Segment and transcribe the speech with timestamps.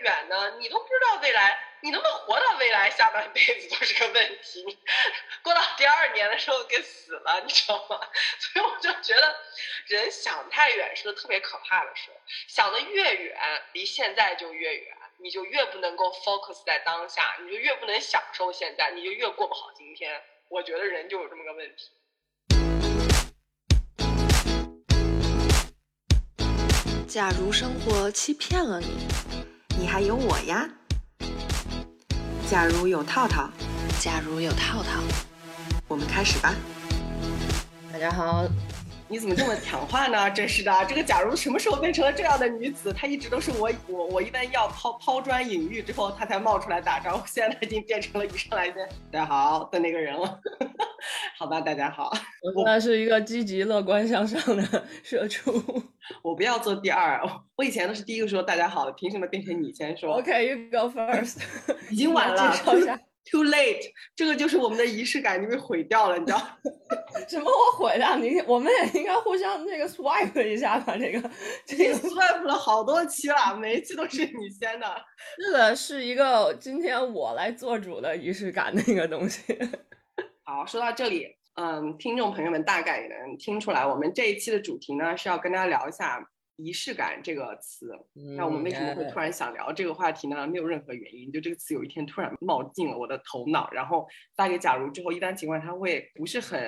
[0.00, 0.56] 远呢？
[0.58, 4.78] 你都不知道未来，你能不能活到未来下半辈子都是个问题。
[5.42, 8.00] 过到第二年的时候给死了，你知道吗？
[8.40, 9.36] 所以我就觉得，
[9.86, 12.10] 人想太远是个特别可怕的事。
[12.48, 13.38] 想的越远，
[13.72, 20.22] 离现在就越远，你就越不能够 focus 在当下，你就越不能享受现在，你就越过不好今天。
[20.48, 21.90] 我觉得人就有这么个问题。
[27.08, 29.06] 假如生活欺骗了你，
[29.90, 30.68] 还有我呀。
[32.48, 33.50] 假如有套套，
[33.98, 35.02] 假如有套套，
[35.88, 36.54] 我们开始吧。
[37.92, 38.46] 大家好。
[39.08, 40.30] 你怎么这么抢话呢？
[40.30, 42.92] 真是的，这个假如什么时候变成了这样的女子？
[42.92, 47.26] 她一直都是我我我一般要抛抛砖引玉之后，她才冒出来打招呼。
[47.26, 48.76] 现在她已经变成了一上来先
[49.10, 50.40] 大家好的那个人了。
[51.38, 52.10] 好吧，大家好，
[52.54, 55.52] 我那是一个积极乐观向上的 社畜。
[56.22, 57.20] 我不要做第二，
[57.56, 61.38] 我以前都是第一个说大家好的，凭什么变成你先说？OK，you go first。
[61.90, 62.52] 已经晚了。
[63.30, 63.82] Too late，
[64.16, 66.40] 这个就是我们的仪式感，就被毁掉了，你知道？
[67.28, 68.16] 什么我毁了？
[68.16, 71.30] 你我们也应该互相那个 swipe 一下吧，这个
[71.66, 74.86] 这个 swipe 了好多期了，每一期都是你先的。
[75.36, 79.42] 是的，是一个今天我来做主的仪式感的一个东西。
[80.52, 86.20] 好，说到这里，嗯，听众朋友们大概也能听出来，我们这一期的主题呢是要跟大家聊一下。
[86.56, 87.96] 仪式感这个词，
[88.36, 90.46] 那我们为什么会突然想聊这个话题呢？
[90.46, 96.60] 没有任何原因，就这个词有一天突然冒进了我的头脑，然后发给假如之后，一般情况他会不是很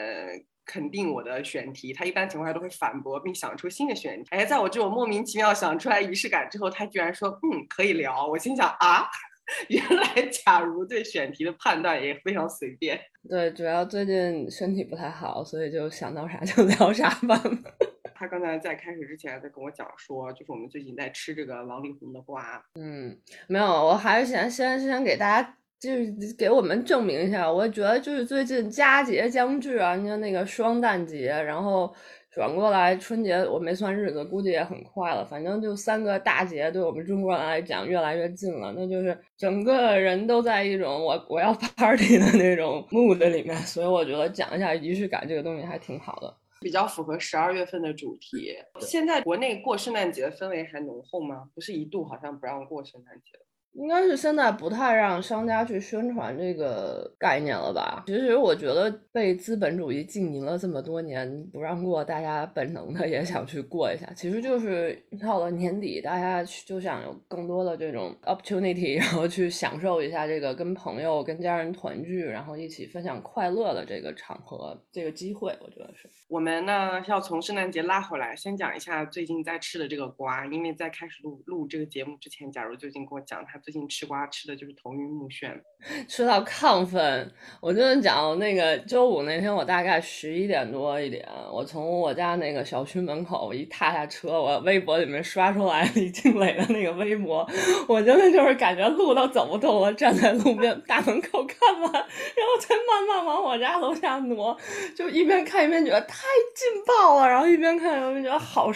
[0.65, 4.29] 肯定我的选题，他一般情况下都会反驳并想出新的选题。
[4.31, 9.07] 哎，在我这种莫名其妙想出来仪式感之后，他居然说嗯可以聊，我心想啊，
[9.69, 13.01] 原来假如对选题的判断也非常随便。
[13.29, 17.41] 对，主要最近身体不太好，所以就想到啥就聊啥吧。
[18.15, 22.65] 他刚才在开始之前在跟我讲说，就是我们最近在吃这个王力宏的瓜。
[22.75, 23.19] 嗯，
[23.49, 31.93] 没有，我还是想先先给大家就是给我们证明一下，我觉得就是最近佳节将至啊，你看那个双旦节，然后
[32.33, 35.23] 转过来春节，我没算日子，估计也很快了。
[35.27, 46.35] 反正就三个大节，对我们中国人来讲越来越近了，那就是整个人都在一种我我要 party 的那种 mood 里面，所以我觉得讲一下仪式感这个东西还挺好的。
[46.61, 48.57] 比较符合十二月份的主题。
[48.81, 51.49] 现在国内过圣诞节的氛围还浓厚吗？
[51.55, 53.39] 不是一度好像不让过圣诞节。
[53.75, 58.05] 应该是现在不太让商家去宣传这个概念了吧？
[58.07, 64.07] 其实我觉得被资本主义禁淫了这么多年，不让过，大家本能的也想去过一下。
[64.15, 75.57] 其实就是到了年底，大家就想有更多的这种 opportunity，然后去享受一下这个跟朋友、跟家人团聚，然后一起分享快乐的这个场合、这个机会。
[75.63, 76.11] 我觉得是。
[76.29, 80.45] 我们呢要从圣诞节拉回来，先讲一下最近在吃的这个瓜。
[80.45, 83.62] 因为在开始录录这个节目之前，假如最近跟我讲他。
[83.63, 85.53] 最近吃瓜吃的就是头晕目眩，
[86.09, 87.33] 吃到亢奋。
[87.61, 97.49] 我跟你讲，那个周五那天，我大概十一点多一点，我从我家那个小区门口一踏下车，我微博里面刷出来李静蕾的那个微博，
[97.87, 104.57] 我真的就是感觉路都走不动了，站在路边大门口看完，然后才慢慢往我家楼下挪，
[104.97, 108.71] 就一边看一边觉得太劲爆了，然后一边看一边觉得好，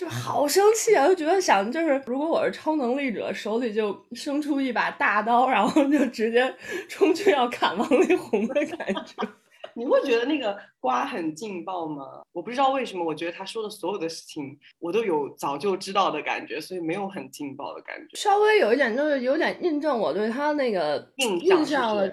[0.00, 3.90] 就好生气啊，就觉得想就是如果我是超能力者，手里就。
[4.12, 6.54] 生出一把大刀，然后就直接
[6.88, 9.28] 冲去要砍王力宏的感觉。
[9.74, 12.22] 你会觉得那个瓜很劲爆吗？
[12.32, 18.16] 我不知道为什么，我觉得他说的所有的事情我都有早就知道的感觉，所以没有很劲爆的感觉。
[18.16, 22.10] 稍微有一点，就是有点印证我对他那个印象了。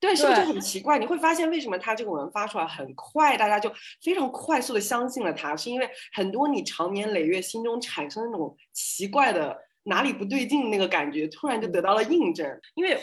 [0.00, 0.98] 对，是不是就很奇怪？
[0.98, 3.70] 你会发现为什么他这个文发出来很快，大家就
[4.02, 9.56] 非常快速的相信了他，是因为很多你长年累月心中产生那种奇怪的。
[9.84, 12.46] 哪里不对劲那个感觉，突然就得到了印证。
[12.74, 12.98] 因为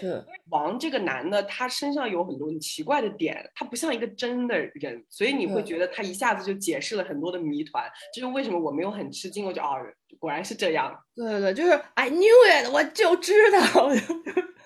[0.51, 7.83] 王这个男的，他身上有很多奇怪的点，他不像一个真的人，所以你会觉得他一下子就解释了很多的谜团。
[8.13, 9.75] 就是为什么我没有很吃惊，我就哦，
[10.19, 10.95] 果然是这样。
[11.15, 13.89] 对对对，就是 I knew it，我就知道。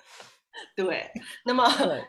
[0.76, 1.10] 对，
[1.44, 1.66] 那么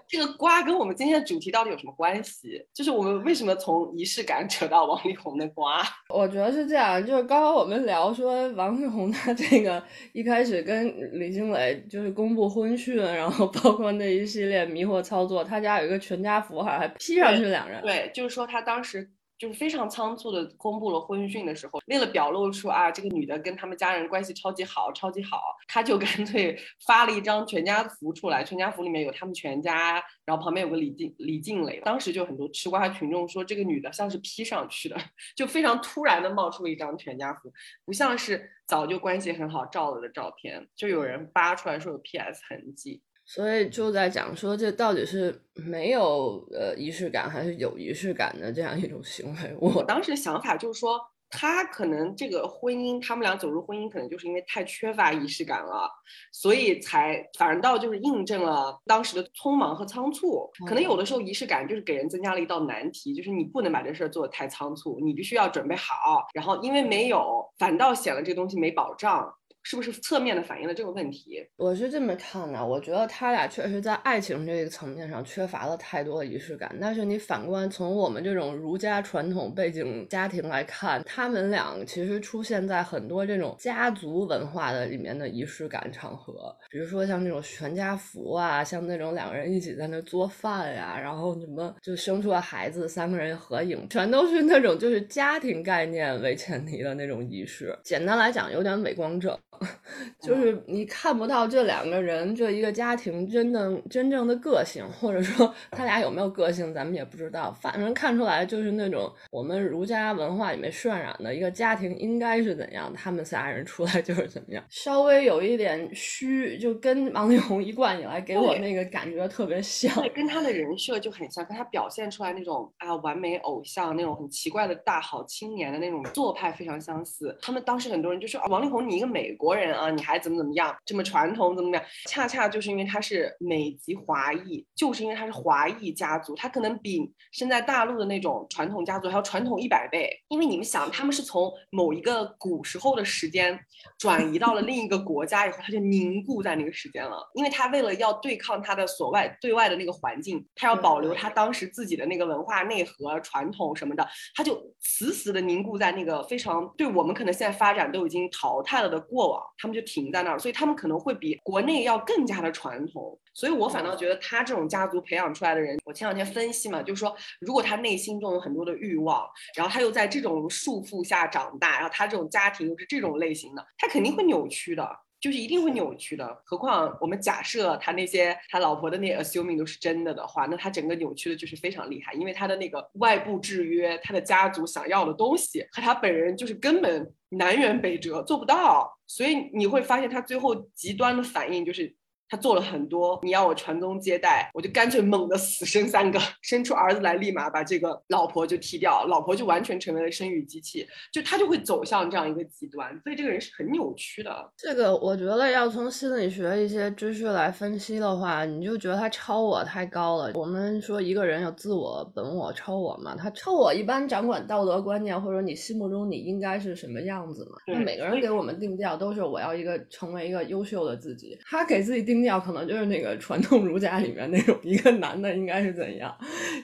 [0.08, 2.66] 这个瓜跟我们今天的主题到底有什么关系？
[2.74, 5.82] 就是我们为什么从仪式感扯到王力宏的瓜？
[6.14, 9.82] 我觉得是这样，就是刚刚我们聊说王力宏他这个
[10.12, 17.82] 一开始跟李金磊就是公布婚讯，然后包括那一系列迷惑操作，他家有一个全家福，好像还 P 上去两人。
[17.82, 19.10] 对，就是说他当时。
[19.44, 26.58] 就是非常仓促的公布了婚讯的时候，为了表露出啊这个女的跟他们家人关系超级好，超级好，他就干脆
[26.88, 34.96] 发了一张全家福出来，全家福里面有他们全家，然后旁边有个李静李静蕾，当时就很多吃瓜群众说这个女的像是 P 上去的，
[35.36, 37.52] 就非常突然的冒出了一张全家福，
[37.84, 43.02] 不像是早就关系很好照了的照片，就有人扒出来说有 PS 痕迹。
[43.26, 49.56] 所以就在讲说，这到底是没有呃仪式感，还是有仪式感的这样一种行为？
[49.60, 51.00] 我当时想法就是说，
[51.30, 55.90] 他可能这个婚姻，他们俩走入婚姻，可能就是因为太缺乏仪式感了，
[56.32, 60.48] 所以才反倒就是印证了当时的匆忙和仓促。
[60.68, 69.34] 可能有的时候仪式感就是给人增加了一道难题，就是你不能把这事儿做的太仓促，你必须要准备好，然后因为没有，反倒显得这东西没保障。
[69.64, 71.44] 是不是侧面的反映了这个问题？
[71.56, 76.76] 我是这么看的，我觉得他俩确实在爱情这个层面上缺乏了太多的仪式感。
[76.80, 97.74] 但是你反观从我们这种儒家传统背景家庭来看，他们俩其实出现在很多这种家族文化的里面的仪式感场合，比如说像那种全家福啊，像那种两个人一起在那做饭呀，然后什么就生出了孩子，三个人合影，全都是那种就是家庭概念为前提的那种仪式。
[97.84, 99.38] 简单来讲，有点伪光正。
[100.20, 107.52] 就是你看不到这两个人这一个家庭真的真正的个性，或者说他俩有没有个性，咱们也不知道。
[107.62, 127.38] 反正看出来就是那种我们儒家文化里面渲染的一个家庭应该是怎样，他们仨人出来就是怎么样， 稍微有一点虚，就跟王力宏一贯以来给我那个感觉特别像，对，跟他的人设就很像，跟他表现出来那种啊完美偶像那种很奇怪的大好青年的那种做派非常相似。
[127.42, 131.86] 他们当时很多人就说啊，王力宏你一个美国国人啊，你还怎么怎么样，这么传统怎么怎么样？
[132.08, 140.10] 恰恰就是因为他是美籍华裔，就是因为他是华裔家族，他可能比身在大陆的那种传统家族还要传统一百倍。
[140.30, 143.60] 因为你们想，他们是从某一个古时候的时间
[144.00, 147.30] 转移到了另一个国家以后，他就凝固在那个时间了。
[147.34, 163.20] 因为他为了要对抗他的所外对外的那个环境，他要保留他当时自己的那个文化内核、传统什么的，他就死死的凝固在那个非常对我们可能现在发展都已经淘汰了的过往往，他们就停在那儿，所以他们可能会比国内要更加的传统。
[163.34, 174.88] 所以我反倒觉得他这种家族培养出来的人，我前两天分析嘛，就是说，如果他内心中有很多的欲望，然后他又在这种束缚下长大，然后他这种家庭又是这种类型的，他肯定会扭曲的，
[175.24, 176.38] 就是一定会扭曲的。
[176.44, 188.94] 何况我们假设他那些他老婆的那些 assuming 都是真的的话，那他整个扭曲的就是非常厉害，因为他的那个外部制约，他的家族想要的东西和他本人就是根本南辕北辙，做不到。
[189.08, 191.96] 所以你会发现他最后极端的反应就是。
[192.34, 204.52] 他做了很多，你要我传宗接代，我就干脆猛的死生三个，生出儿子来立马把这个老婆就踢掉，老婆就完全成为了生育机器，就他就会走向这样一个极端，所以这个人是很扭曲的。
[204.58, 210.32] 这个我觉得要从心理学一些知识来分析的话，你就觉得他超我太高了。
[210.34, 217.58] 我们说一个人有自我、本我、超我嘛，他超我一般掌管道德观念，或者你心目中你应该是什么样子嘛。
[217.68, 222.23] 那每个人给我们定调都是我要一个成为一个优秀的自己，他给自己定。
[222.40, 226.16] 可能就是那个传统儒家里面那种一个男的应该是怎样，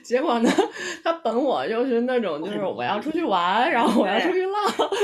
[0.02, 0.50] 结果呢，
[1.04, 4.52] 他本我就是那种就是我要出去玩，然后我要出去浪，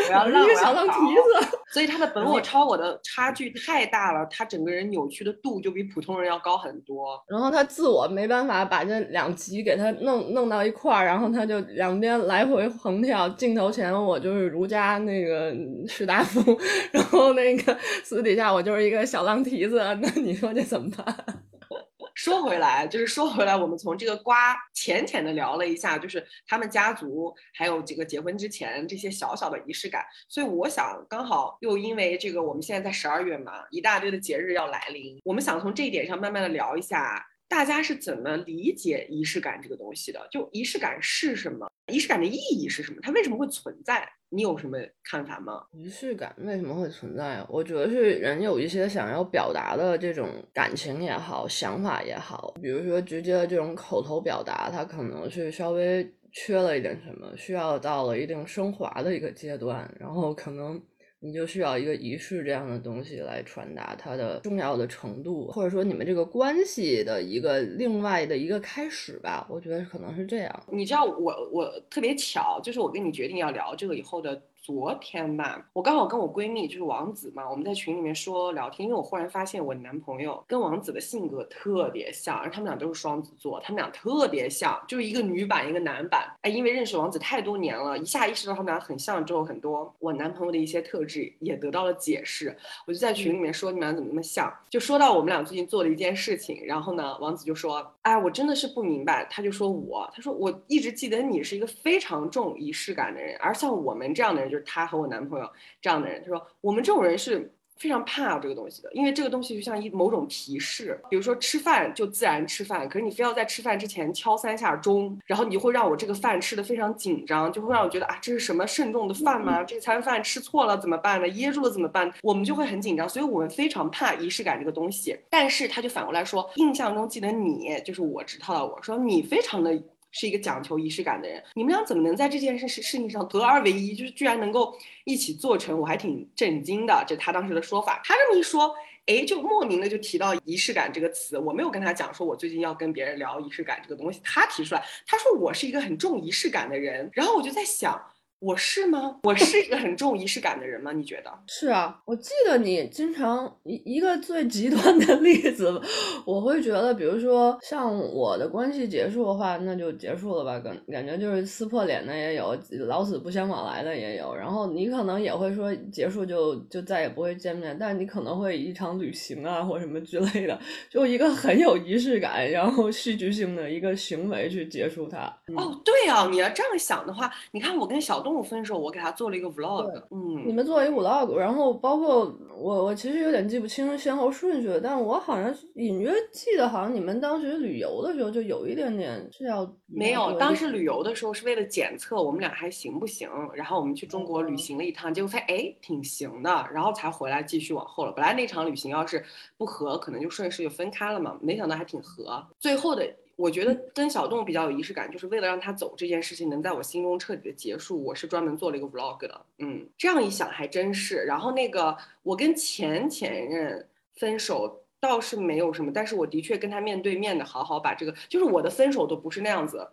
[0.09, 7.23] 我要浪一个小浪蹄子，所以他的本我超我的差距太大了，他整个人扭曲的度就比普通人要高很多。
[7.29, 15.55] 然后他自我没办法把这两极给他弄弄到一块儿，然后他就两边来回横跳，镜头前我就是儒家那个
[15.87, 16.41] 士大夫，
[16.93, 20.46] 然后那个私底下我就是一个小浪蹄子，那你说？
[20.53, 21.45] 那怎么办？
[22.15, 30.03] 说回来，就是说回来，我们从这个瓜浅浅的聊了一下，就是他们家族还有这个结婚之前这些小小的仪式感。
[30.27, 40.27] 所以我想，刚好又因为这个，我们现在在十二月嘛，一大堆的节日要来临，我们想从这一点上慢慢的聊一下，大家是怎么理解仪式感这个东西的？
[40.31, 41.67] 就仪式感是什么？
[41.93, 42.99] 仪式感的意义是什么？
[43.03, 44.09] 它为什么会存在？
[44.29, 45.65] 你有什么看法吗？
[45.73, 47.45] 仪式感为什么会存在？
[47.49, 60.83] 我觉得是人有一些想要表达的这种感情也好，想法也好，比如说直接的这种口头表达，它可能是稍微缺了一点什么，需要到了一定升华的一个阶段，然后可能。
[61.21, 69.47] 你就需要一个仪式这样的东西来传达它的重要的程度，或者说你们这个关系的一个另外的一个开始吧。
[69.51, 70.63] 我觉得可能是这样。
[70.71, 86.29] 你知道我我特别巧，就是我跟你决定要聊这个以后的昨天吧，我刚好跟我闺蜜就是王子嘛，我们在群里面说聊天，因为我忽然发现我男朋友跟王子的性格特别像，而他们俩都是双子座，他们俩特别像，就是一个女版一个男版。
[86.43, 92.53] 哎，因为认识王子太多年了，一下意识到他们俩很像之后，很多我男朋友的一些特质也得到了解释。
[92.89, 104.56] 我就在群里面说你们俩怎么那么像，就说到我们俩最近做了一件事情，然后呢，王子就说，哎，我真的是不明白，他就说我，他说我一直记得你是一个非常重仪式感的人，而像我们这样的人就。
[104.57, 105.47] 就是他和我男朋友
[105.83, 119.63] 这样的人，他说我们这种人是非常怕这个东西的，因为这个东西就像一某种提示，比如说吃饭就自然吃饭，可是你非要在吃饭之前敲三下钟，然后你就会让我这个饭吃的非常紧张，就会让我觉得啊这是什么慎重的饭吗？
[119.63, 121.29] 这餐饭吃错了怎么办呢？
[121.29, 122.11] 噎住了怎么办？
[122.23, 125.15] 我们就会很紧张，所以我们非常怕仪式感这个东西。
[125.29, 129.79] 但是他就反过来说，印象中记得你就是我知道了，我说你非常的。
[130.19, 135.79] 是一个讲求仪式感的人，你们俩怎么能在这件事事事情上合二为一，就是居然能够一起做成？
[135.79, 138.01] 我还挺震惊的，就他当时的说法。
[138.03, 141.39] 他这么一说，哎，就莫名的就提到仪式感这个词。
[141.39, 147.11] 我没有跟他讲说我最近要跟别人聊仪式感这个东西，他提出来，他说我是一个很重仪式感的人。
[147.13, 148.01] 然后我就在想。
[148.39, 149.17] 我是吗？
[149.23, 150.93] 我是一个很重仪式感的人吗？
[150.93, 151.33] 你觉得？
[151.49, 155.81] 是啊，我记得你经常一一个最极端的例子，
[156.27, 162.55] 我会觉得，比如说像我的关系结束的话，那就结束了吧，感感觉就是撕破脸的也有，
[162.87, 164.35] 老死不相往来的也有。
[164.37, 175.21] 然后你可能也会说结束就就再也不会见面，但你可能会一场旅行啊或什么之类的，就一个很有仪式感，然后戏剧性的一个行为去结束它。
[175.57, 178.26] 哦，对啊，你要这样想的话，你看我跟小。
[178.27, 179.89] 动物分手，我给他做了一个 vlog。
[180.11, 190.37] 嗯，你们做了一个 vlog，然后包括我，我其实有点记不清先后顺序了，但我好像隐约记得，好像你们当时旅游的时候就有一点点是要没有。
[190.41, 198.11] 当时旅游的时候是为了检测我们俩还行不行，然后我们去中国旅行了一趟，结果发现哎挺行的，然后才回来继续往后了。
[198.11, 199.25] 本来那场旅行要是
[199.57, 202.45] 不合，可能就顺势就分开了嘛，没想到还挺合。
[202.59, 203.07] 最后的。
[203.37, 209.41] 我觉得跟小动物比较有仪式感，就是为了让他走这件事情能在我心中彻底的结束，我是专门做了一个 vlog 的。
[209.59, 211.17] 嗯，这样一想还真是。
[211.25, 219.87] 然后那个我跟前前任分手倒是没有什么，但是我的确跟他面对面的好好把这个，就是我的分手都不是那样子。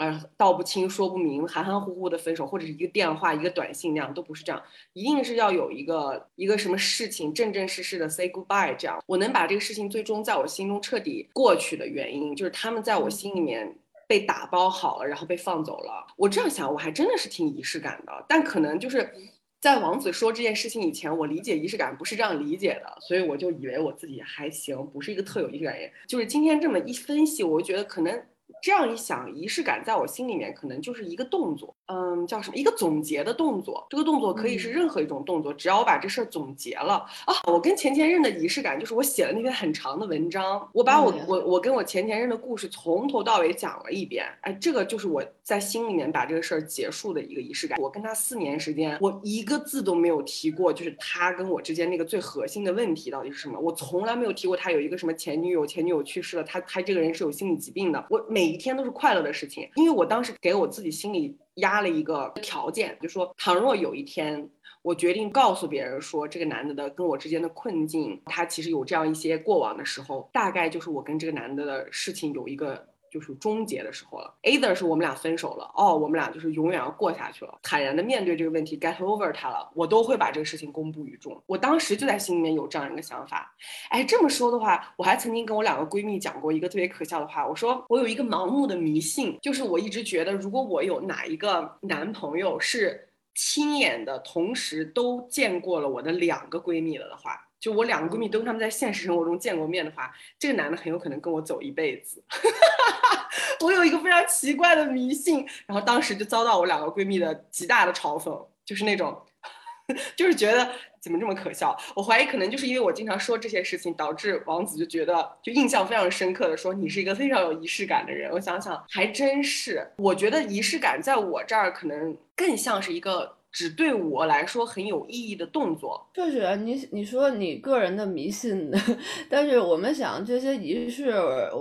[0.00, 4.62] 呃，道不清说不明，含含糊糊的分手，或者是一个电话、一个短信那样，都不是这样，
[4.94, 13.76] 一定是要有一个一个什么事情，正正式式的 say goodbye，这样我能把这个事情最终在我心中彻底过去的原因，就是他们在我心里面
[14.08, 16.06] 被打包好了，然后被放走了。
[16.16, 19.12] 我这样想，我还真的是挺仪式感的，但可能就是
[19.60, 25.92] 在王子说这件事情以前，我理解仪式感不是这样理解的，所以我就以为我自己还行，不是一个特有仪式感人。
[26.08, 28.18] 就是今天这么一分析，我就觉得可能。
[28.62, 32.56] 这样一想，仪式感在我心里面可能就是一个动作，嗯，叫什么？
[32.56, 33.84] 一个总结的动作。
[33.90, 37.34] 这个动作可以是任何一种动作，只要我把这事儿总结了啊。
[37.46, 44.24] 我跟前前任的仪式感就是我写了那篇很长的文章，我把我我我跟我前前任的故事从头到尾讲了一遍。
[44.42, 47.76] 哎，这个就是我在心里面把这个事儿结束的一个仪式感。
[47.80, 53.58] 我跟他四年时间，我一个字都没有提过，就是他跟我之间那个最核心的问题到底是什么？
[53.58, 58.06] 我从来没有提过他有一个什么前女友，前女友去世了，他他这个人是有心理疾病的。
[58.10, 64.48] 我每一天都是快乐的事情，因为我当时给我自己心里压了一个条件，就说倘若有一天
[64.82, 72.88] 我决定告诉别人说这个男的的跟我之间的困境，他其实有这样一些过往的时候，大概就是我跟这个男的的事情有一个。
[73.10, 81.42] 就是终结的时候了，either 是我们俩分手了，哦，我们俩就是永远要过下去了，坦然的面对这个问题，get over 它了，我都会把这个事情公布于众。
[81.46, 83.52] 我当时就在心里面有这样一个想法，
[83.88, 97.40] 哎，这么说的话，我还曾经跟我两个闺蜜讲过一个特别可笑的话，我说我有一个盲目的迷信，就是我一直觉得，如果我有哪一个男朋友是亲眼的，同时都见过了我的两个闺蜜了的话。
[97.60, 102.24] 就我两个闺蜜都跟他们在现实生活中见过面的话，这个男的很有可能跟我走一辈子。
[103.60, 109.20] 我有一个非常奇怪的迷信，然后当时就遭到我两个闺蜜的极大的嘲讽，就是那种，
[110.16, 111.76] 就是觉得怎么这么可笑。
[111.94, 118.30] 我怀疑可能就是因为我经常说这些事情，导致王子就觉得就印象非常深刻的说你是一个非常有仪式感的人。
[118.32, 123.36] 我想想还真是，我觉得仪式感在我这儿可能更像是一个。
[123.52, 128.70] 只对我来说很有意义的动作，确实，你你说你个人的迷信，
[129.28, 131.12] 但是我们想这些仪式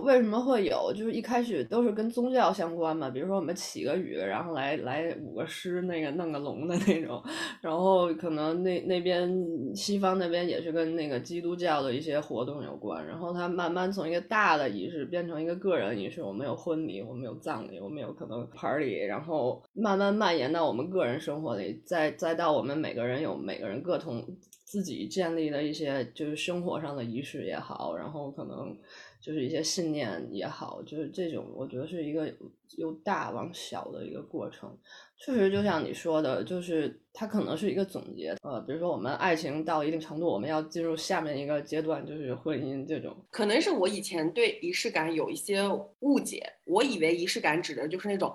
[0.03, 0.93] 为什么会有？
[0.93, 7.22] 就是一开始都是跟宗教相关嘛，比如说我们起个雨，然后来来舞个狮，那个弄个龙的那种，
[7.62, 9.27] 然后可能那那边
[9.75, 21.78] 西方那边也是跟那个基督教的一些活动有关，然后它慢慢从一个大的仪式变成一个个人仪式，我们有婚礼，我们有葬礼，我们有可能 party，然后慢慢蔓延到我们个人生活里。
[21.86, 24.25] 再再到我们每个人有每个人各同
[24.63, 28.77] 自己建立的一些就是生活上的仪式也好，然后可能
[29.19, 32.31] 就是一些信念也好，就是这种我觉得是一个
[32.77, 34.77] 由大往小的一个过程。
[35.17, 38.33] 确实，就像你说的，就是它可能是一个总结。
[38.41, 43.13] 呃，比如说我们爱情到一定程度，我们要进入下面一个阶段，就是婚姻这种。
[43.29, 45.62] 可能是我以前对仪式感有一些
[46.00, 48.33] 误解，我以为仪式感指的就是那种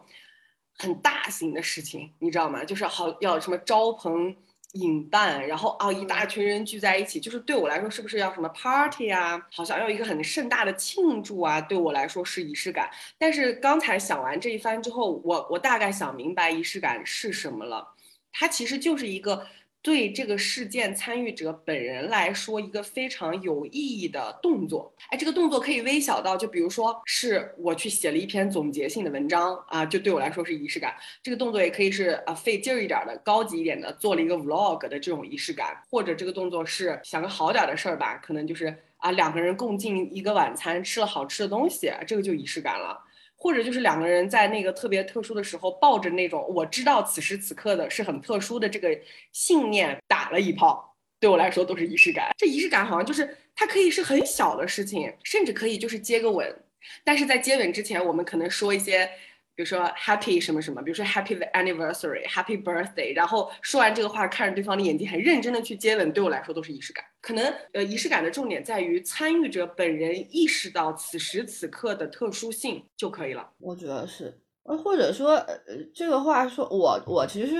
[0.78, 2.64] 很大型的事情，你知道吗？
[2.64, 4.36] 就是好要什么招朋。
[4.74, 9.40] 引伴，然后啊，一大群人聚在一起，就是对我来说，是不是要什么 party 啊？
[9.52, 11.60] 好像要一个很盛大的庆祝啊？
[11.60, 12.90] 对我来说是仪式感。
[13.16, 17.86] 但是刚才想完这一番之后，我我大概想明白仪式感是什么了，
[18.32, 19.46] 它其实就是一个。
[19.84, 24.90] 对这个事件参与者本人来说，一个非常有意义的动作。
[25.10, 30.96] 哎，这个动作可以微小到，就比如说是我去写了一篇总结性的文章啊，就对我来说是仪式感。
[31.22, 35.76] 这个动作也可以是啊费劲儿一点的、高级一点的，做了一个 vlog 的这种仪式感。
[35.90, 42.98] 或者这个动作是想个好点的事儿吧，可能就是啊两个人共进一个晚餐，吃了好吃的东西，这个就仪式感了。
[43.44, 48.98] 或者就是两个人在那个特别特殊的时候，抱着那种我知道此时此刻的是很特殊的这个
[49.32, 52.30] 信念打了一炮，对我来说都是仪式感。
[52.38, 56.64] 这仪式感好像就是它可以是很小的事情，甚至可以就是接个吻，
[57.04, 59.10] 但是在接吻之前，我们可能说一些。
[59.56, 67.04] 比如说 happy 什么什么，比如说 happy anniversary，happy birthday，然后说完这个话，看着对方的眼睛，很认真的去接吻，对我来说都是仪式感。
[67.20, 73.49] 可能呃，仪式感的重点在于参与者本人意识到此时此刻的特殊性就可以了。
[73.58, 75.56] 我觉得是，呃，或者说呃，
[75.94, 77.54] 这个话说，我我其实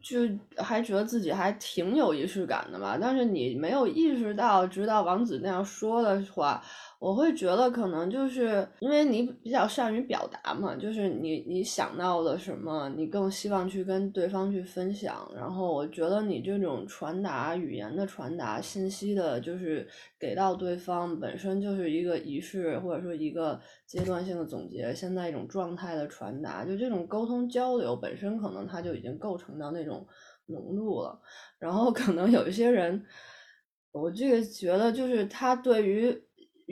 [0.00, 0.20] 就
[0.62, 2.96] 还觉得自己还挺有仪式感的嘛。
[2.98, 6.62] 但是你没有意识到，直到王子那样说的话。
[7.02, 15.28] 我会觉得可能就是因为你比较善于表达嘛，就是你你想到了什么，你更希望去跟对方去分享。
[15.34, 19.84] 然后我觉得你这种传达语言的传达信息的，就是
[20.16, 30.06] 给到对方本身就是一个仪式，或者说一个阶段性的总结，现在一种状态的传达，就这种沟通交流本身可能它就已经构成到那种
[30.46, 31.20] 浓度了。
[31.58, 33.04] 然后可能有一些人，
[33.90, 36.16] 我这个觉得就是他对于。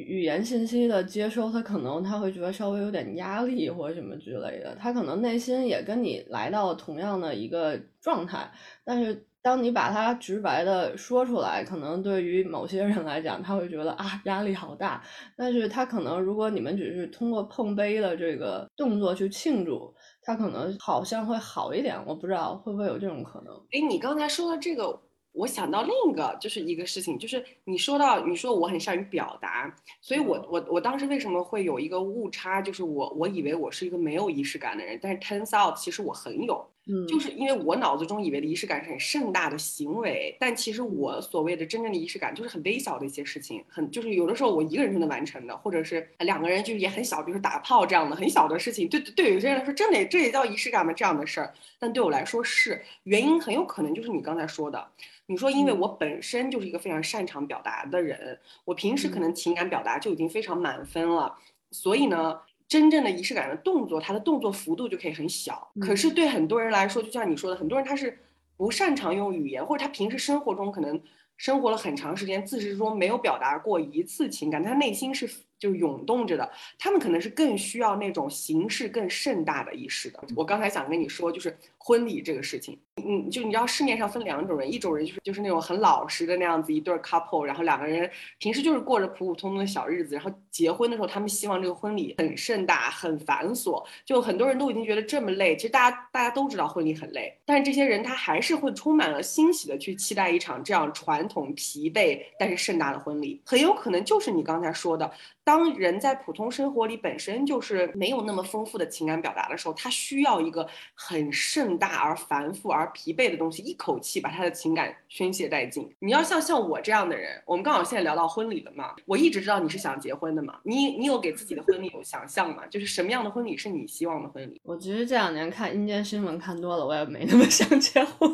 [0.00, 8.50] 语言信息的接收，他可能他会觉得稍微有点压力或者什么之类的，他可能内心也跟你来到同样的一个状态，
[8.84, 15.02] 但是当你把它直白的说出来，可能对于某些人来讲，他会觉得啊压力好大，
[15.36, 23.54] 但是他可能如果你们只是通过碰杯的这个动作去庆祝，他可能好像会好一点，我不知道会不会有这种可能。
[23.72, 25.00] 哎，你刚才说的这个。
[25.32, 50.92] 我想到另一个就是一个事情，就是你说到你说我很善于表达，所以我我我当时为什么会有一个误差，就是我我以为我是一个没有仪式感的人，但是 turns out 其实我很有，嗯，就是因为我脑子中以为的仪式感是很盛大的行为，但其实我所谓的真正的仪式感就是很微小的一些事情，很就是有的时候我一个人就能完成的，或者是两个人就是也很小，比如说打炮这样的很小的事情，对对，有些人来说真的这也叫仪式感吗？
[50.92, 54.88] 这样的事儿，但对我来说是，原因很有可能就是你刚才说的。
[55.26, 61.36] 你说，因为我本身就是一个非常擅长表达的人，我平时可能情感表达就已经非常满分了，
[61.70, 62.36] 所以呢，
[62.70, 65.70] 真正的仪式感的动作，它的动作幅度就可以很小。
[65.78, 68.18] 可是对很多人来说，就像你说的，很多人他是
[68.56, 71.02] 不擅长用语言，或者他平时生活中可能
[71.36, 75.28] 生活了很长时间，自始至终没有表达过一次情感，他内心是。
[75.60, 80.18] 就涌动着的，他们可能是更需要那种形式更盛大的仪式的。
[80.34, 95.56] 我刚才想跟你说，就是婚礼这个事情，嗯，就你知道市面上分两种人，一种人就是就是那种很老实的那样子一对 couple，然后两个人平时就是过着普普通通的小日子，然后结婚的时候他们希望这个婚礼很盛大、很繁琐，就很多人都已经觉得这么累。
[95.56, 105.10] 其实大家大家都知道婚礼很累，但是这些人他还是会充满了欣喜的去期待一场这样传统疲惫但是盛大的婚礼，很有可能就是你刚才说的。
[105.42, 115.90] 当人在普通生活里本身就是没有那么丰富的情感表达的时候，他需要一个很盛大而繁复而疲惫的东西，一口气把他的情感宣泄殆尽。
[115.98, 122.66] 你要像像我这样的人，我们刚好现在聊到婚礼了嘛，我一直知道你是想结婚的嘛，你你有给自己的婚礼有想象吗？
[122.68, 124.60] 就是什么样的婚礼是你希望的婚礼？
[124.64, 128.30] 我其实这两年看阴间新闻看多了，我也没那么想结婚，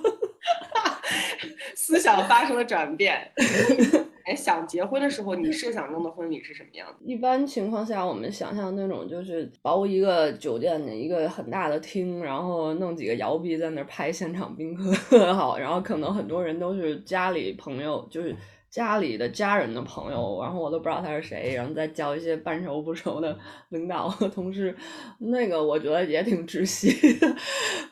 [1.75, 3.33] 思想发生了转变。
[4.27, 6.95] 哎，想结婚的时候，你设想中的婚礼是什么样的？
[7.05, 14.93] 一般情况下，我们想象那种就是包一个酒店的一个很大的厅，然后弄几个摇臂在那儿拍现场宾客
[15.33, 18.35] 好，然后可能很多人都是家里朋友，就是。
[18.77, 23.35] 家里的家人的朋友，然后我都不知道他是谁，然后再交一些半熟不熟的
[23.71, 24.77] 领导和同事，
[25.19, 27.27] 那个我觉得也挺窒息的。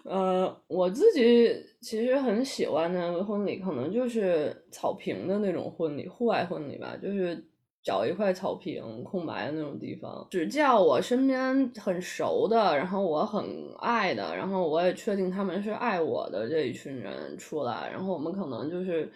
[0.04, 7.42] 呃，我自己其实很喜欢的婚礼，可能就是草坪的那种婚礼，户外婚礼吧，就是
[7.82, 13.42] 找一块草坪空白的那种地方，只叫我身边很熟的，然后我很
[13.78, 19.10] 爱的，然后我也确定他们是爱我的这一群人出来，然后我们可能就是。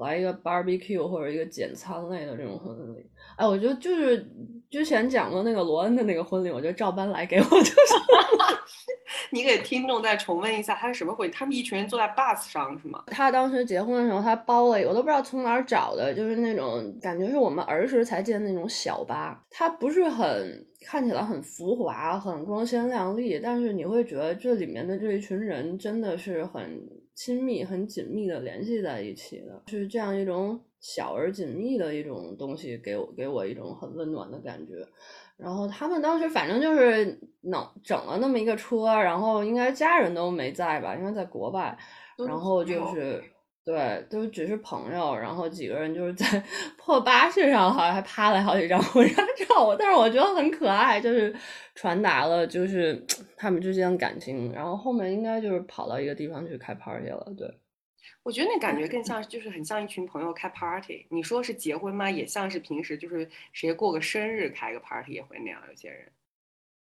[0.00, 4.26] 来一个 barbecue 或者一个简餐类的这种婚礼，哎，我觉得就是
[4.70, 7.74] 之前讲过那个罗恩的那个婚礼，我觉得照搬来给我就是。
[9.32, 11.32] 你给听众再重温一下，他是什么婚礼？
[11.32, 13.04] 他们一群人坐在 bus 上是吗？
[13.08, 26.80] 他当时结婚的时候，他包了，我都不知道从哪儿找的，就是那种感觉是我们儿时才见的那种小巴，它不是很看起来很浮华、很光鲜亮丽，但是你会觉得这里面的这一群人真的是很。
[27.22, 34.76] 亲密很紧密的联系在一起的，是这样一种小而紧密的一种东西，给我给我一种很温暖的感觉。
[35.36, 41.76] 然后他们当时反正就是弄整了那么一个车，然后应该家人都没在吧，应该在国外，
[42.26, 43.22] 然后就是。
[43.62, 46.42] 对，都只是朋友，然后几个人就是在
[46.78, 49.76] 破巴士上，好像还拍了好几张婚纱照。
[49.76, 51.32] 但是我觉得很可爱，就是
[51.74, 53.04] 传达了就是
[53.36, 54.50] 他们之间的感情。
[54.52, 57.32] 然后后面应该就是跑到一个地方去开 party 了。
[57.36, 57.46] 对，
[58.22, 61.06] 我觉得那感觉更 像就是很像一群朋友开 party。
[61.10, 62.10] 你说是结婚吗？
[62.10, 65.62] 也像是平时就是谁过个生日开个 party 也会那样。
[65.68, 66.10] 有些人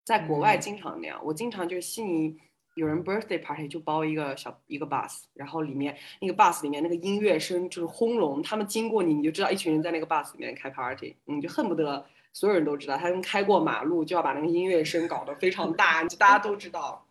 [0.04, 2.38] 在国外经常那样，我经常就是悉尼。
[2.76, 17.05] 有人 birthday party 就包一个小一个 bus，然后里面那个 bus 里面那个音乐声就是轰隆，他们经过你，你就知道一群人在那个 bus 里面开 party，你就恨不得所有人都知道，他们开过马路就要把那个音乐声搞得非常大，就大家都知道。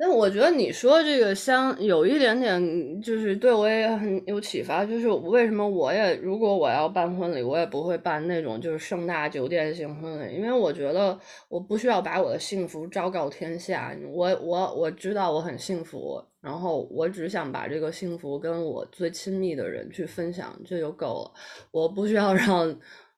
[0.00, 4.82] 但我觉得你说这个相有一点点，就是对我也很有启发。
[4.82, 13.94] 就是为什么我也如果我要办婚礼，我也不会办那种就是盛大酒店型婚礼，因为我觉得我不需要把我的幸福昭告天下。
[14.10, 21.32] 我我我知道我很幸福，然后我只想把这个幸福跟我最亲密的人去分享，这就够了。
[21.72, 22.74] 我不需要让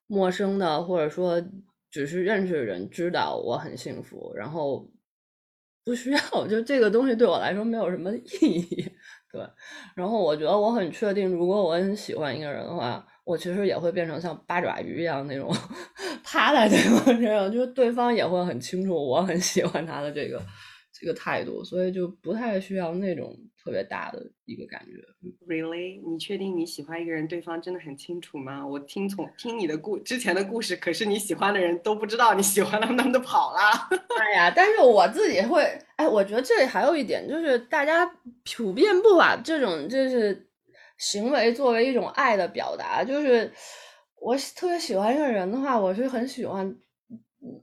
[0.09, 1.40] 陌生的或者说
[1.92, 4.85] 只是认识的人知道我很幸福，然后。
[5.85, 8.85] 不需要， 就这个东西对我来说没有什么意义，
[9.33, 9.40] 对。
[9.95, 15.55] 然后我觉得我很确定，如果我很喜欢一个人的话，我其实也会变成像八爪鱼一样那种
[16.25, 20.40] 趴在对方身上，就是对方也会很清楚我很喜欢他的这个
[20.92, 23.37] 这个态度，所以就不太需要那种。
[23.64, 24.92] 特别大的一个感觉
[25.46, 26.03] ，Really？
[26.05, 28.66] 你确定你喜欢一个人，对方真的很清楚吗？
[28.66, 33.59] 我听从听你的故之前的故事，可是你喜欢的人都不知道你喜欢他们，他们都跑了。
[34.18, 35.62] 哎呀，但是我自己会，
[35.94, 38.05] 哎，我觉得这里还有一点，就是大家
[38.57, 40.48] 普遍不把这种就是
[40.98, 43.05] 行为作为一种爱的表达。
[43.05, 43.53] 就是
[44.20, 46.77] 我特别喜欢一个人的话，我是很喜欢。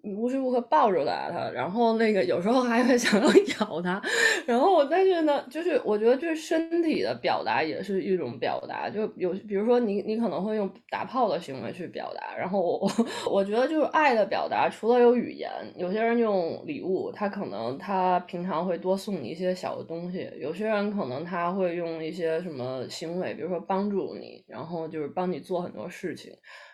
[0.04, 3.28] 无时无刻抱着他，然后那个有时候还会 想要
[3.60, 4.02] 咬他，
[4.46, 12.92] 然后我但是呢，就是我觉得就是身体的表达也是一种表达，就有比如说你你可能会用打炮的行为去表达，然后我
[13.32, 26.34] 我觉得就是爱的表达，除了有语言，有些人用礼物，他可能他平常会多送你一些小的东西，有些人可能他会用一些什么行为，比如说帮助你，然后就是帮你做很多事情，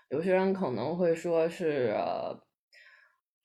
[0.09, 1.93] 有些人可能会说是。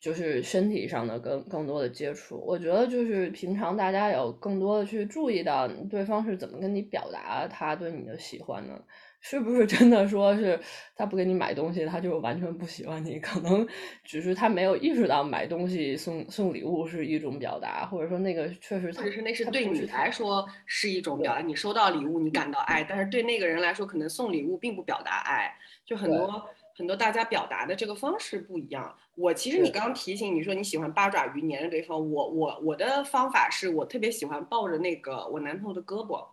[0.00, 8.82] 就是身体上的更更多的接触，我觉得就是平常大家有更多的去注意到对方是怎么跟你表达他对你的喜欢的，
[9.20, 10.58] 是不是真的说是
[10.96, 13.20] 他不给你买东西，他就完全不喜欢你？
[13.20, 13.68] 可能
[14.02, 26.42] 只是他没有意识到买东西送送礼物是一种表达，或者说那个确实，或者是那是对你来说是一种表达，你收到礼物你感到爱，但是对那个人来说，可能送礼物并不表达爱，就很多。
[26.76, 28.96] 很多大家表达的这个方式不一样。
[29.16, 36.26] 我其实你刚刚提醒你说你喜欢八爪鱼粘着对方，我我我的方法是我特别喜欢抱着那个我男朋友的胳膊，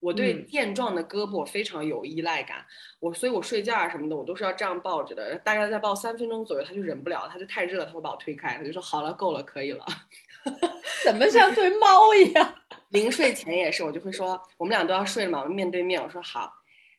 [0.00, 2.64] 我对健壮的胳膊非常有依赖感。
[3.00, 5.36] 我所以，我睡觉啊什么的，我都是要这样抱着的。
[5.44, 9.84] 大概再抱三分钟左右，他就忍不了，他就太热，他会把我推开，他就说好了，够了，可以了。
[11.04, 12.54] 怎么像对猫一样？
[12.88, 16.52] 临睡前也是，我就会说我们俩都要睡了嘛，面对面，我说好。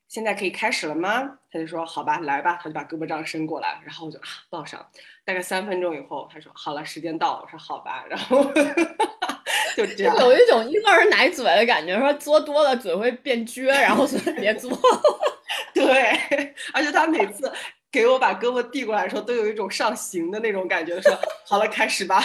[0.07, 1.39] 现在可以开始了吗？
[1.51, 2.59] 他就说好吧，来吧。
[2.61, 4.85] 他就把胳膊这样伸过来，然后我就啊抱上。
[5.25, 7.43] 大概三分钟以后，他说好了，时间到了。
[7.43, 8.43] 我说好吧，然后
[9.75, 10.15] 就这样。
[10.17, 14.69] 有一种婴儿奶嘴的感觉，说嘬多了嘴会变撅，然后所以别嘬。
[15.73, 17.51] 对，而且他每次
[17.91, 22.21] 给我把胳膊递过来的时候，都有一种上刑的那种感觉，说好了，开始吧。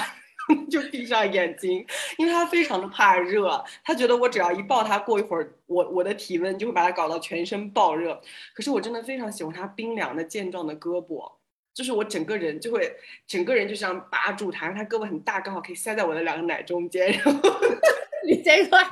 [0.70, 1.84] 就闭上眼睛，
[2.18, 8.20] 因为他非常的怕热，他觉得我只要一抱他，过一会儿我我的体温就会把他搞到全身爆热。
[8.54, 11.32] 可是我真的非常喜欢他冰凉的健壮的胳膊，
[11.74, 12.94] 就是我整个人就会
[13.26, 17.10] 整个人就这样扒住他，他胳膊很大，刚好可以塞在我的两个奶中间。
[17.12, 17.32] 然后
[18.26, 18.84] 你这段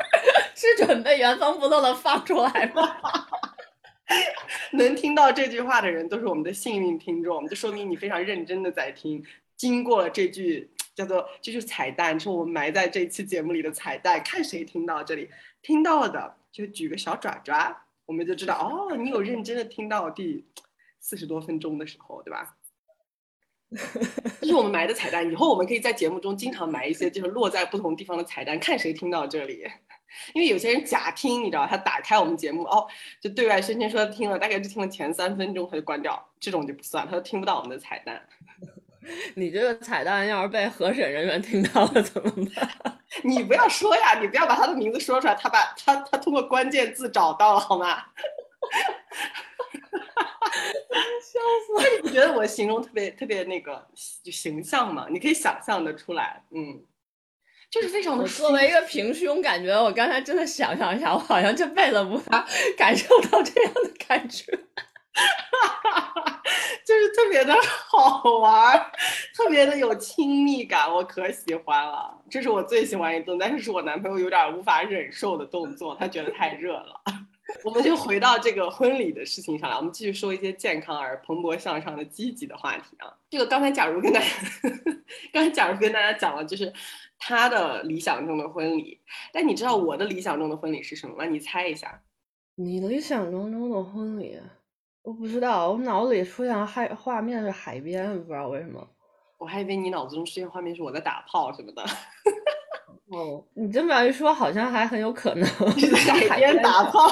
[0.55, 2.97] 是准备原封不动的放出来吗？
[4.73, 9.25] 能听到这句话的人都是我们的幸运听众，就说明你非常认真的在听。
[9.57, 10.71] 经过了这句。
[10.99, 14.21] 叫做就是彩蛋，是我们埋在这期节目里的彩蛋。
[14.25, 15.31] 看谁听到这里，
[15.63, 20.45] 听到了的就举个小爪爪，我们就知道哦，你有认真的听到第
[20.99, 22.57] 四十多分钟的时候，对吧？
[24.41, 29.65] 这是我们埋的彩蛋，以后我们可以在节目中经常埋一些就是落在不同地方的彩蛋，看谁听到这里。
[30.35, 32.89] 因为有些人假听，你知道，他打开我们节目哦，
[33.21, 38.29] 就对外宣称说听了，大概就听了前三分钟，他就关掉，这种就不算，他就听不到我们的彩蛋。
[39.35, 42.99] 你这个彩蛋要是被核审人员听到了怎么办？
[43.25, 48.05] 你不要说呀，你不要把他的名字说出来，他把他他通过关键字找到了，好吗？
[51.21, 52.01] 笑死了！
[52.03, 53.87] 你觉得我形容特别特别那个
[54.23, 55.07] 就形象吗？
[55.11, 56.83] 你可以想象的出来，嗯，
[57.71, 58.27] 就是非常的。
[58.27, 64.59] 作为一个平胸，感觉我刚才真的想象一下，我好像这辈子无法感受到这样的感觉。
[66.89, 67.55] 就是特别的
[67.87, 68.75] 好玩，
[69.37, 72.19] 特别的有亲密感，我可喜欢了。
[72.31, 76.99] 这是我最喜欢一动但是是我男朋友有点无法忍受的动作，他觉得太热了。
[77.63, 83.13] 我们就回到这个婚礼的事情上来，我们继续说一些健康而蓬勃向上的积极的话题啊。
[83.29, 84.27] 这个刚才假如跟大家，
[85.31, 86.73] 刚才假如跟大家讲了，就是
[87.19, 88.99] 他的理想中的婚礼，
[89.31, 91.27] 但你知道我的理想中的婚礼是什么吗？
[91.27, 92.01] 你猜一下。
[92.55, 94.41] 你理想中的婚礼？
[95.03, 98.87] 我不知道，我脑子里出现海画面是海边，不知道为什么。
[99.39, 101.83] 我还以为你脑子中出现画面是我在打炮什么的。
[103.11, 105.49] 哦，你这么一说，好像还很有可能。
[106.05, 107.09] 在海边打炮，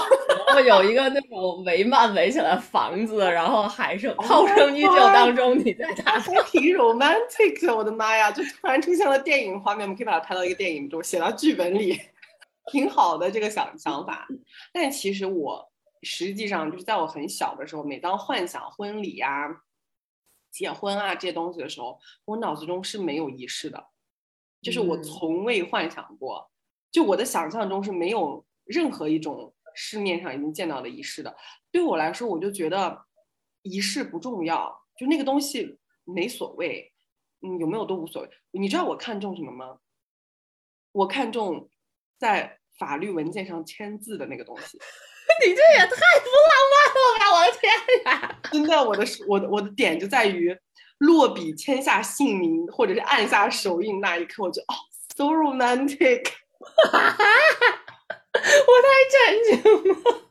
[0.47, 7.75] 然后有一个那种围幔围起来房子，然后海上炮声依旧当中，你在打 炮，挺 romantic 的。
[7.75, 11.99] 我的妈呀，就突然出现了电影画面，我们可以把它拍到一个电影中，写到剧本里，
[12.71, 14.29] 挺好的这个想想法。
[14.75, 15.67] 但其实我。
[16.03, 19.49] 实际上，就是在我很小的时候，每当幻想婚礼啊、
[20.51, 23.89] 结婚啊这些东西的时候，我脑子中是没有仪式的，
[24.63, 26.51] 就是我从未幻想过，
[26.91, 31.37] 就我的想象中是没有任何一种市面上已经见到的仪式的。
[31.71, 33.07] 对我来说，我就觉得
[33.63, 36.93] 仪式不重要，就那个东西没所谓，
[37.41, 38.31] 嗯，有没有都无所谓。
[38.53, 39.79] 你知道我看重什么吗？
[40.93, 41.69] 我看重
[42.19, 44.79] 在法律文件上签字的那个东西。
[45.45, 47.23] 你这也太不浪漫了吧！
[47.35, 47.65] 我的天
[48.05, 48.39] 呀！
[48.53, 50.57] 真的，我的我的我的点就在于
[50.99, 54.75] 落笔签下姓名，或者是按下手印那一刻，我就哦
[55.17, 56.27] ，so romantic！
[58.37, 60.23] 我太震惊了。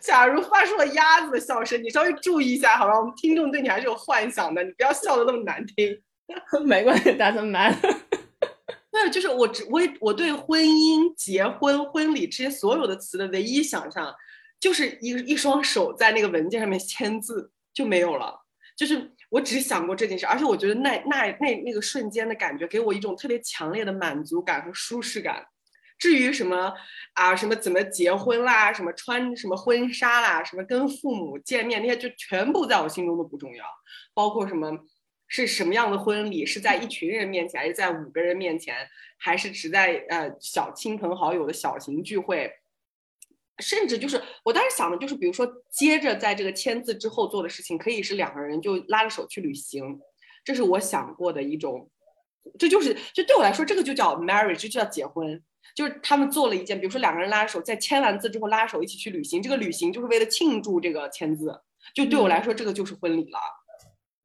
[0.00, 2.98] 假如发出了鸭子的笑声，你稍微注意一下，好吧？
[2.98, 6.00] 我们听众对你还是有幻想的，你不要笑的那么难听。
[6.64, 7.96] 没关系，doesn't matter。
[8.90, 14.14] 对，就是我只我我对婚姻、结婚、婚礼这些所有的词的唯一想象。
[14.60, 18.34] 就是一一双手在那个文件上面签字就没有了，
[18.76, 25.46] 就是我只想过这件事，而且我觉得那那那那个瞬间的感觉给我一种特别强烈的满足感和舒适感。
[25.98, 26.72] 至于什么
[27.14, 33.64] 啊什么怎么结婚啦，什么穿什么婚纱啦，什么跟父母见面那些，就全部在我心中都不重要。
[34.14, 34.70] 包括什么
[35.26, 38.76] 是什么样的婚礼，是在一群人面前，还是在五个人面前，
[39.18, 42.48] 还是只在呃小亲朋好友的小型聚会。
[43.60, 49.98] 甚至就是我当时想的，就是比如说，接着在这个签字之后做的事情，可以是两个人就拉着手去旅行，
[50.44, 51.90] 这是我想过的一种，
[52.58, 55.42] 这就是就对我来说，这个就叫 marriage，就叫结婚，
[55.74, 61.60] 就是他们做了一件，比如说两个人拉着手，在签完字之后拉手一起去旅行，这个旅行就是为了庆祝这个签字，
[61.94, 63.38] 就对我来说，这个就是婚礼了，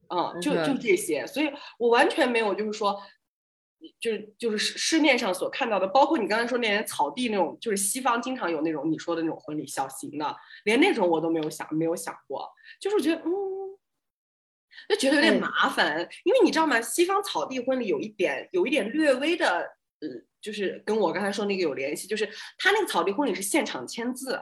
[0.10, 3.02] 嗯，就就这些，所以我完全没有就是说。
[4.00, 12.50] 就是就是市市面上所看到的，包括你刚才说那些草地那种，就是西方经常有那种你说的那种婚礼，小型的，连那种我都没有想没有想过。
[12.80, 13.32] 就是我觉得，嗯，
[14.90, 16.80] 就觉得有点麻烦，因为你知道吗？
[16.82, 19.60] 西方草地婚礼有一点有一点略微的，
[20.00, 20.08] 呃，
[20.42, 22.26] 就是跟我刚才说那个有联系，就是
[22.58, 24.42] 他那个草地婚礼是现场签字，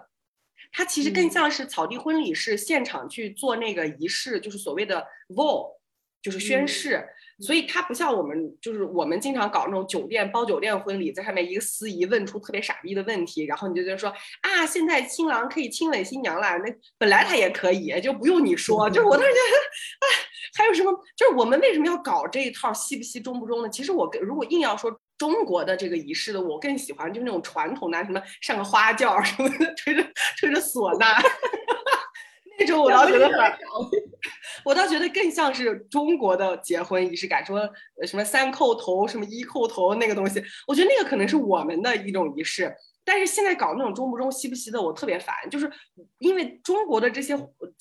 [0.71, 5.77] 它其实更像是草地婚礼是现场去做那个仪式，就是所谓的 vol，
[6.21, 7.07] 就是宣誓。
[7.41, 14.09] 所以它不像我们，就是我们经常搞那种酒店包酒店婚礼，在上面一个司仪问出特别傻逼的问题，然后你就觉得说
[14.41, 18.89] 啊，现在新郎可以亲吻新娘了，那本来他也可以，就不用你说。
[18.89, 19.57] 就是我当时觉得，
[19.99, 20.07] 哎，
[20.57, 20.91] 还有什么？
[21.15, 23.69] 就是我们为什么要搞这一套西不西中不中呢？
[23.69, 30.03] 其实我跟如果硬要说中国的这个仪式的，我更喜欢就是那种传统的，什么上个花轿什么的， 吹着
[30.37, 31.05] 吹着唢呐，
[32.59, 33.35] 那种我倒觉得很，
[34.65, 37.59] 我倒觉得更像是中国的结婚仪式感，说
[38.05, 42.73] 什么三叩头，什么一叩头那个东西，我觉得那个可能是我们的一种仪式。
[43.03, 45.69] 但是现在搞那种中不中西不西的，我特别烦，就是
[46.19, 47.35] 因为中国的这些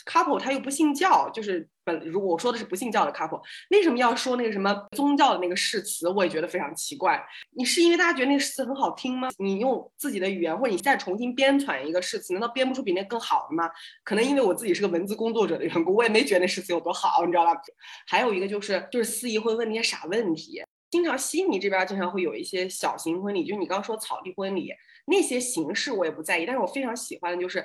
[0.07, 6.09] couple 他又不信教，就是本如果我说的是不信教的 couple，为什么要说那个什么宗教的那个誓词？
[6.09, 7.23] 我也觉得非常奇怪。
[7.51, 9.29] 你是因为大家觉得那个誓词很好听吗？
[9.39, 13.71] 你用自己的语言，或者你再重新编纂一个誓词，难道编不出比那更好的吗？
[14.03, 17.53] 可能因为我自己是个文字工作者的缘故，我也没觉得那誓词有多好，你知道吧？
[18.07, 24.73] 还有一个就是就是司仪会问那些傻问题，经常悉尼这边经常会有一些小型婚礼，就是你刚说草地婚礼。
[25.07, 27.65] 那些形式我也不在意，但是我非常喜欢的就是，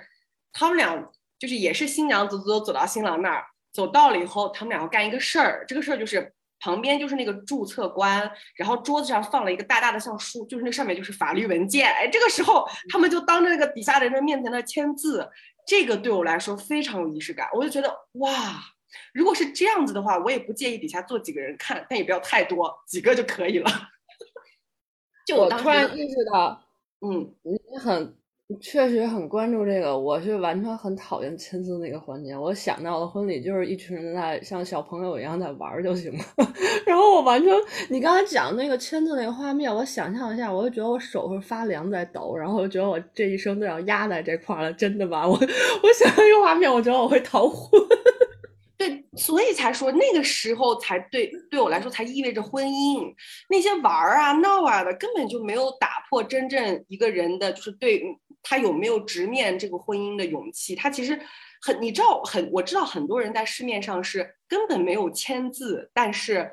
[0.53, 15.29] 他们俩就是也是新娘走走走到新郎那儿，走到了以后，他们俩要干一个事儿，这个事儿就是旁边就是那个注册官，然后桌子上放了一个大大的像书，就是那上面就是法律文件，哎，这个时候他们就当着那个底下的人面前那签字，
[15.67, 18.31] 这个对我来说非常有仪式感，我就觉得哇，
[19.13, 23.69] 如果是这样子的话，我也不介意底下坐几个人看，但也不要太多，几个就可以了。
[25.27, 26.64] 就我突然意识到。
[27.01, 28.13] 嗯，你很
[28.61, 32.37] 确实很关注这个，我是完全很讨厌签字那个环节。
[32.37, 36.23] 我想到的婚礼就是一群人在像小朋友一样在玩就行了。
[36.85, 37.51] 然后我完全，
[37.89, 44.71] 你刚才讲那个签字那个画面，我想象一下，我就觉得我手会发凉在抖，然后我觉得我这一生都要压在这块了。
[44.73, 45.25] 真的吧？
[45.27, 45.37] 我我
[45.93, 47.81] 想象一个画面，我觉得我会逃婚。
[48.77, 53.13] 对，所以才说那个时候才对，对我来说才意味着婚姻。
[53.49, 58.03] 那些玩儿啊、闹啊的，根本就没有打破真正一个人的，就是对
[58.43, 60.75] 他有没有直面这个婚姻的勇气。
[60.75, 61.17] 他其实
[61.61, 66.51] 很，你知道，很我知道很多人在市面上是根本没有签字，但是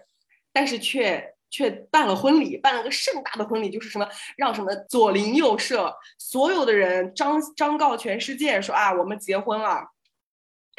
[0.53, 4.07] 但是却却办了婚礼，办了个盛大的婚礼，就是什么
[4.37, 9.92] 让什么左邻右舍所有的人张张告全世界说啊，我们结婚了。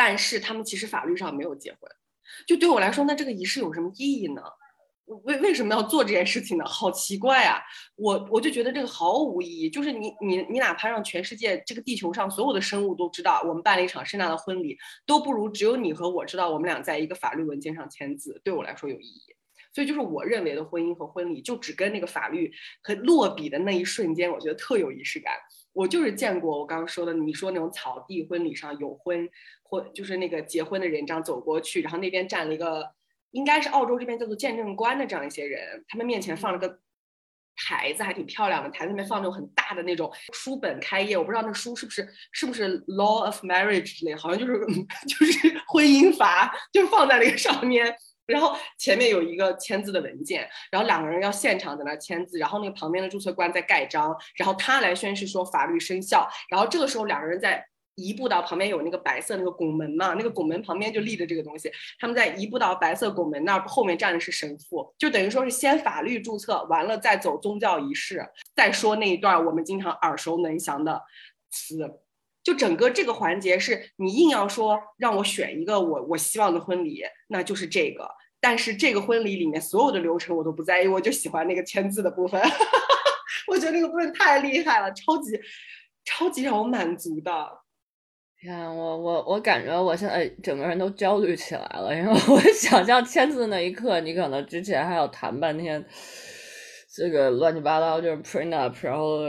[0.06, 1.80] 但是他们其实法律上没有结婚，
[2.46, 4.42] 就对我来说，那这个仪式有什么意义呢？
[5.06, 6.66] 为为什么要做这件事情呢？
[6.66, 7.62] 好奇怪啊！
[7.96, 9.70] 我我就觉得这个毫无意义。
[9.70, 19.34] 就是你你你哪怕让全世界这个地球上所有的生物都知道我们办了一场盛大的婚礼，都不如只有你和我知道我们俩在一个法律文件上签字，对我来说有意义。
[19.74, 25.34] 所以就是我认为的婚姻和婚礼，就只跟那个法律和落笔的那一瞬间，我觉得特有仪式感。
[25.74, 29.28] 我就是见过我刚刚说的，你说那种草地婚礼上有婚
[29.64, 32.92] 婚，就是那个结婚的人这样走过去，然后那边站了一个，
[33.32, 36.80] 应该是澳洲这边叫做见证官的这样一些人，他们面前放了个
[37.56, 44.60] 台子，还挺漂亮的，台子里面放那种很大的那种书本开业，我不知道那书是不是是不是 law of marriage 之类，好像就是
[45.08, 47.96] 就是婚姻法，就放在那个上面。
[48.26, 56.28] 然后前面有一个签字的文件，然后两个人要现场在那签字，然后那个旁边的注册官在盖章，然后他来宣誓说法律生效。
[56.50, 71.02] 然后这个时候两个人在移步到旁边有那个白色那个拱门嘛，那个拱门旁边就立着这个东西，他们在移步到白色拱门那儿，后面站的是神父，就等于说是先法律注册完了再走宗教仪式，再说那一段我们经常耳熟能详的
[71.52, 72.00] 词。
[72.43, 78.08] 就整个这个环节是你硬要说让我选一个我我希望的婚礼，那就是这个。
[78.41, 82.41] 但是这个婚礼里面所有的流程我都不在意，我就喜欢那个签字的部分。
[83.47, 85.39] 我觉得那个部分太厉害了，超级
[86.03, 87.32] 超级让我满足的。
[88.38, 95.82] 天，我我我感觉我现在整个人都焦虑起来了，因为我想象签字那一刻，你可能之前还要谈半天。
[96.95, 99.23] 这个乱七八糟就是 print up，然后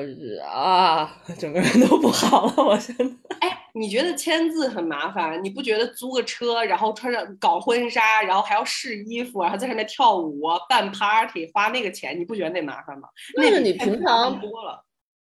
[0.47, 2.53] 啊，整个人都不好了。
[2.63, 3.05] 我现在，
[3.41, 5.43] 哎，你觉得签字很麻烦？
[5.43, 13.09] 你不觉得租个车，然后穿上搞婚纱，然后还要试衣服，然后在上面跳舞、办 party，花那个钱，你不觉得那麻烦吗？
[13.37, 14.85] 那个你平常多了。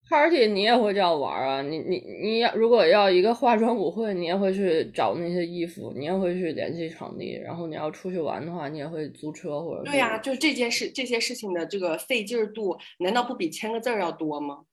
[0.10, 1.62] Party 你也会这样玩啊？
[1.62, 7.40] 你你你要如果要一个化妆舞会，你也会去找那些衣服，你也会去联系场地。
[7.44, 9.84] 然后你要出去玩的话，你也会租车或者。
[9.84, 14.66] 对呀，就是这件事，这些事情的这个费劲儿度，难道不比签个字儿要多吗？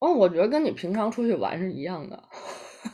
[0.00, 2.22] 哦，我觉得跟你平常出去玩是一样的。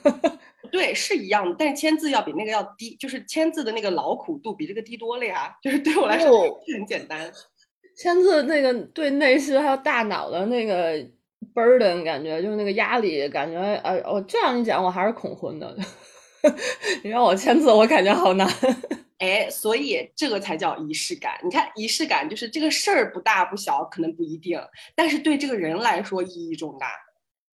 [0.73, 5.57] 对，是一样的，但是签字要比那个要低，就是签字的那个劳苦度比这个低多了呀。
[5.62, 6.29] 就是对我来说
[6.75, 7.33] 很简单。
[7.97, 10.99] 签字那个对内心还有大脑的那个
[11.55, 15.77] burden 感觉，就是那个压力感觉，呃，我这样一讲，我还是恐婚的。
[17.03, 18.47] 你让我签字，我感觉好难。
[19.19, 21.41] 哎，所以这个才叫仪式感。
[21.43, 24.61] 你看，仪式感就是这个事儿不大不小，可能不一定，
[24.95, 26.89] 但是对这个人来说意义重大。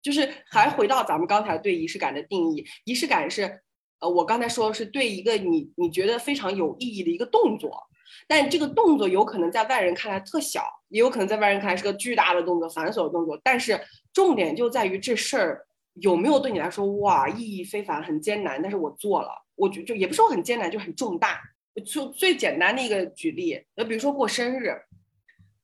[0.00, 3.60] 就是还回到咱们刚才对仪式感的定义，仪式感是
[3.98, 7.76] 呃，我刚才说的是对一个你你觉得非常有意义的一个动作，
[8.26, 13.40] 但这个动作有可能在外人看来特小，也有可能在外人看来是个巨大的动作、繁琐的动作。
[13.44, 13.80] 但是
[14.12, 21.40] 重点就在于这事儿有没有对你来说哇意义非凡、很艰难，但是我做了，我觉就也不是说很艰难，就很重大。
[21.86, 24.74] 就最简单的一个举例，呃，比如说过生日，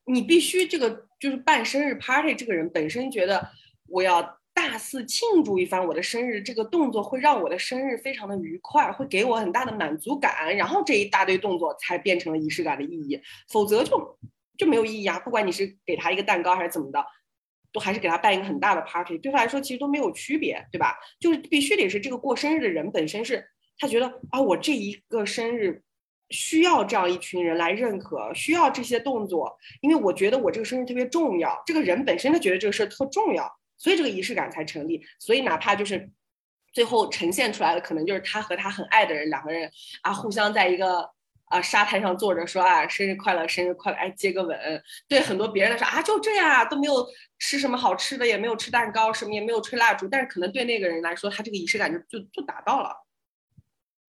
[0.05, 3.49] 你必须这个就是办生日 party，这个人本身觉得
[3.89, 4.37] 我要。
[4.55, 14.17] 大肆庆祝一番我的生日，这个动作会让我的生日非常的愉快，会给我很大的满足感，然后这一大堆动作才变成了仪式感的意义，否则就
[14.57, 15.19] 就没有意义啊！
[15.19, 17.05] 不管你是给他一个蛋糕还是怎么的，
[17.73, 20.97] 都还是给他办一个很大的 party，对他来说其实都没有区别，对吧？
[21.19, 23.45] 就是必须得是这个过生日的人本身是
[23.77, 25.83] 他觉得啊，我这一个生日
[26.29, 33.51] 需要这样一群人来认可，需要这些动作，因为我觉得我这个生日特别重要，这个人本身他觉得这个事儿特重要。
[33.77, 35.05] 所以这个仪式感才成立。
[35.19, 36.09] 所以哪怕就是
[36.73, 39.71] 最后呈现出来的，可能就是他和他很爱的人两个人
[40.01, 41.09] 啊，互相在一个
[41.45, 44.57] 啊沙滩上坐着说啊生日快乐，生日快乐，哎接个吻。
[45.07, 47.05] 对很多别人来说啊就这样，都没有
[47.39, 53.04] 吃什么好吃的，也没有吃蛋糕，什么也没有吹蜡烛，但是可能对那个人来说，他这个仪式感就就就达到了。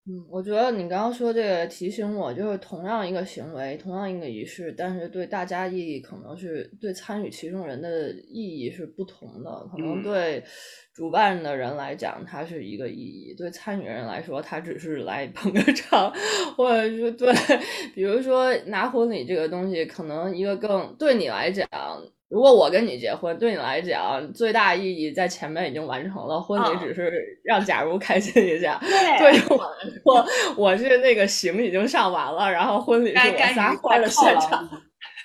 [0.09, 9.51] 嗯，我觉得你刚刚说这个提醒我，就是同样一个行为，同样一个仪式，但是对大家意义可能是对参与其中人的意义是不同的。
[9.73, 10.45] 可能对
[10.95, 16.13] 主办的人来讲，它是一个意义；对参与人来说，他只是来捧个 场，
[16.57, 17.35] 或者是对，
[17.93, 21.67] 比如说拿婚礼这个东西，可能一个更对你来讲。
[22.29, 28.79] 如果我跟你结婚，对你来讲最大意义在前面已经完成了，婚礼只是让假如开心一下。
[29.19, 34.69] 对于我来说，我是那个刑已经上完了，然后婚礼是我仨欢乐现场。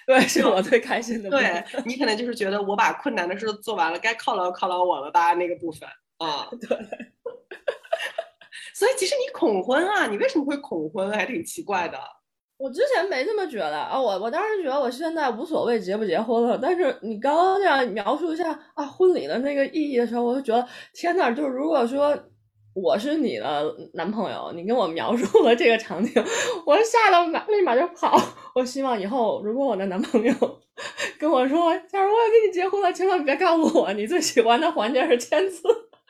[0.05, 1.29] 对，是我最开心的。
[1.29, 5.33] 对你可能就是觉得我把困难的事做完了，该犒劳犒劳我了吧？
[5.33, 5.87] 那个部分
[6.17, 6.77] 啊，对。
[8.73, 11.11] 所以其实你恐婚啊，你为什么会恐婚？
[11.11, 11.97] 还挺奇怪的。
[12.61, 22.15] 我之前没这么觉得啊，我我当时觉得我现在无所谓结不结婚了，但是你刚刚这样描述一下啊婚礼的那个意义的时候，我就觉得天呐，就是如果说
[22.75, 26.23] 我是你的男朋友，你跟我描述了这个场景，
[26.65, 28.15] 我吓得马立马就跑。
[28.53, 30.33] 我希望以后如果我的男朋友
[31.17, 35.63] 跟我说，假如我要跟你结婚了，千万别告诉我你最喜欢的环节是签字。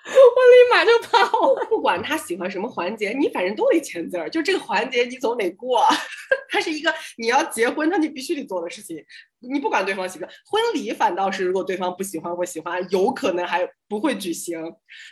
[0.03, 4.29] 我立马就跑，不管他喜欢什么环节，你反正都得签字儿。
[4.29, 5.85] 就这个环节，你总得过。
[6.49, 9.03] 它是一个你要结婚，那你必须得做的事情。
[9.39, 14.59] 你不管对方喜欢，婚礼反倒是如果对方不喜欢或喜欢，有可能还不会举行。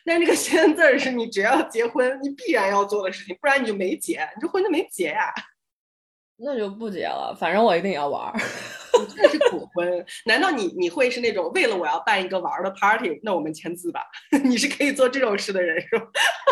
[0.03, 5.31] 但这个签字儿是你只要结婚，你必然要做的事情，不然你就没结，你这婚就没结呀。
[6.37, 8.39] 那就不结了，反正我一定要玩儿。
[9.15, 10.05] 这是恐婚？
[10.25, 14.01] 难道你你会是那种为了我要办一个玩的 party，那我们签字吧？
[14.43, 16.05] 你是可以做这种事的人是吧？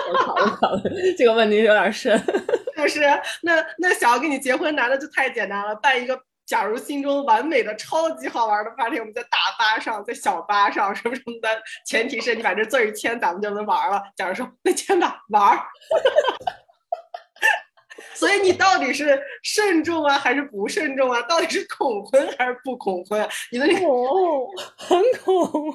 [0.09, 2.21] 我考虑考虑，这个问题有点深。
[2.77, 3.01] 就是，
[3.41, 11.49] 那那想要跟你结婚，男的就太简单了，办一个假如心中完美的超级好玩的 party，我们在大巴上，在小巴上什么什么的，
[11.85, 14.01] 前提是你把这字一签，咱们就能玩了。
[14.15, 15.57] 假如说那签吧，玩。
[18.13, 21.21] 所以你到底是慎重啊，还是不慎重啊？
[21.23, 23.21] 到底是恐婚还是不恐婚？
[23.21, 23.79] 啊你的那个
[24.77, 25.71] 很恐，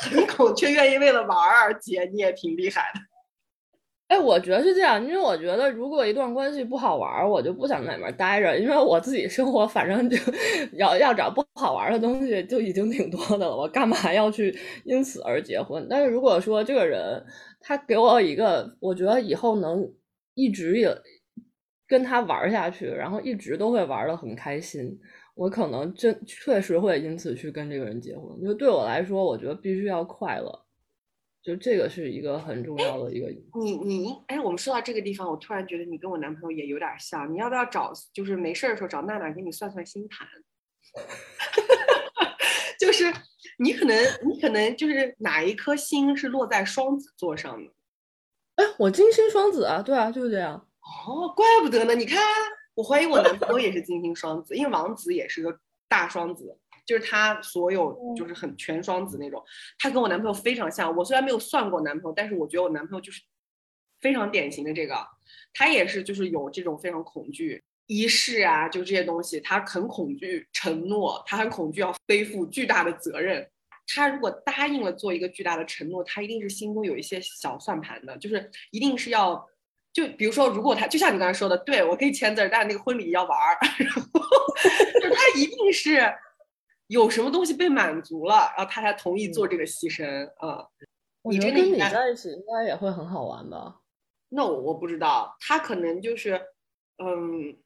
[0.02, 1.74] 很恐，却愿意为了玩儿。
[1.80, 3.00] 姐，你也挺厉害的。
[4.08, 10.16] 哎，我觉得是这样，因为我觉得如果一段关系不好玩，我就不想在里面待着，因为我自己生活反正就
[10.72, 15.86] 要要找不好玩的东西就已经挺多的了，我干嘛要去因此而结婚？
[15.88, 17.24] 但是如果说这个人
[17.60, 19.90] 他给我一个，我觉得以后能。
[20.34, 20.94] 一直也
[21.86, 24.98] 跟他玩下去，然后一直都会玩的很开心。
[25.34, 28.40] 我可能真确实会因此去跟这个人结婚。
[28.42, 30.66] 就对我来说，我觉得必须要快乐，
[31.42, 33.28] 就这个是一个很重要的一个。
[33.58, 37.32] 你你哎，我们说到这个地方，我突然觉得你跟我男朋友也有点像。
[37.32, 40.28] 你要不要找，就是没事的时候找娜娜给你算算星盘？
[42.78, 43.04] 就是
[43.58, 47.72] 你可能你可能就是哪一颗星是落在双子座上的。
[48.82, 50.54] 哎，我金星双子啊，对啊，就是这样。
[51.06, 51.94] 哦，怪不得呢。
[51.94, 52.20] 你看，
[52.74, 55.56] 我怀疑我男朋友也是金星双子，因为王子也是个
[55.88, 59.40] 大双子，就是他所有就是很全双子那种。
[59.78, 60.94] 他跟我男朋友非常像。
[60.96, 63.22] 我虽然没有算过男朋友，但是我觉得我男朋友就是
[64.00, 64.96] 非常典型的这个。
[65.54, 73.48] 他也是就是有这种非常恐惧仪式啊，就这些东西，他很恐惧承诺，他很恐惧要背负巨大的责任。
[73.86, 79.48] 他如果答应了做一个巨大的承诺，他一定是心中有一些小算盘的，就是一定是要，
[79.92, 84.02] 就比如说，如果他就像你刚才说的，对我可以签字，但是那个婚礼要玩儿， 然后
[85.00, 86.12] 就他一定是
[86.86, 90.66] 有什么东西被满足了，然后他才同意做这个牺牲啊。
[91.24, 93.80] 你觉得跟你在一起应该也会很好玩吧？
[94.30, 96.40] 那我我不知道，他可能就是，
[96.98, 97.56] 嗯，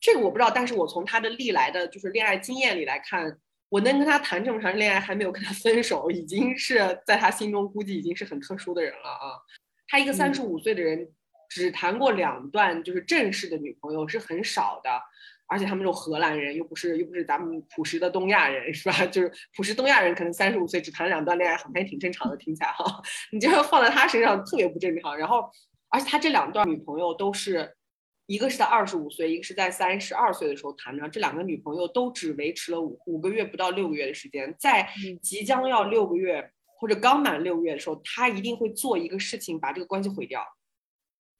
[0.00, 3.38] 这个我不知道，但是我从他的历来的就是恋爱经验里来看，
[3.74, 9.34] 我能跟他谈这么长恋爱，还没有跟他分手，已经是在他心中估计已经是很特殊的人了啊。
[9.88, 11.08] 他一个三十五岁的人，
[11.48, 14.90] 只谈过两段就是正式的女朋友是很少的。
[15.48, 19.04] 而且他们这种荷兰人又不是又不是咱们朴实的东亚人是吧？
[19.10, 23.02] 就是朴实东亚人可能三十五岁只谈两段恋爱，好像也挺正常的，听起来哈。
[23.32, 25.18] 你这样放在他身上特别不正常。
[25.18, 25.50] 然后，
[25.90, 27.74] 而且他这两段女朋友都是
[28.26, 31.08] 一个是在二十五岁，一个是在三十二岁的时候谈的。
[31.08, 34.88] 这两个女朋友都只维持了五五个月不到六个月的时间，在
[35.20, 40.40] 即将要六个月或者刚满六个月的时候，他一定会做一个事情把这个关系毁掉。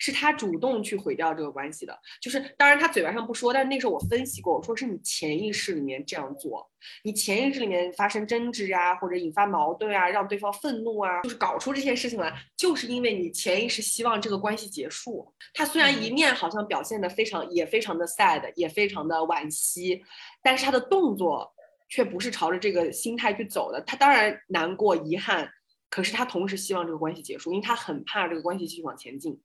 [0.05, 6.71] 是他主动去毁掉这个关系的，就是当然他嘴巴上不说，但是那时候我分析过，我说是你潜意识里面这样做，
[7.05, 15.27] 你潜意识里面发生争执啊，或者引发矛盾啊，让对方愤怒啊，就是搞出这些事情来，就是因为你潜意识希望这个关系结束。
[15.55, 20.05] 他虽然一面好像表现的非常，也非常的 sad，也非常的惋惜，
[20.43, 21.51] 但是他的动作
[21.89, 23.81] 却不是朝着这个心态去走的。
[23.87, 25.51] 他当然难过遗憾，
[25.89, 29.41] 可是他同时希望这个关系结束，因为他很怕这个关系继续往前进。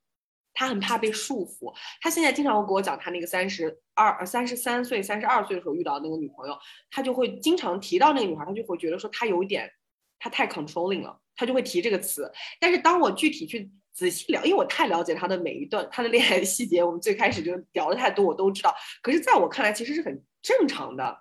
[0.59, 6.57] 他很怕被束缚，他现在经常会给我讲他那个三十二、三十三岁、三十二岁的时候遇到的那个女朋友，
[6.91, 9.71] 他就会经常提到那个女孩，他就会觉得说他有一点，
[10.19, 12.29] 他太 controlling 了，他就会提这个词。
[12.59, 18.75] 但是当我具体去仔细聊，因为我太了解他的每一段他的恋爱细节，我们最开始就聊的太多，我都知道。
[19.01, 21.19] 可是在我看来，其实是很正常的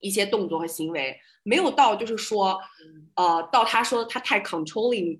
[0.00, 2.60] 一些动作和行为，没有到就是说，
[3.14, 5.18] 呃，到他说他太 controlling。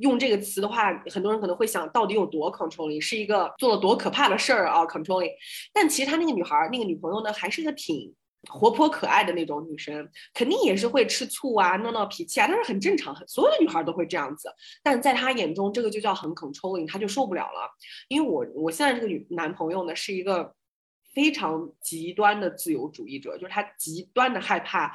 [0.00, 5.30] 用这个词的话，很多人可能会想到底有多 controlling，是一个做了多可怕的事儿啊，controlling。
[5.72, 8.14] 但其实他那个女孩，那个女朋友呢，还是个挺
[8.48, 14.48] 活泼可爱的那种女生，肯定也是会吃醋啊，闹闹脾气啊，但是很正常，所有的女孩都会这样子。
[14.82, 17.70] 但在他眼中，这个就叫很 controlling，他就受不了了。
[18.08, 20.54] 因为我我现在这个女男朋友呢，是一个
[21.12, 24.92] 非常极端的自由主义者，就是他极端的害怕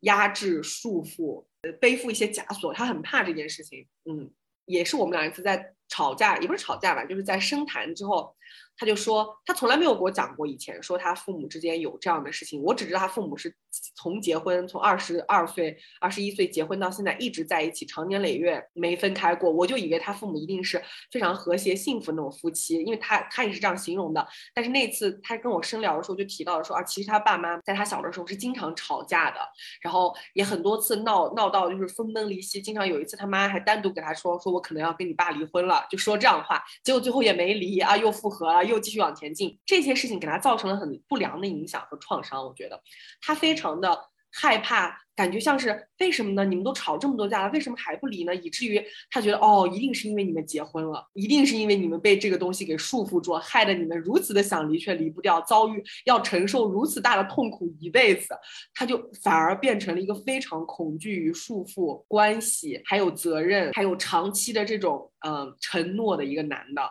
[0.00, 1.44] 压制束缚。
[1.72, 3.86] 背负一些枷锁，他很怕这件事情。
[4.04, 4.30] 嗯，
[4.66, 8.34] 也是我们俩一次在吵架，也不是吵架吧，就是在深谈之后。
[8.76, 12.60] 他就说，他从来没有给我讲过以前说他父母之间有这样的事情。
[12.60, 13.54] 我只知道他父母是
[13.94, 19.48] 从结婚，从二十二岁、二十一岁结婚到现在一直在一起，长年累月没分开过。
[19.48, 20.82] 我就以为他父母一定是
[21.12, 24.26] 非常和谐幸福那种夫妻，因为他他也是这样形容的。
[24.52, 29.38] 但是那次他跟我深聊的时候就提到了说啊，其实他爸妈在他小的时候是经常吵架的，
[29.82, 32.60] 然后也很多次闹闹到就是分崩离析。
[32.60, 38.64] 经常有一次他妈还单独给他说，说我可能要跟你爸离婚了，就说这样的话，结果最后也没离啊，又复合了。
[38.64, 42.44] 又继续往前进，这些事情给他造成了很不良的影响和创伤。
[42.44, 42.82] 我觉得
[43.20, 44.06] 他非常的
[44.36, 46.44] 害怕，感觉像是为什么呢？
[46.44, 48.34] 你们都吵这么多架了，为什么还不离呢？
[48.34, 58.34] 以至于他觉得哦，一定是因为你们结婚了，一定是因为你们被这个东西给束缚住，害得你们如此的想离却离不掉，遭遇要承受如此大的痛苦一辈子。
[58.74, 66.82] 他就反而变成了一个非常恐惧于束缚关系，还有责任，还有长期的这种嗯承诺的一个男的。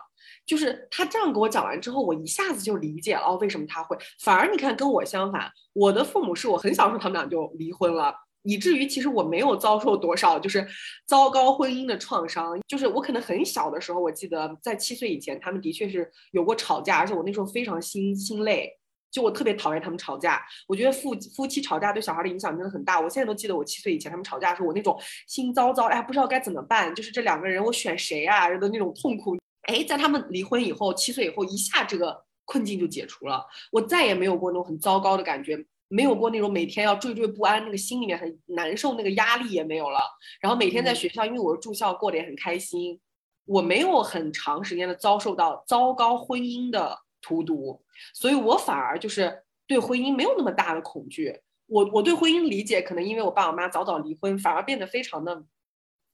[0.46, 3.96] 就是他这样给我讲完之后，我一下子就理解了哦，为什么他会。
[4.20, 10.66] 反而你看，跟我相反，我的父母是我很小时候他们俩就离婚了，以至于其实我没有遭受多少就是
[11.06, 12.60] 糟糕婚姻的创伤。
[12.68, 18.70] 就是我可能很小的时候，我记得在七岁以前，他们的确是有过吵架，而且我那时候非常心心累，
[19.10, 20.42] 就我特别讨厌他们吵架。
[20.68, 23.00] 我觉得夫夫妻吵架对小孩的影响真的很大。
[23.00, 24.94] 我现在都记得我七岁以前他们吵架的时候，我那种
[25.26, 29.34] 心糟糟，哎，不知道该怎么办，就是这两个人我选谁啊的那种痛苦。
[29.66, 33.46] 哎，在他们离婚以后，七岁以后，一下这个困境就解除了。
[33.72, 40.00] 我再也没有过那种很糟糕的感觉，没有过那种每天要惴惴不安，那个心里面很难受，那个压力也没有了。
[40.40, 43.00] 然后每天在学校，因为我是住校，过得也很开心。
[43.46, 47.82] 我没有很长时间的遭受到糟糕婚姻的荼毒，
[48.14, 51.40] 所以我反而就是对婚姻没有那么大的恐惧。
[51.66, 55.44] 我我对婚姻理解，可能因为我爸我妈早早离婚，反而变得非常的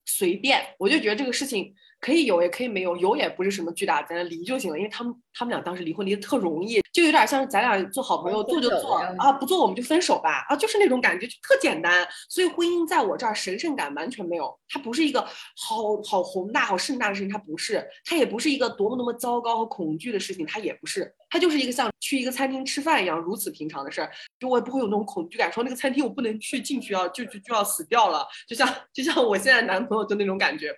[0.06, 0.74] 随便。
[0.78, 1.74] 我就觉得这个事情。
[2.00, 4.78] 可以有也可以没有，有也不是什么巨大，咱离就行了。
[4.78, 12.08] 因为他们他们俩当时离婚离得特容易，就有点像是咱俩做好朋友，做就做啊，不做我们就分手吧啊，就是那种感觉，就特简单。
[12.28, 24.10] 所以婚姻在我这儿神圣感完全没有，它不是一个好好宏大、好盛大的事情，它不是，它也不是一个多么多么糟糕和恐惧的事情，它也不是，它就是一个像去一个餐厅吃饭一样如此平常的事儿。
[24.38, 30.74] 就我也不会有那种恐惧感，说那个餐厅我不能去，进去要就就就要死掉了，就像就像我现在男朋友的那种感觉。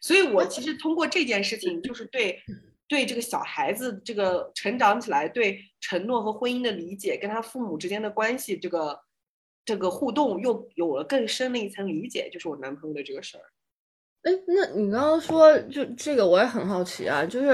[0.00, 2.38] 所以，我其实 通过这件事情，就是对
[2.88, 8.98] 对这个小孩子这个成长起来，对承诺和婚姻的理解，跟他父母之间的关系，这个
[9.64, 13.44] 这个互动，又有了更深的一层理解，就是我男朋友的这个事儿。
[14.22, 17.24] 哎，那你刚刚说就这个，我也很好奇啊。
[17.24, 17.48] 就是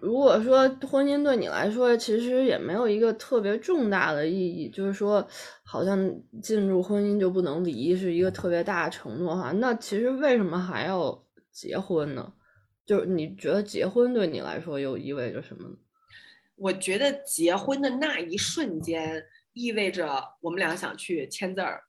[0.00, 5.24] 如果说婚姻对你来说，其实也没有一个特别重大的意义，就是说
[5.62, 5.96] 好像
[6.42, 9.52] 进入婚姻就不能离，是一个特别大的承诺哈。
[9.52, 11.24] 那其实为什么还要
[11.60, 12.32] 结婚呢？
[12.86, 15.76] 就是你觉得结婚对你来说又意味着什么呢？
[16.56, 21.84] 我觉得结婚的那一瞬间，意味着我们俩想去签字儿。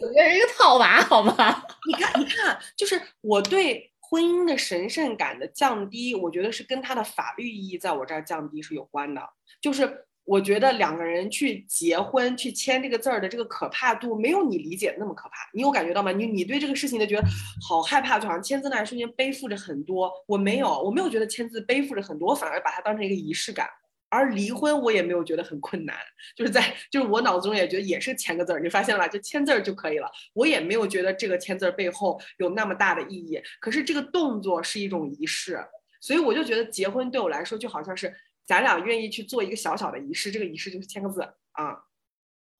[0.00, 1.64] 我这是一个套娃，好吗？
[1.86, 9.22] 你看，你看，就是我对婚姻的神圣感的降低，我觉得是跟它的法律意义在我这儿降低是有关的。
[9.60, 15.34] 就是我觉得两个人去结婚、去签这个字儿的这个可怕度，没有你理解的那么可怕。
[15.52, 16.12] 你有感觉到吗？
[16.12, 17.24] 你你对这个事情的觉得
[17.68, 20.12] 好害怕，就好像签字那一瞬间背负着很多。
[20.26, 23.68] 我没有，我没有觉得签字背负着很多，我反而把它当成一个仪式感。
[24.08, 25.96] 而离婚我也没有觉得很困难，
[26.36, 29.08] 就是在就是我脑子中也觉得也是签个字儿，你发现了吧？
[29.08, 30.10] 就签字儿就可以了。
[30.34, 33.40] 我也没有觉得这个签字儿背后有那么大的意义。
[33.58, 35.58] 可是这个动作是一种仪式，
[35.98, 38.14] 所以我就觉得结婚对我来说就好像是
[38.46, 41.22] 咱俩愿意去做一个小小的仪式，这个仪式就是签个字
[41.52, 41.84] 啊，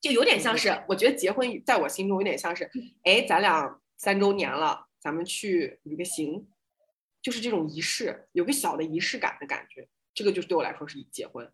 [0.00, 2.70] 就有点像是我觉得结婚在我心中有点像是，
[3.04, 6.48] 哎，咱俩三周年了，咱们去旅个行，
[7.20, 9.88] 就是这种仪式，有个小的仪式感的感觉。
[10.14, 11.50] 这个就是对我来说是结婚，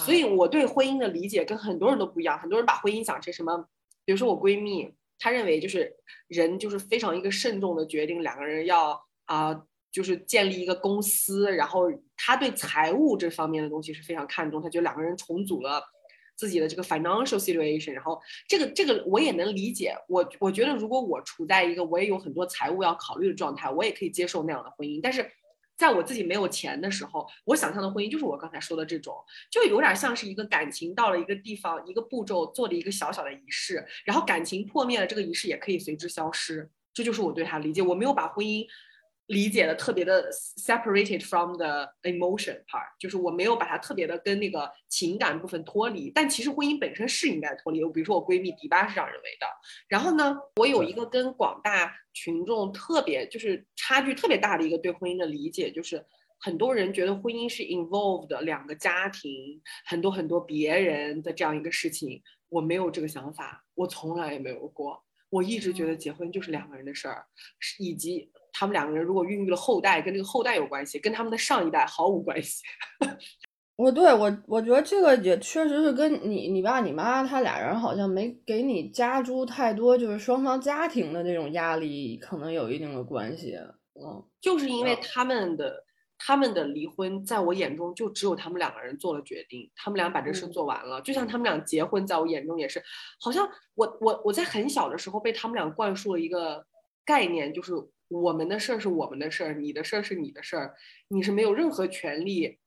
[0.00, 2.38] 所以我对婚姻的理解跟很多人都不一样。
[2.38, 3.66] 很多人把婚姻想成什么？
[4.04, 5.96] 比如说我闺蜜，她认为就是
[6.28, 14.60] 人就是非常一个慎重的决定，两个人要啊，就是建立一个公司，然后他对财务这方面的东西是非常看重。
[14.62, 15.80] 他觉得两个人重组了
[16.34, 19.94] 自己的这个 financial situation，然后这个这个我也能理解。
[20.08, 25.30] 我我觉得如果我处在一个我也有很多财务要考虑的状态，我也可以接受那样的婚姻，但是。
[25.74, 29.16] 在我自己没有钱的时候，我想象的婚姻就是我刚才说的这种，
[29.50, 36.70] 就有点像是一个感情到了一个地方，一个步骤做的一个小小的仪式，然后感情破灭了，这个仪式也可以随之消失。
[36.94, 38.64] 这就是我对他理解，我没有把婚姻。
[39.32, 47.78] 理解的特别的 separated from the emotion part，就是我没有把它特别的跟那个情感部分脱离，但其实婚姻本身是应该脱离。
[47.92, 49.46] 比如说我闺蜜迪巴是这样认为的。
[49.88, 56.04] 然后呢，我有一个跟广大群众特别就是差距特别大的一个对婚姻的理解，就是
[56.38, 62.22] 很多人觉得婚姻是 involved 两个家庭很多很多别人的这样一个事情。
[62.50, 65.02] 我没有这个想法，我从来也没有过。
[65.30, 67.24] 我一直觉得结婚就是两个人的事儿，
[67.78, 68.30] 以及。
[68.52, 72.62] 他们两个人如果孕育了后代，跟这个后代有关系，跟他们的上一代毫无关系。
[73.76, 83.56] 我对我，我觉得这个也确实是跟你、你爸、你妈他俩人好像没给你加诸太多，就是双方家庭的这种压力，可能有一定的关系。
[83.94, 85.84] 嗯，就是因为他们的
[86.18, 91.00] 他们的离婚，在我眼中就只有他们两个人做了决定，他们俩把这事做完了。
[91.00, 92.80] 就像他们俩结婚，在我眼中也是，
[93.18, 96.64] 好像我我我在很小的时候被他们俩灌输了一个
[97.06, 97.72] 概念，就是。
[98.12, 100.74] 我们的事儿是我们的事儿，你的事儿是你的事儿，
[101.08, 102.58] 你是没有任何权利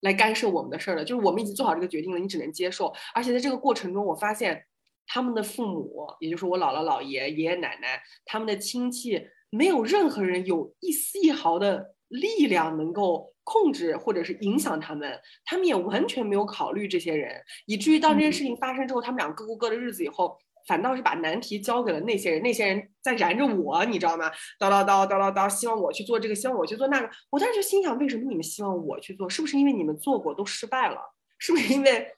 [0.00, 1.04] 来干涉我们的事儿的。
[1.04, 2.92] 就是我们已经做好这个决定了，你只能接受。
[3.14, 4.64] 而且在这个过程中，我发现
[5.06, 15.20] 他们的父母，也就是我姥姥、姥爷、爷爷奶奶，他们的亲戚，没有任何人有一丝一毫的力量能够控制或者是影响他们。
[15.44, 20.38] 他们也完全没有考虑这些人，以至于当这件事情发生之后，他们俩各过各的日子以后。
[20.66, 24.30] 反倒是把难题交给了那些人，那些人在燃着我，你知道吗？
[24.58, 27.08] 叨叨叨叨叨叨，希望我去做这个，希望我去做那个。
[27.30, 29.30] 我当时就心想，为什么你们希望我去做？
[29.30, 30.98] 是不是因为你们做过都失败了？
[31.38, 32.08] 是不是因为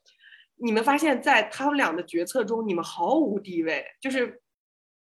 [0.57, 4.41] 你们发现，在他们俩的决策中，你们毫无地位，就是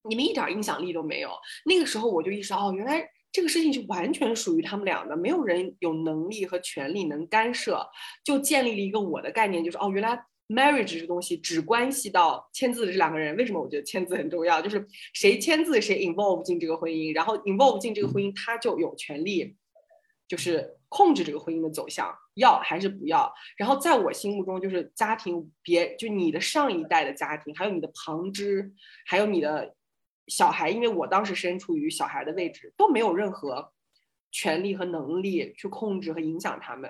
[0.04, 1.32] 你们一点影响力都没有？
[1.66, 7.88] 那个时候我就意识到，哦，原来这个事情是完全属于他们俩的，没有人有能力和权利能干涉，
[8.24, 10.22] 就建立了一个我的概念，就是哦，原来。
[10.48, 14.62] Marriage 这东西只关系到签字的这两个人，为什么我觉得签字很重要？
[14.62, 19.56] 就是谁签字谁 involve 进这个婚姻，然后 involve 进这个婚姻，他就有权利，
[20.28, 23.34] 就是控制这个婚姻的走向，要还是不要。
[23.58, 28.72] 然后在我心目中，就是家庭别就你的上一代的家庭，还有你的旁支，
[29.06, 29.76] 还有你的
[30.28, 33.74] 小孩，因为我当时身处于小孩的位置，都没有任何
[34.32, 36.90] 权利和能力去控制和影响他们。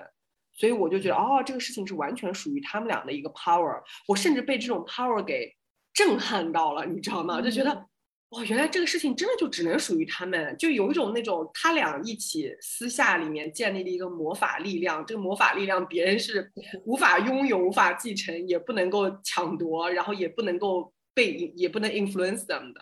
[0.58, 3.80] 所以我就觉得，哦，这个事情是完全属于他们俩的一个 power。
[4.08, 5.54] 我甚至被这种 power 给
[5.94, 7.40] 震撼到了，你知道吗？
[7.40, 7.70] 就觉得，
[8.30, 15.06] 哦，原来这个事情真的就只能属于他们，就有一种那种他俩一起私下里面建立了一个魔法力量。
[15.06, 16.50] 这个魔法力量别人是
[16.84, 22.80] 无法拥有、无法继承，也不能够抢夺，然后也不能够被，也不能 influence them 的，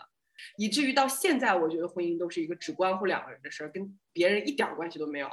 [0.57, 5.29] 以至于到现在，我觉得婚姻都是一个只关乎两个人的事儿，跟别人一点关系都没有。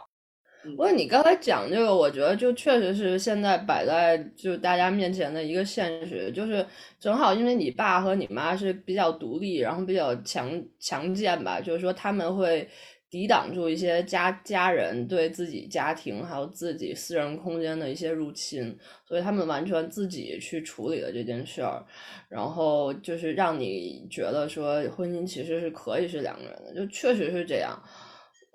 [0.63, 6.65] 不过你刚才讲这个，我觉得就确实是现在摆在就大家面前的一个现实，就是
[6.99, 12.67] 正好因为你爸和你妈是比较独立，然后比较强强健吧，就是说他们会
[13.09, 21.85] 抵挡住一些家家人对自己家庭还有自己私人空间的一些入侵，所以他们完全自己去处理了这件事儿，
[22.29, 27.77] 然后就是让你觉得说婚姻其实是可以是两个人的，就确实是这样。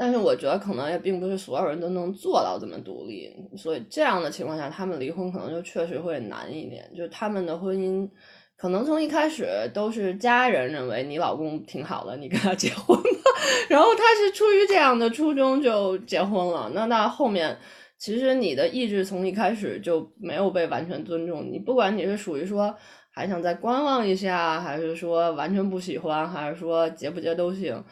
[0.01, 6.89] 但是我觉得可能也并不是所有人都能做到这么独立，所以这样的情况下，他们离婚可能就确实会难一点。
[6.97, 8.09] 就是他们的婚姻
[8.57, 13.31] 可能从一开始都是家人认为你老公挺好的，你跟他结婚吧，
[13.69, 16.71] 然后他是出于这样的初衷就结婚了。
[16.73, 17.59] 那到后面，
[17.99, 21.45] 其实你的意志从一开始就没有被完全尊重。
[21.51, 22.73] 你不管你是属于说
[23.11, 27.83] 还想再观望一下，还是说完全不喜欢，还是说结不结都行。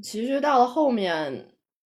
[0.00, 1.48] 其实到了后面，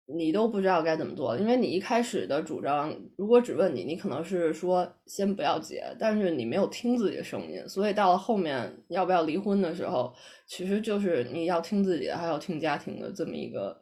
[0.08, 10.14] 你都不知道该怎么做，因为你一开始的主张，如果只问你，你可能是说先不要结，但是你没有听自己的声音，所以到了后面要不要离婚的时候，
[10.46, 13.82] 其实就是你要听自己的，还要听家庭的这么一个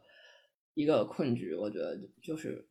[0.74, 1.54] 一个困局。
[1.54, 2.66] 我觉得就是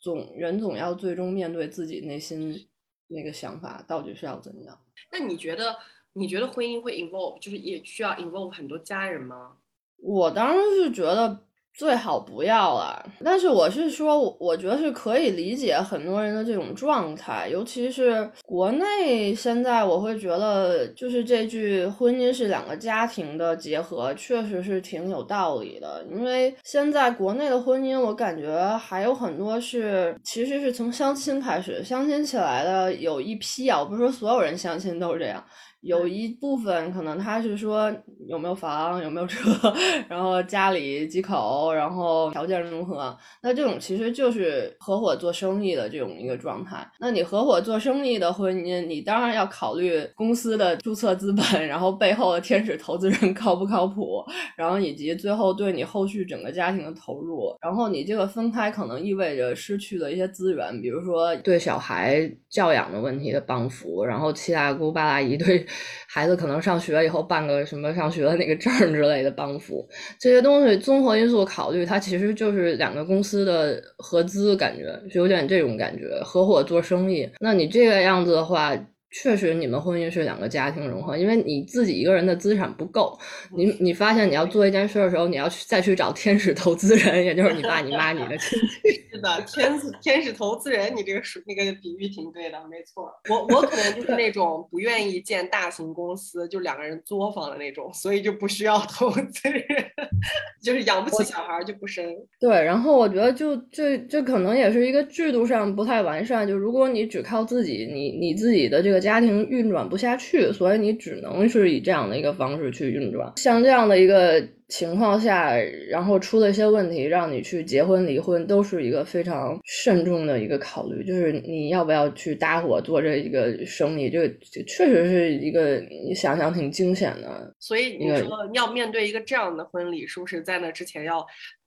[0.00, 2.68] 总人总要最终面对自己内心
[3.08, 4.78] 那个想法到底是要怎样。
[5.12, 5.76] 那你觉得
[6.14, 9.58] 你觉得婚姻会 involve 就是也需要 involve 很多家人吗？
[10.06, 11.36] 我当然是觉得
[11.74, 35.44] 最好不要了，但是我是说，我觉得是可以理解很多人的这种状态，尤其是国内现在，我会觉得就是这句“婚姻是两个家庭的结合”确实是挺有道理的，因为现在国内的婚姻，我感觉还有很多是其实是从相亲开始相亲起来的，有一批啊，我不是说所有人相亲都是这样。
[35.82, 37.92] 有一部分可能他是说
[38.26, 39.50] 有没有房有没有车，
[40.08, 43.16] 然后家里几口，然后条件如何？
[43.42, 46.84] 那这种其实就是合伙做生意的这种一个状态。
[46.98, 54.24] 那你合伙做生意的婚姻，你当然要考虑公司的注册资本， 然后背后的天使投资人靠不靠谱，
[54.56, 57.54] 然后以及最后对你后续整个家庭的投入。
[57.60, 65.64] 然后你这个分开可能意味着失去了一些资源，比如说对小孩教养的问题的帮扶，然后七大姑八大姨对。
[66.08, 69.86] 孩子可能上学以后办个什么上学的那个证之类的帮扶，
[70.18, 77.30] 这些东西综合因素考虑，它其实就是两个公司的合资，感觉就有点这种感觉，合伙做生意。
[77.40, 78.76] 那你这个样子的话。
[79.10, 83.18] 确实，你们婚姻是两个家庭融合，因为你自己一个人的资产不够，
[83.56, 88.90] 你你发现你要做一件事的时候，你要去再去找天使投资人，也就是你爸、你妈、你的亲戚。
[89.10, 93.10] 是的，天使天使投资人，你这个属那个比喻挺对的，没错。
[93.30, 99.64] 我我可能就是那种不愿意建大型公司，就两个人作坊的那种，所以就不需要投资人，
[100.62, 102.04] 就是养不起小孩就不生。
[102.38, 108.95] 对，然后我觉得就这这可能也是一个制度上不太完善，就如果你只靠自己，你你自己的这个。
[109.00, 113.32] 家庭运转不下去，所以你只能是以这样的一个方式去运转。
[113.36, 115.56] 像这样的一个情况下，
[115.88, 121.04] 然后出了一些问题，让你去结婚离婚，都是一个非常慎重的一个考虑。
[121.04, 124.28] 就是你要不要去搭伙做这一个生意，这
[124.66, 127.54] 确实是一个你想想挺惊险的。
[127.60, 131.24] 所以你说要面对一个这样的婚礼，是不是在那之前要，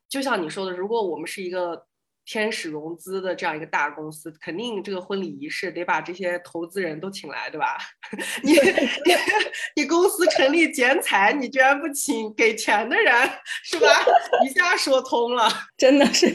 [0.09, 1.88] 就像你说的，如果我们是一个。
[2.31, 7.75] 天使融资的这样一个大公司，肯定这个婚礼仪式得把这些投资人都请来，对吧？
[8.45, 8.53] 你
[9.75, 13.11] 你公司成立剪彩，你居然不请给钱的人，
[13.65, 13.87] 是吧？
[14.45, 16.27] 一下说通了，真的是，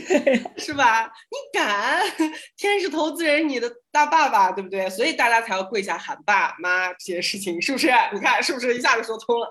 [0.57, 1.05] 是吧？
[1.31, 2.03] 你敢？
[2.59, 3.71] 天使投资人，你的。
[3.95, 4.91] 大爸爸对不对？
[4.91, 7.87] 所以大家才要跪下喊爸妈这些事情，是不是？
[8.13, 9.49] 你看是不是一下就说通了？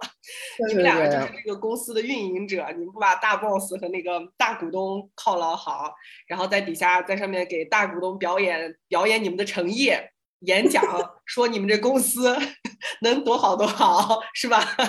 [0.68, 5.94] 你们两个就是这个公司的运营者，你们不把大 boss 和那个大股东犒劳好，
[6.28, 9.90] 然后在底下在上面给大股东表演表演你们的诚意，
[10.42, 10.84] 演讲
[11.24, 12.38] 说你们这公司
[13.00, 14.60] 能多好多好，是吧？
[14.78, 14.86] 哎，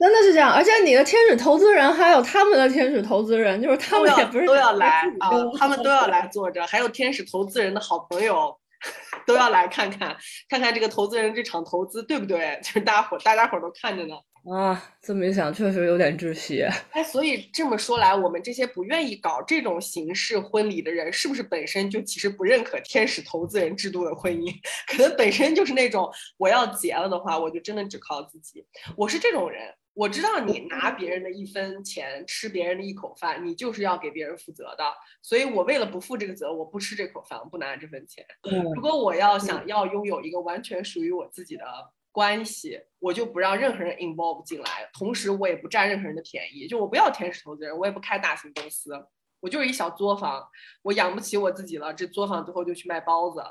[0.00, 0.50] 真的是这样。
[0.50, 8.56] 而且你的天使投资人还有他们的天使投资人，就是他们也不是都要来啊，他们都要来坐着，还有天使投资人的好朋友。
[9.26, 10.16] 都要来看看，
[10.48, 12.58] 看看这个投资人这场投资对不对？
[12.62, 14.14] 就是大家伙，大家伙都看着呢。
[14.52, 16.62] 啊，这么一想，确实有点窒息。
[16.90, 24.52] 哎，所以这么说来，我们这些不愿意搞这种形式婚礼的人，是不是本身就其实不认可天使投资人制度的婚姻？
[24.86, 28.66] 可能本身就是那种，我要结了的话，我就真的只靠自己。
[28.96, 29.74] 我是这种人。
[29.94, 34.84] 我知道你拿别人的一分钱吃别人的一口饭，你就是要给别人负责的。
[35.22, 38.26] 所以我为了不负这个责，我不吃这口饭，不拿这份钱。
[38.74, 41.64] 如果我要想要拥有一个完全属于我自己的
[42.10, 46.66] 关系，我就不让任何人 involve 进来，同时我也不占任何人的便宜。
[46.66, 48.92] 就我不要天使投资人，我也不开大型公司。
[49.40, 50.42] 我就是一小作坊，
[50.82, 53.42] 我养不起我自己了，这作坊最后就去卖包子。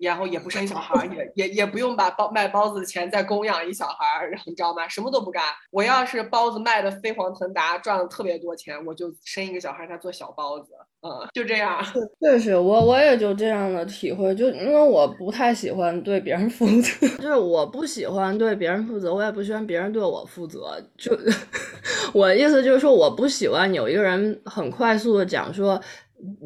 [0.00, 4.88] 然后也不生小孩，也也也不用把包卖包子的钱再供养一小孩，然后你知道吗？
[4.88, 5.42] 什么都不干。
[5.70, 10.72] 我要是包子卖的飞黄腾达，赚了特别多钱，我就生一个小孩，他做小包子。
[11.02, 11.82] 嗯，就这样。
[12.20, 20.76] 确实，我我也就这样的体会，就因为我不太喜欢对别人负责， 就是我不喜欢对别人负责，我也不喜欢别人对我负责。
[20.98, 21.18] 就
[22.12, 25.80] 我意思就是说，我不喜欢有一个人很快速的讲说。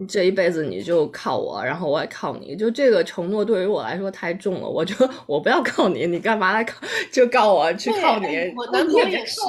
[0.06, 4.68] 这一辈子你就靠我，然后我也靠你，就这个承诺对于我来说太重了。
[4.68, 4.94] 我就
[5.26, 6.80] 我不要靠你，你干嘛来靠？
[7.12, 8.52] 就告我去靠你。
[8.56, 9.40] 我男朋友也是，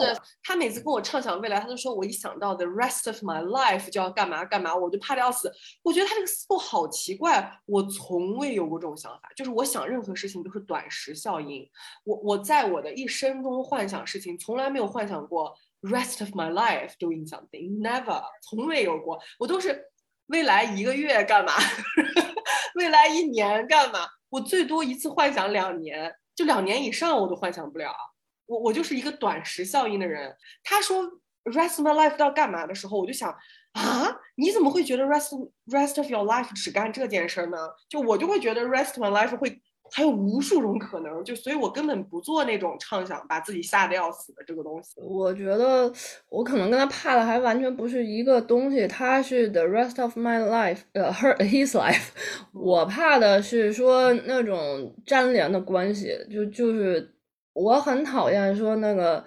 [0.41, 5.51] 他每次跟我畅想未来，他就说我一想到 the rest of my life 就要干嘛干嘛，我就怕的要死。
[5.83, 9.29] 我觉得他这个思路好奇怪，我从未有过这种想法。
[9.35, 11.67] 就是我想任何事情都是短时效应。
[12.03, 19.19] 我我在我的一生中幻想事情，从来没有幻想过 rest of my life doing something，never，从未有过。
[19.37, 19.83] 我都是。
[20.27, 21.53] 未来一个月干嘛？
[22.75, 24.07] 未来一年干嘛？
[24.29, 27.93] 我最多一次幻想两年，就两年以上我都幻想不了。
[28.45, 30.35] 我我就是一个短时效应的人。
[30.63, 31.03] 他说
[31.45, 33.29] rest my life 要干嘛的时候，我就想
[33.73, 35.31] 啊，你怎么会觉得 rest
[35.67, 37.57] rest of your life 只干这件事呢？
[37.89, 39.61] 就我就会觉得 rest my life 会。
[39.91, 44.99] 还有无数种可能，就所以我根本不做那种畅想，把自己吓得要死的这个东西。
[44.99, 45.91] 我觉得
[46.27, 48.87] 我可能跟他怕的还完全不是一个东西。
[48.87, 52.09] 他是 the rest of my life，呃，her his life。
[52.51, 57.13] 我怕的是说那种粘连的关系，就就是
[57.53, 59.23] 我很讨厌说那个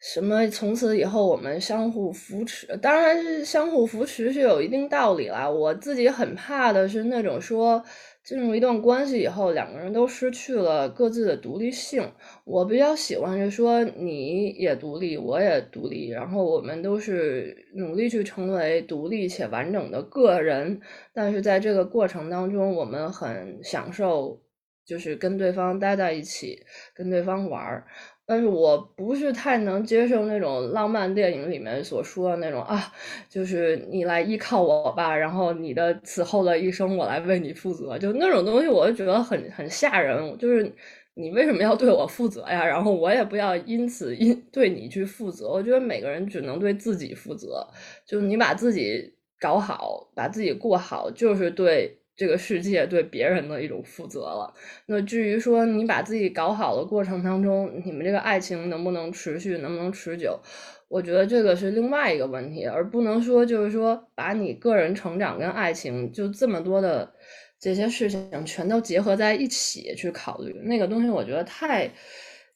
[0.00, 2.76] 什么从此以后我们相互扶持。
[2.78, 5.50] 当然是相互扶持是有一定道理啦。
[5.50, 7.84] 我自己很怕的是那种说。
[8.24, 12.10] 进入一段关系以后，两个人都失去了各自的独立性。
[12.44, 20.80] 我比较喜欢是说，你也独立，我也独立，然后我们都是努力去成为独立且完整的个人。
[21.12, 24.42] 但是在这个过程当中，我们很享受，
[24.86, 26.64] 就是跟对方待在一起，
[26.94, 27.86] 跟对方玩儿。
[28.26, 32.92] 但是我不是太能接受那种浪漫电影里面所说的那种啊，
[33.28, 40.36] 就是你来依靠我吧，然后你的此后的一生我来为你负责，就那种东西，我就觉得很很吓人。
[40.38, 40.72] 就是
[41.14, 42.64] 你为什么要对我负责呀？
[42.66, 45.48] 然后我也不要因此因对你去负责。
[45.48, 47.66] 我觉得每个人只能对自己负责，
[48.06, 51.98] 就是你把自己搞好，把自己过好，就是对。
[52.16, 54.54] 这个世界对别人的一种负责了。
[54.86, 60.40] 那至于说你把自己搞好的过程当中，你们这个爱情能不能持续，能不能持久，
[60.88, 67.12] 我觉得这个是另外一个问题，而不能说就是说把你个人成长跟爱情就这么多的
[67.58, 70.52] 这些事情全都结合在一起去考虑。
[70.64, 71.90] 那个东西我觉得太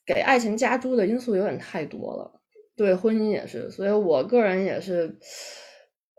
[0.05, 2.39] 给爱情加诸的因素有点太多了。
[2.77, 5.17] 对婚姻也是，所以我个人也是。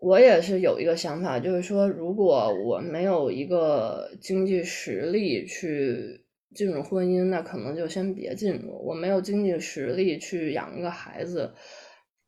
[0.00, 6.24] 我也是有一个想法，就是说，如果我没有一个经济实力去
[6.54, 8.82] 进入婚姻，那可能就先别进入。
[8.84, 11.52] 我没有经济实力去养一个孩子，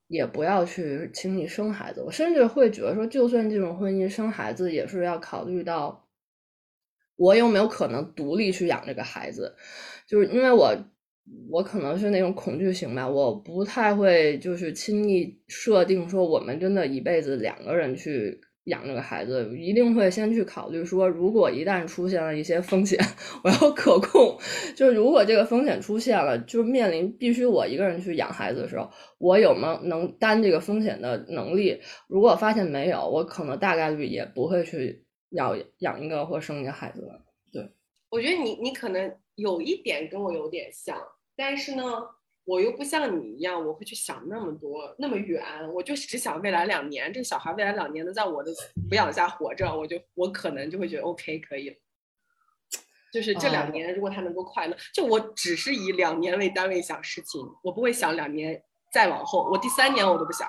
[0.06, 2.02] 也不要去轻易生孩子。
[2.02, 6.06] 我甚至会觉得说，就算进入婚姻生孩子，也是要考虑到
[7.16, 9.56] 我有没有可能独立去养这个孩子，
[10.06, 10.76] 就是因为我。
[11.50, 22.98] 我可能是那种恐惧型吧，我不太会就是轻易设定说我们真的一辈子两个人去养这个孩子，一定会先去考虑说，如果一旦出现了一些风险，
[23.44, 24.36] 我要可控。
[24.76, 31.80] 就是如果这个风险出现了，就面临必须我一个人去养孩子的时候，我有没能担这个风险的能力？
[32.08, 37.24] 如果发现没有，我可能大概率也不会去要养一个或生一个孩子了。
[37.52, 37.70] 对，
[38.10, 39.12] 我觉得你你可能。
[39.36, 41.00] 有一点跟我有点像，
[41.36, 41.82] 但是呢，
[42.44, 48.52] 我又不像你一样，我会去想那么多那么远，我就只想未来两年，这个小孩未来两年能在我的
[48.88, 51.76] 抚养下活着，我就我可能就会觉得 OK 可以了，
[53.12, 58.62] 就是这两年如果他能够快乐，就我只是以两年为单位想事情，我不会想两年
[58.92, 60.48] 再往后，我第三年我都不想。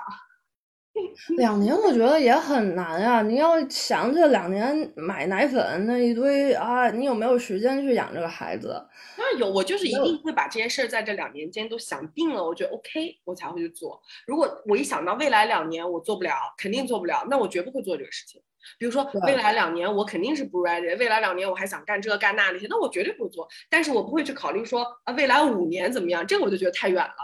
[1.37, 3.21] 两年我觉得也很难啊！
[3.23, 8.69] 你要想这两年买奶粉那一堆啊，你有没有时间去养这个孩子？
[9.17, 13.99] 当然有，我就是一定会把这件事在这两年间都想定了，我觉得 OK，我才会去做。
[14.27, 18.41] 如果我一想到未来两年我做不了，肯定做不了，那我绝不会做这个事情。
[18.77, 23.47] 比如说未来两年我肯定是不 ready，未来两年我还想干这干那那些，那我绝对不做。
[23.69, 27.15] 但是我不会去考虑说啊未来五年怎么样，这个我就觉得太远了。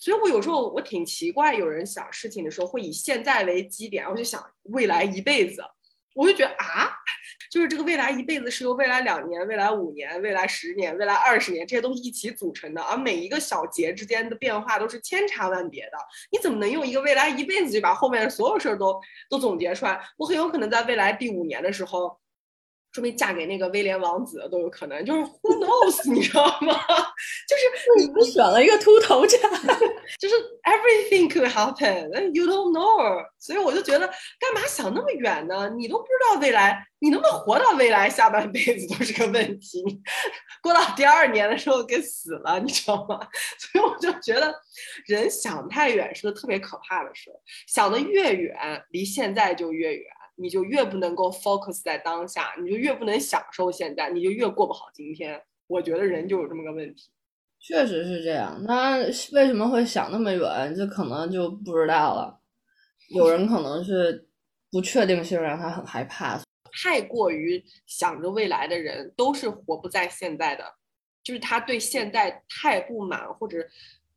[0.00, 5.62] 所以我有时候我挺奇怪，有人想事情的时候会以现在为基点，我就想未来一辈子，
[6.14, 6.90] 我就觉得啊，
[7.50, 15.98] 就是这个未来一辈子是由未来两年、未来五年、未来十年、未来二十年这些东西一起组成的，而每一个小节之间的变化都是千差万别的。
[16.30, 20.00] 你怎么能用一个未来一辈子就把后面的所有事儿都都总结出来？
[20.16, 22.18] 我很有可能在未来第五年的时候。
[22.98, 26.74] 说明嫁给那个威廉王子都有可能，就是 who knows，你知道吗？
[27.46, 29.38] 就是你你选了一个秃头嫁，
[30.18, 30.34] 就是
[30.64, 33.24] everything could happen，you don't know。
[33.38, 34.08] 所以我就觉得，
[34.40, 35.70] 干嘛想那么远呢？
[35.78, 39.80] 你都不知道未来，你能不能活到未来下半辈子都是个问题。
[40.60, 43.20] 过到第二年的时候给死了，你知道吗？
[43.60, 44.52] 所以我就觉得，
[45.06, 47.30] 人想太远是个特别可怕的事。
[47.68, 48.56] 想的越远，
[48.90, 50.04] 离现在就越远。
[50.40, 55.42] 你就越不能够 focus 在当下，你就越不能享受现在，你就越过不好今天。
[55.66, 57.10] 我觉得人就有这么个问题，
[57.58, 58.62] 确实是这样。
[58.64, 58.96] 那
[59.32, 60.74] 为什么会想那么远？
[60.74, 62.40] 这可能就不知道了。
[63.08, 64.28] 有人可能是
[64.70, 66.40] 不确定性让他很害怕，
[66.72, 70.64] 太过于想着未来的人都是活不在现在的，
[71.22, 73.58] 就是他对现在太不满，或者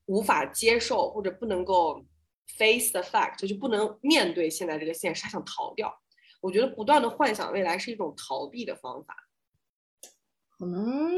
[0.05, 2.05] 无法接受，或者不能够
[2.57, 5.93] face the fact，就不能面对现在这个现实，他想逃掉。
[6.41, 9.15] 我觉得不断的幻想未来是一种逃避的方法，
[10.57, 11.11] 可能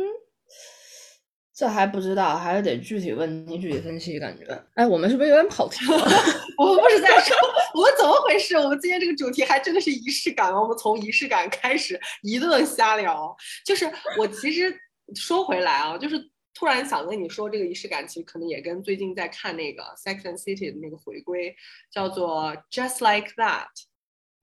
[1.56, 4.20] 这还不知道，还是得具体问题具体分析。
[4.20, 5.98] 感觉，哎，我们是不是有点跑题了？
[6.58, 7.38] 我们不是在说，
[7.76, 8.56] 我们怎么回事？
[8.58, 10.60] 我们今天这个主题还真的是仪式感吗？
[10.62, 13.36] 我们从仪式感开始一顿瞎聊。
[13.64, 14.76] 就是我其实
[15.16, 16.20] 说回来啊，就是
[16.56, 21.56] 突然想跟你说，这个仪式感其实可能也跟最近在看那个《Sex and City》的那个回归，
[21.92, 23.68] 叫做 Just Like That。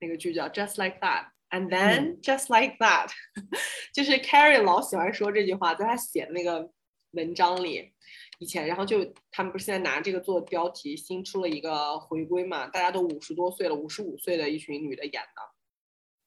[0.01, 3.11] 那个剧叫 Just Like That，and then Just Like That，
[3.93, 6.71] 就是 Carrie 老喜欢说这句话，在他写的那个
[7.11, 7.93] 文章里，
[8.39, 15.41] 以前，然后就他们不是现在拿这个做标题，新出了一个回归嘛，大家都五十多岁了，五十五岁的一群女的演的，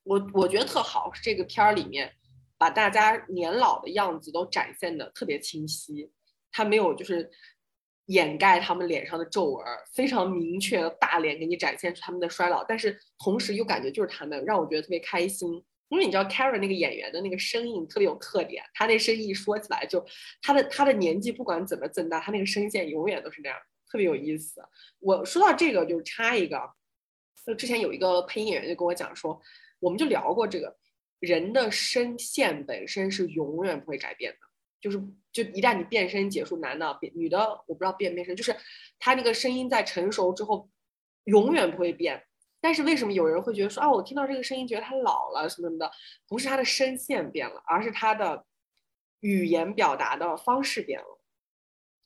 [0.04, 2.12] 我我觉得特好，是这个片儿里面
[2.56, 6.12] 把大家年老的样子都展现的特别清晰，
[6.52, 7.28] 他没有就是。
[8.06, 15.64] 掩盖他们脸上的皱纹，非常明确的大脸给你展现出他们的衰老，但是同时又感觉就是他们，让我觉得特别开心。
[15.90, 20.04] 因为你知道 Karen 那个演员的那个声音特别有特点，他那声音一说起来就，
[20.42, 23.58] 他的他的年纪不管怎么增大，他那个声线永远都是那样，
[23.90, 24.60] 特别有意思。
[24.98, 26.58] 我说到这个就插一个，
[27.46, 29.40] 就之前有一个配音演员就跟我讲说，
[29.78, 30.74] 我们就聊过这个
[31.20, 34.38] 人的声线本身是永远不会改变的。
[34.84, 34.98] 就是，
[35.32, 38.54] 就一旦你变声结束，男的变女的，我不知道变不变声，就是
[38.98, 40.68] 他那个声音在成熟之后，
[41.24, 42.22] 永远不会变。
[42.60, 45.90] 但是为什么有人会觉得说啊，我听到这个声音觉得他老了什么什么的？
[46.28, 48.44] 不是他的声线变了，而是他的
[49.20, 51.18] 语言表达的方式变了。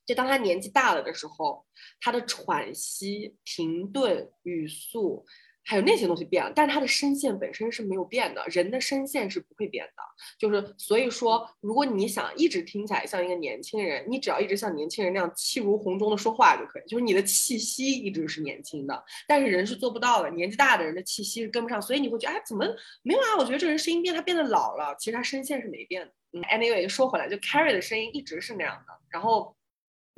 [0.06, 1.66] 就当他年纪大了的时候，
[2.00, 5.26] 他的喘息、停顿、语速。
[5.68, 8.42] 还有那些东西变了，但是他的声线本身是没有变的。
[8.46, 10.02] 人的声线是不会变的，
[10.38, 19.04] 就是所以说，如果你想一直听起来像一个年轻人，你只要一直像年轻人那样气如虹钟的说话就可以，就是你的气息一直是年轻的。
[19.26, 22.64] 但是人是做不到的，年纪大的人的气息是跟不上，所以你会觉得，哎，怎么
[23.02, 23.36] 没有啊？
[23.38, 26.40] 我觉得这人声音变，他变得老了，其实他声线是没变的。
[26.48, 29.54] Anyway，说回来，就 Carrie 的声音一直是那样的，然后。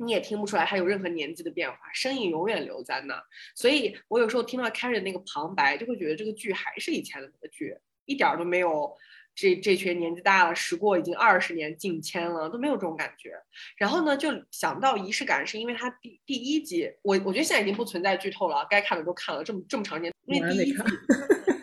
[0.03, 3.23] 你也听不出来他有任何年纪的变化，声音永远留在那。
[3.55, 8.91] 所以我有时候听到 Carrie 那个旁白，就会觉得这个剧还是以前的那个剧，一点都没有
[9.35, 13.33] 这这群年纪大了，时过已经二十年近千了，都没有这种感觉。
[13.77, 20.77] 然后呢，就想到仪式感，是因为他第第一集，我我觉得现在已经不存在剧透了，该看的都看了，这么这么长时间，因为第一集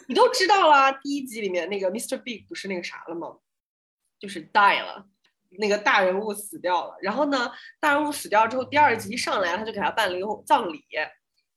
[0.07, 2.17] 你都知道啦，第一集里面那个 Mr.
[2.17, 3.37] Big 不是那个啥了吗？
[4.19, 5.07] 就是 die 了。
[5.51, 10.85] 那个大人物死掉了，然后呢，大人物死掉之后，第二集一上来他就给他办了一个葬礼，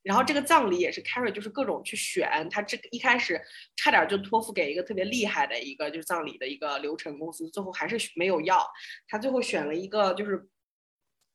[0.01, 3.39] 然后这个葬礼也是 Carrie 就是各种去选，他这一开始
[3.75, 8.65] 差点就托付给一个特别厉害的一个就是葬礼的一个流程公司，最后还是没有要，
[9.07, 10.47] 他最后选了一个就是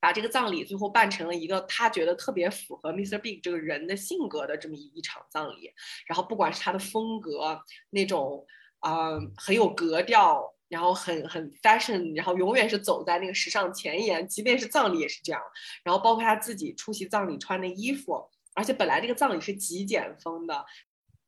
[0.01, 3.19] 把这个葬礼最后办成了一个他觉得特别符合 Mr.
[3.19, 5.71] Big 这个人的性格的这么一一场葬礼，
[6.07, 8.47] 然后不管是他的风格那种
[8.81, 10.56] 啊很有格调。
[10.69, 15.41] 然后很很 fashion，然后永远是走在那个时尚前沿，即便是葬礼也是这样。
[15.85, 20.65] 然后包括他自己出席葬礼穿的衣服，而且本来这个葬礼是极简风的，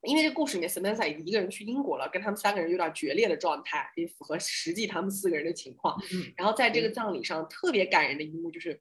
[0.03, 5.97] 因为这故事里面 Samantha 已经一个人去英国了，跟他们三个人有点决裂的状态，也符合实际他们四个人的情况。
[6.37, 8.81] 然后在这个葬礼上特别感人的一幕就是，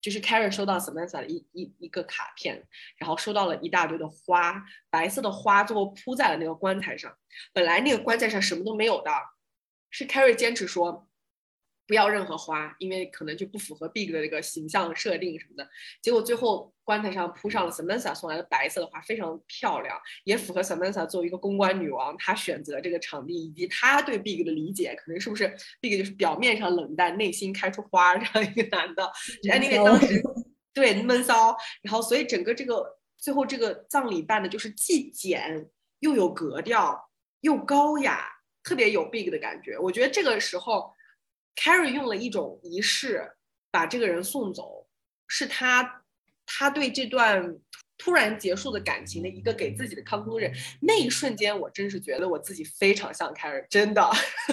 [0.00, 2.66] 就是 Karen 收到 Samantha 的一一一个卡片，
[2.96, 7.14] 然后收到了一大堆的花，白色的花最后铺在了那个棺材上，
[7.52, 9.10] 本来那个棺材上什么都没有的。
[9.90, 11.08] 是 Carrie 坚持说，
[11.86, 15.68] 不要任何花，因为可能就不符合 Big 的这个形象设定什么的。
[16.02, 29.10] 结果最后棺材上铺上了 Samantha 送来的白色的花，非常漂亮，也符合 Samantha 作为一个公关女王，她选择这个场地以及她对 Big 的理解，可能是不是 Big 就是表面上冷淡，内心开出花这样一个男的。
[29.44, 30.20] Anyway，当时
[30.74, 35.70] 对闷骚，然后所以整个这个最后这个葬礼办的就是既简
[36.00, 37.10] 又有格调，
[37.40, 38.28] 又高雅，
[38.66, 39.78] 特别有 Big 的感觉。
[39.78, 40.92] 我觉得这个时候。
[41.58, 43.32] Carrie 用了一种仪式
[43.70, 44.86] 把这个人送走，
[45.26, 46.04] 是他
[46.44, 47.56] 他对这段
[47.96, 50.52] 突然结束的感情的一个给自己的 conclusion。
[50.82, 54.06] 那一瞬间，我真是觉得我自己非常像 Carrie，真的，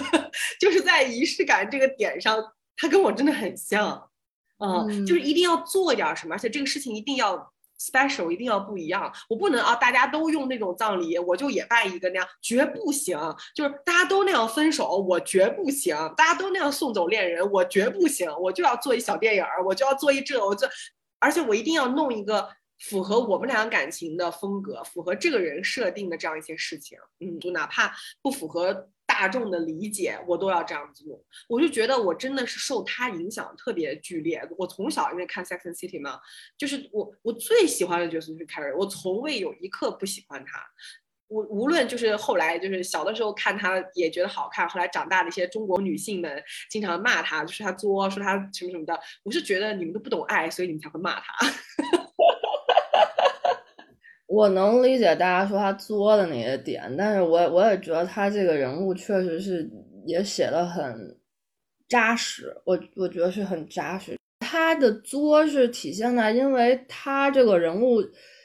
[0.58, 2.42] 就是在仪式感这个点上，
[2.74, 4.10] 他跟我真的很像，
[4.56, 7.52] 嗯，就是一定要做一点什么，而且这个事情一定要。
[7.78, 9.74] Special 一定要不一样，我不能啊！
[9.74, 13.18] 大家都用那种葬礼，我就也办一个那样，绝不行。
[13.54, 18.30] 就是大家都那样分手，我绝不行；大家都那样送走恋人，我绝不行。
[18.40, 20.66] 我就要做一小电影儿，我就要做一这，我就，
[21.18, 22.48] 而且我一定要弄一个
[22.78, 26.98] 符合我们俩感情的风格，符合这个人设定的这样一些事情。
[27.20, 28.88] 嗯，就哪怕不符合。
[29.14, 31.24] 大众的理解，我都要这样子弄。
[31.48, 34.42] 我就觉得我真的是受他影响特别剧烈。
[34.58, 36.18] 我从小因为看《Sex and City》嘛，
[36.58, 40.66] 就是我我最喜欢的角色就是 Carrie，我从未有一刻不喜欢他。
[41.28, 48.98] 我无论就是后来就是小的时候看他也觉得好看，后来长大的一些中国女性们经常骂他，就是他作，说他什么什么的。
[49.22, 51.46] 我是觉得你们都不懂爱，所以你们才会骂他。
[54.34, 59.70] 我能理解大家说他作的那些点，但是我我也觉得他这个人物确实是
[60.06, 61.16] 也写的很
[61.88, 64.16] 扎实，我我觉得是很扎实。
[64.40, 68.02] 他的作是体现在，因为他这个人物。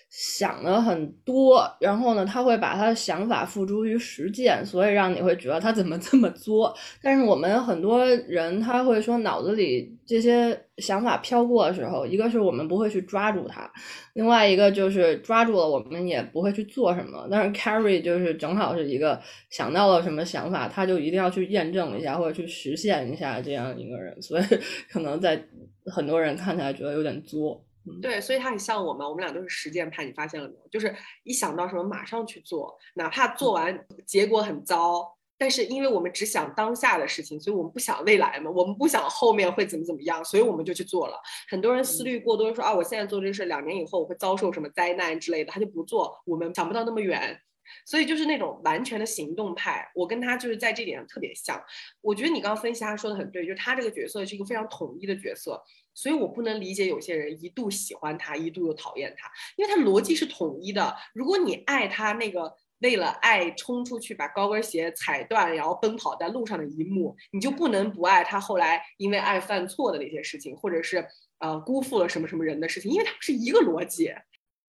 [0.09, 6.75] 想的很多，然后呢，他会把他的想法付诸于实践，所以让你会觉得他怎么这么作。
[7.01, 13.71] 但是我们很多人他会说，脑子里这些想法飘过的时候，一个是我们不会去抓住他，
[14.13, 17.27] 另外一个就是抓住了我们也不会去做什么。
[17.29, 24.43] 但是 Carrie 就是正好是一个想到了什么想法，他就一定要去验证一下或者去实现一下这样一个人，所以
[24.91, 25.39] 可能在
[25.85, 27.63] 很多人看起来觉得有点作。
[28.01, 30.67] 对，所以他很像我们，我们俩都是实践派，你发现了没有？
[30.69, 41.19] 就是一想到什么马上去做，哪怕做完结果很糟，但是因为我们只想当下的事情，所以我们不想未来嘛，我们不想后面会怎么怎么样，所以我们就去做了。
[41.49, 46.21] 很多人思虑过多，说啊，我现在做这事，两年以后我会遭受什么灾难之类的，他就不做。
[46.25, 47.41] 我们想不到那么远，
[47.85, 49.89] 所以就是那种完全的行动派。
[49.95, 51.59] 我跟他就是在这点上特别像。
[52.01, 55.63] 我觉得你刚刚分析他说的很对，就是他这个角色是一个非常统一的角色。
[55.93, 60.95] 所以我不能理解有些人一度喜欢他，一度又讨厌他，因为他逻辑是统一的。
[61.13, 71.05] 如果你爱他那个为了爱冲出去把高跟鞋踩断，然后奔跑在路上的一幕，你就不能不爱他后来因为爱犯错的那些事情，或者是
[71.39, 74.13] 呃辜负了什么什么人的事情，因为他们是一个逻辑。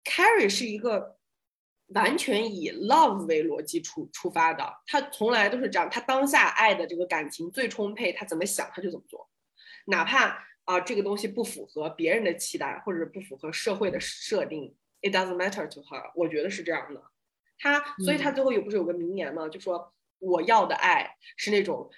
[0.04, 1.18] Carrie 是一个
[1.94, 9.30] 完全以 love 为逻辑出出发的，他从来都是这样，他当下爱的这个感情最充沛，他怎么想他就怎么做，
[9.86, 10.50] 哪怕。
[10.70, 16.12] 啊，这个东西不符合别人的期待，或者不符合社会的设定，It doesn't matter to her。
[16.14, 17.02] 我觉得是这样的。
[17.58, 19.50] 他，所以他最后有不是有个名言吗？
[19.50, 21.90] 就说我要的爱是那种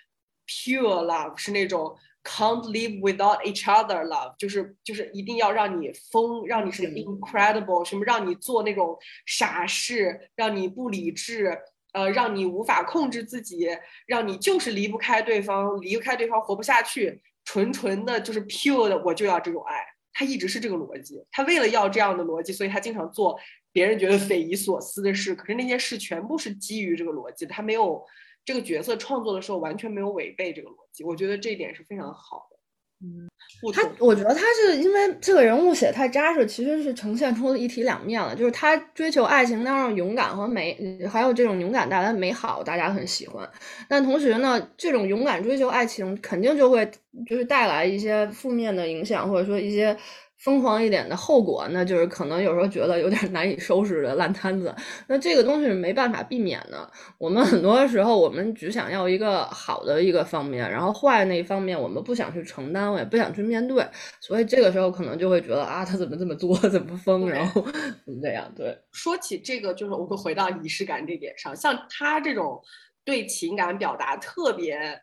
[0.47, 1.93] pure love，是那种
[2.23, 11.59] can't live without each other love，就是就是一定要让你疯，让你是 incredible，什么让你做那种傻事，让你不理智，
[11.91, 13.67] 呃，让你无法控制自己，
[14.07, 17.21] 让你就是离不开对方，离不开对方活不下去。
[17.51, 21.21] 纯纯的就是 pure 的，我就要这种爱，他一直是这个逻辑。
[21.29, 23.37] 他为了要这样的逻辑，所以他经常做
[23.73, 25.35] 别人觉得匪夷所思的事。
[25.35, 28.01] 可是那些事全部是基于这个逻辑，他没有
[28.45, 31.03] 这个角色创作的时候完全没有违背这个逻辑。
[31.03, 32.57] 我觉得这一点是非常好的。
[33.03, 33.27] 嗯。
[33.73, 38.35] 他，我觉得他是因为这个人物写太扎实，其实是呈现出一体两面了。
[38.35, 40.75] 就是他追求爱情当中勇敢和美，
[41.07, 43.47] 还有这种勇敢带来美好，大家很喜欢。
[43.87, 46.89] 但同时呢，这种勇敢追求爱情，肯定就会
[47.27, 49.95] 就是带来一些负面的影响，或者说一些。
[50.43, 54.73] 疯狂一点的后果，那就是可能有时候觉得有点难以收拾的烂摊子。
[55.07, 56.91] 那这个东西是没办法避免的。
[57.19, 63.85] 我们很多时候，我们只想要一个好的一个方面，然后坏的那一方面，我们不想去承担，我也不想去面对。
[64.19, 68.51] 所以这个时候可能就会觉得啊，他怎么这么作，怎么疯，然后怎么这样？
[68.55, 72.59] 对，说起这个，就是我们回到仪式感这点上，像他这种
[73.05, 74.99] 对情感表达特别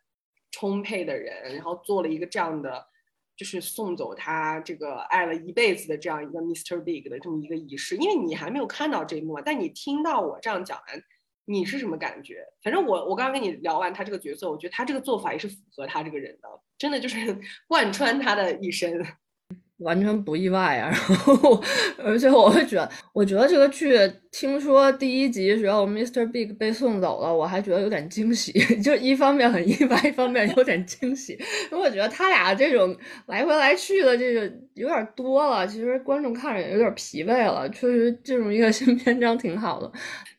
[0.51, 2.85] 充沛的人，然后做了一个这样的。
[3.39, 6.81] 就是送走他这个爱了一辈子的这样一个 Mr.
[6.83, 11.03] Big 的这么一个仪式，因为你还没有看到这一幕，但你听到我这样讲完，
[11.45, 12.45] 你是什么感觉？
[12.65, 17.39] 反正我我刚刚跟你聊完他这个角色，我觉得他这个做法也是符合他这个人的，真的就是
[17.69, 18.93] 贯穿他的一生。
[19.79, 20.91] 完全不意外啊！
[21.09, 21.63] 然后，
[21.99, 23.97] 而且我会觉得，我觉得这个剧
[24.33, 26.31] 听说第一集时候，Mr.
[26.31, 28.53] Big 被送走了，我还觉得有点惊喜。
[28.83, 31.33] 就一方面很意外，一方面有点惊喜。
[31.71, 32.97] 因为我觉得他俩这种
[33.27, 37.69] 来回来去的这个有点多了，其实观众看着也有点疲惫了。
[37.71, 39.91] 确实，这种一个新篇章挺好的。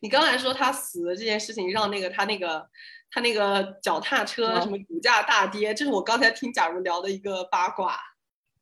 [0.01, 2.61] 你刚才说他死的这件事情，让那个他那个
[3.09, 7.97] 他那个脚踏车什么股价大跌，这是我刚才听贾茹聊的一个八卦。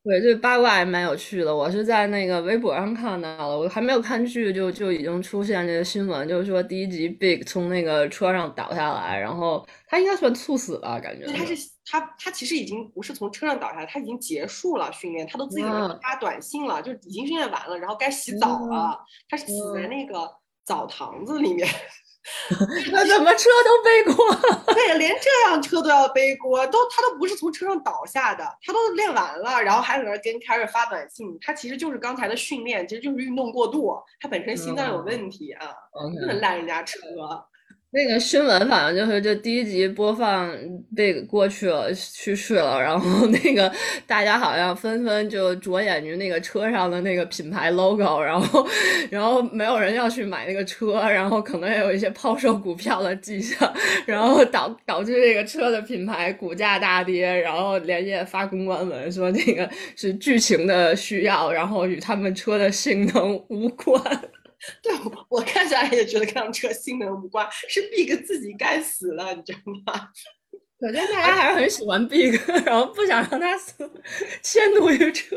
[0.08, 1.54] 对，这八卦还蛮有趣的。
[1.54, 11.26] 我是在那个微博上看到了，我还没有看剧，就就已经出现这个新闻，就是说第一集 Big 从那个车上倒下来，然后他应该算猝死吧，感觉。
[11.34, 11.54] 他是
[11.86, 15.64] 他他其实已经不是从车上倒下来，他已经结束了训练，他都自己
[16.02, 18.98] 发短信了，就已经训练完了，然后该洗澡了，
[19.28, 20.32] 他是死在那个
[20.64, 21.68] 澡堂子里面。
[22.92, 24.36] 那怎么车都背锅？
[24.74, 31.38] 对，连这样车都要背锅，都他都不是从车上倒下的，他都练完了，然后还在那跟凯瑞发短信。
[31.42, 37.00] 他其实就是刚才的训练，其实就是运动过度，他本身心脏有问题啊，不能赖人家车。
[37.90, 40.54] 那个新闻反正就是这第一集播放
[40.96, 43.72] 被过去了去世了，然后那个
[44.06, 48.68] 大家好像纷纷就着眼于那个车上的那个品牌 logo，然后
[49.10, 53.74] 然后没有人要去买那个车，然后可能也有一些抛售股票的迹象，
[54.06, 64.02] 然后导导致这个车的品牌股价大跌，然后连夜发公关文说那个是剧情的需要，然后与他们车的性能无关。
[64.82, 64.94] 对
[65.30, 70.10] 我看起来也觉得跟他们车性能无关，是 Big 自己该死了，你知道吗？
[70.80, 72.32] 可见大家还是很喜欢 Big，
[72.66, 73.74] 然后不想让他死，
[74.44, 75.36] 迁怒于车。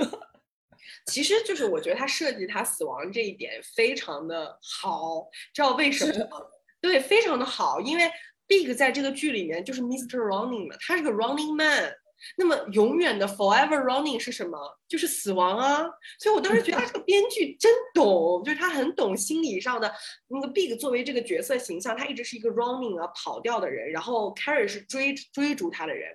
[1.07, 6.47] 其实就是我觉得他设计他死亡这一点非常的好，知道为什么吗？
[6.81, 8.11] 对，非常的好，因为
[8.47, 10.19] Big 在这个剧里面就是 Mr.
[10.19, 11.95] Running 嘛，他是个 Running Man。
[12.37, 14.59] 那么永远的 forever running 是什么？
[14.89, 15.85] 就是死亡啊！
[16.19, 19.93] 所以我当时觉得他这个编剧真懂，就是他很懂心理上的
[20.29, 26.11] 那个 big 作为这个角色形象，他一直是一个 running 啊跑掉的人，然后 carry 是追追逐他的人。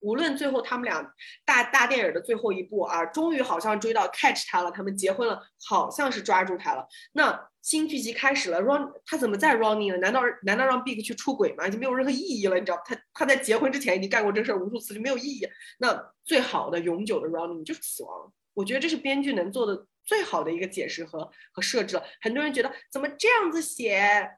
[0.00, 1.14] 无论最后他们俩
[1.44, 6.86] 大大电影的最后一步啊，终于好像追到 catch 他了，他们结婚了，好像是抓住他了。
[7.12, 9.98] 那新剧集开始了，run 他怎么再 running 了？
[9.98, 11.66] 难道难道让 big 去出轨吗？
[11.68, 15.46] 已经没有任何意义了，你知道他他在结婚之前已经干过这事儿无数次，就没有意义。
[15.78, 18.32] 那最好的永久的 running 就是死亡。
[18.54, 22.02] 我觉得这是编剧能做的最好的一个解释和和设置了。
[22.20, 24.28] 很多人觉得怎么这样子写？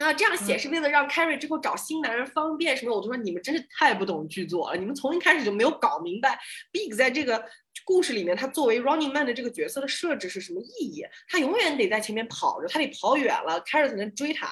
[0.00, 2.96] 那这样写是为了让 Carrie 之后找新男人方便什么？
[2.96, 6.40] 我就说你们真是太不懂剧作了，你们从一开始就没有搞明白
[6.72, 7.44] Big 在这个
[7.84, 11.04] 故事里面他作为 Running Man 的这个角色的设置是什么意义？
[11.28, 14.50] 他永远得在前面跑着，他得跑远了，Carrie 才能追他。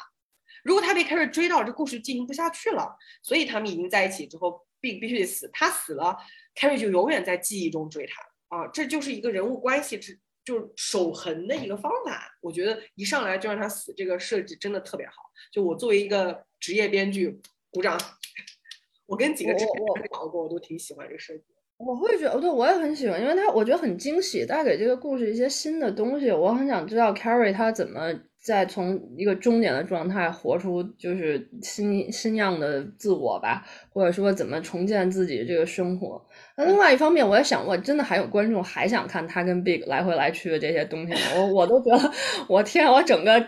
[0.62, 2.94] 如果他被 Carrie 追到，这故事进行不下去了。
[3.22, 6.14] 所以他们已经在一起之后，Big 必须得死，他死了
[6.54, 8.20] ，Carrie 就永远在记忆中追他
[8.54, 8.68] 啊！
[8.68, 12.26] 这就是一个人物关系之就是守恒的一个方法。
[12.40, 15.12] 我觉得一上来就让他死，这个设计真的特别好。
[15.52, 17.38] 就我作为一个职业编剧，
[17.70, 17.98] 鼓掌。
[19.04, 21.44] 我跟几个制片人聊过，我都挺喜欢这个设计。
[21.76, 26.30] 我会觉得，对，我也很喜欢，因为他我觉得很惊喜，带给这个故事一些新的东西。
[26.30, 36.24] 我很想知道 Carrie 他怎么在从一个终点的状态活出就是新新样的自我吧，或者说怎么重建自己这个生活。
[36.56, 41.20] 那另外一方面，我也想过，真的还有观众还想看他跟 Big 来回来去的这些东西吗？
[41.36, 42.12] 我我都觉得，
[42.48, 43.46] 我天，我整个。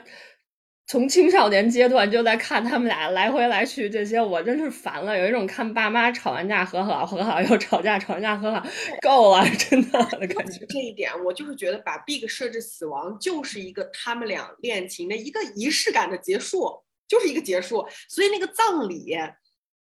[0.90, 5.16] 从青少年阶段就在看他们俩来回来去这些，我真是烦了。
[5.16, 8.66] 有一种看爸妈吵完架和好，和好又吵架，吵架和好，
[9.00, 10.66] 够了，真的的感觉。
[10.68, 17.86] 这一点，我就是觉得把 Big 设置死亡，就是一个他们俩恋情的一个仪式感的结束，就是一个结束。
[18.08, 19.16] 所以那个葬礼，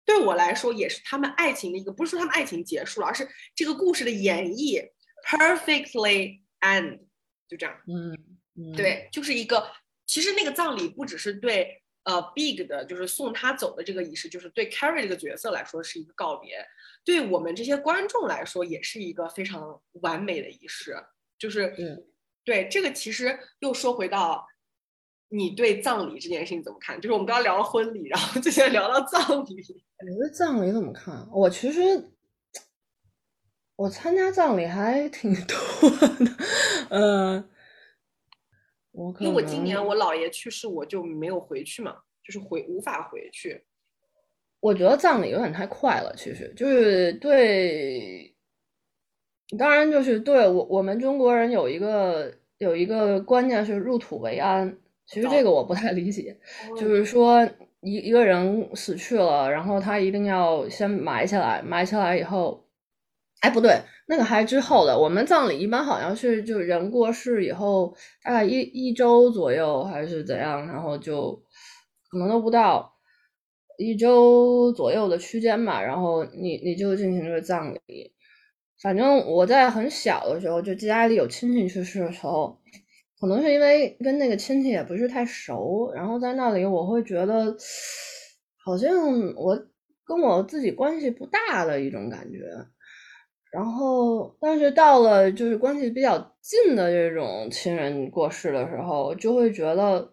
[0.05, 4.83] 对我来说也是他们爱情的一个，不是说他们爱情结束了，而是这个故事的演绎
[5.29, 6.97] perfectly end，
[7.47, 7.75] 就这样。
[7.85, 9.67] 嗯，对，就是一个。
[10.15, 16.65] 其实那个葬礼不只是对呃 Big 的，就是送他走的这个仪式，就是对 Carrie 这个角色来说是一个告别，
[17.03, 20.95] 对我们这些观众来说也是一个非常完美的仪式。
[21.37, 21.75] 就是
[22.45, 24.47] 对这个，其实又说回到
[25.27, 26.95] 你对葬礼这件事情怎么看？
[27.01, 29.55] 就是我们刚刚聊了婚礼，然后 就先聊到葬礼。
[30.07, 31.27] 你对葬礼怎么看？
[31.29, 31.81] 我其实
[33.75, 36.37] 我参加葬礼还挺多的，
[36.91, 37.49] 嗯。
[39.19, 43.63] 因为我今年我姥爷去世，我就没有回去嘛，就是回无法回去。
[44.61, 48.33] 我觉得葬礼有点太快了，其实就是对，
[49.59, 56.35] 当然就是对我我们中国人有一个有一个观念是入土为安，其实这个我不太理解，
[56.75, 57.47] 就是说
[57.81, 62.64] 一一个人死去了，然后他一定要先埋起来，埋起来以后，
[63.45, 64.97] 哎，不对，那个还之后的。
[64.97, 71.39] 我们葬礼一般好像是就人过世以后，大概一一周左右还是怎样，然后就
[72.09, 72.91] 可能都不到
[73.77, 78.11] 一周左右的区间吧，然后你你就进行这个葬礼。
[78.81, 82.59] 反正我在很小的时候，就家里有亲戚去世的时候。
[83.17, 87.55] 可能是因为跟那个亲戚也不是太熟，然后在那里我会觉得
[88.63, 88.91] 好像
[89.35, 89.55] 我
[90.03, 92.39] 跟我自己关系不大的一种感觉。
[93.55, 100.11] 然后，但是到了就是关系比较近的这种亲人过世的时候，就会觉得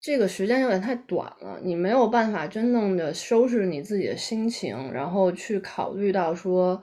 [0.00, 6.80] 这个时间有点太短了，你没有办法真正的收拾你自己的心情，然后去考虑到说，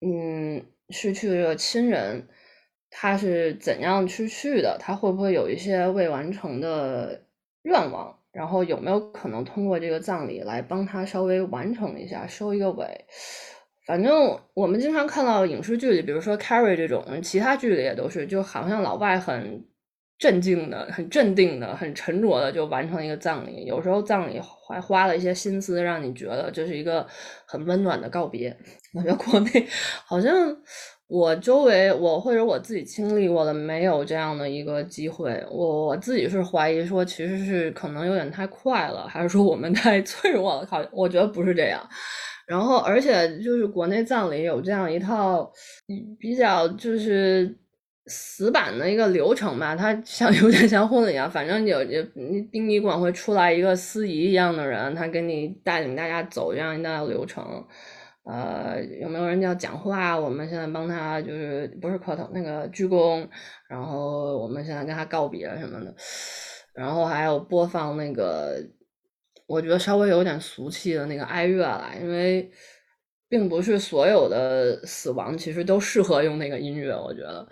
[0.00, 2.26] 嗯，失去这个亲人。
[2.94, 4.76] 他是怎样去去的？
[4.78, 7.22] 他会不会有一些未完成的
[7.62, 8.18] 愿望？
[8.32, 13.06] 然后有没有可能通过这个葬礼来帮他稍微完成一下，收一个尾？
[13.86, 19.64] 反正我们经常看到影视剧里，比如说《Carrie》这种，其他剧里也都是，就好像老外很
[20.18, 23.64] 镇静的、很镇定的、很沉着的就完成一个葬礼。
[23.64, 27.06] 有时候葬礼还花了一些心思，让你觉得这是一个
[27.46, 28.56] 很温暖的告别。
[28.94, 29.66] 我觉得国内
[30.06, 30.56] 好像。
[31.08, 35.44] 我周围，我或者我自己经历过的没有这样的一个机会。
[35.50, 40.64] 我我自己是怀疑说，其实是可能有点太快了，还是说我们太脆弱了？
[40.64, 41.86] 靠，我觉得不是这样。
[42.46, 45.50] 然后，而且就是国内葬礼有这样一套
[46.18, 47.56] 比较就是
[48.06, 52.02] 死板的一个流程吧，它 像有点像婚礼一样，反正有有
[52.50, 57.44] 殡仪馆会出来一个司仪一样的人，他给你带领大家走这样一道流程。
[58.24, 60.16] 呃，有没有人要讲话？
[60.16, 63.26] 我们现在帮他，就是不是磕头那个鞠躬，
[63.68, 65.92] 然后我们现在跟他告别什么的，
[66.72, 68.64] 然后还有播放那个，
[69.52, 72.50] 我觉得稍微有点俗气的那个哀乐了，因为
[73.28, 77.46] 并不是所有的死亡其实都适合用那个音乐，我觉得，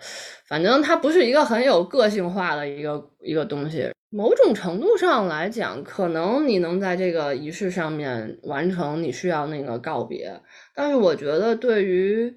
[0.47, 3.91] 反正它不是一个很有个性化的一个一个东西。
[4.09, 10.41] 某种程度上来讲，可能你能在这个仪式上面完成你需要那个告别，
[10.73, 12.35] 但是我觉得对于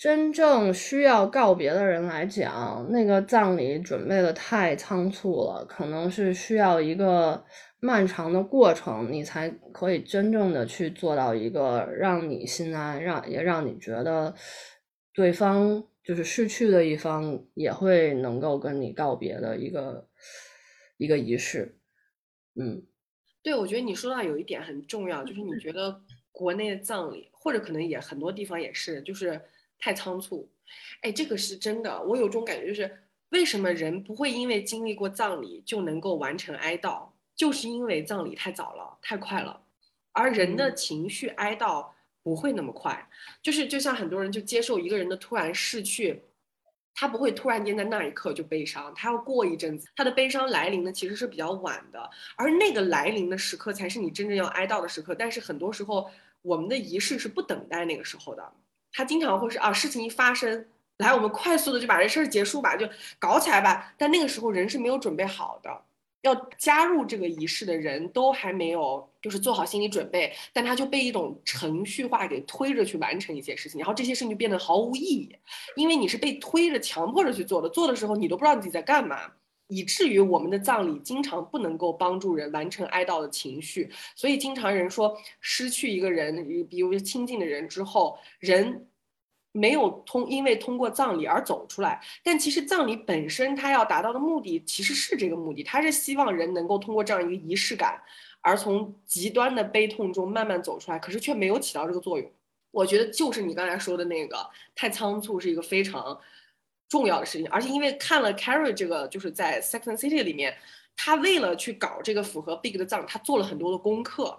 [0.00, 7.44] 真正需要告别的人来讲，那个葬礼准备的太仓促了，可能是需要一个
[7.86, 14.34] 漫长的过程，你才可以真正的去做到一个让你心安，让也让你觉得
[15.14, 20.08] 对方就是逝去的一方也会能够跟你告别的一个。
[20.98, 21.78] 一个仪式，
[22.58, 22.82] 嗯，
[23.42, 26.00] 对，我觉得你说到有一点很重要，就是你觉得
[26.32, 29.38] 国内的葬礼，或者可能也很多地方也是，就是
[29.78, 30.50] 太仓促。
[31.02, 32.90] 哎，这个是真的，我有种感觉，就是
[33.28, 37.06] 为什么人不会因为经历过葬礼就能够完成哀悼，
[37.36, 39.60] 就是因为葬礼太早了，太快了，
[40.12, 41.86] 而人的情绪哀悼
[42.22, 43.08] 不会那么快，
[43.42, 46.22] 就是就像很多人就接受一个人的突然逝去。
[46.98, 55.14] 他不会突然间在那一刻就悲伤，他要过一阵子，他的悲伤来临呢其实是比较晚的，而那个来临的时刻才是你真正要哀悼的时刻。
[55.14, 56.10] 但是很多时候
[56.40, 58.52] 我们的仪式是不等待那个时候的，
[58.92, 62.88] 他经常会是啊，事情一发生，来我们快速的就把这事儿结束吧，就
[63.18, 63.92] 搞起来吧。
[63.98, 65.82] 但那个时候人是没有准备好的。
[66.26, 75.34] 要加入这个仪式的人都还没有，就是做好心理准备，但他就被一种程序化给推着去完成一些事情，然后这些事情就变得毫无意义，
[75.76, 79.32] 因为你是被推着、强迫着去做的，做的时候你都不知道你自己在干嘛，
[79.68, 88.86] 以至于我们的葬礼经常不能够帮助人完成哀悼的情绪，所以经常人说失去一个人，比如亲近的人之后，人。
[89.56, 92.00] 没有通，因为通过葬礼而走出来。
[92.22, 98.00] 但其实葬礼本身，它要达到的目的其实是这个目的，它是希望人能够通过这样一个仪式感，
[98.40, 100.98] 而从极端的悲痛中慢慢走出来。
[100.98, 102.30] 可是却没有起到这个作用。
[102.70, 104.36] 我觉得就是你刚才说的那个
[104.74, 106.20] 太仓促是一个非常
[106.88, 107.48] 重要的事情。
[107.48, 110.54] 而且因为看了 Carrie 这个，就是在 Second City 里面，
[110.94, 114.38] 他为了去搞这个符合 Big 的葬，他做了很多的功课。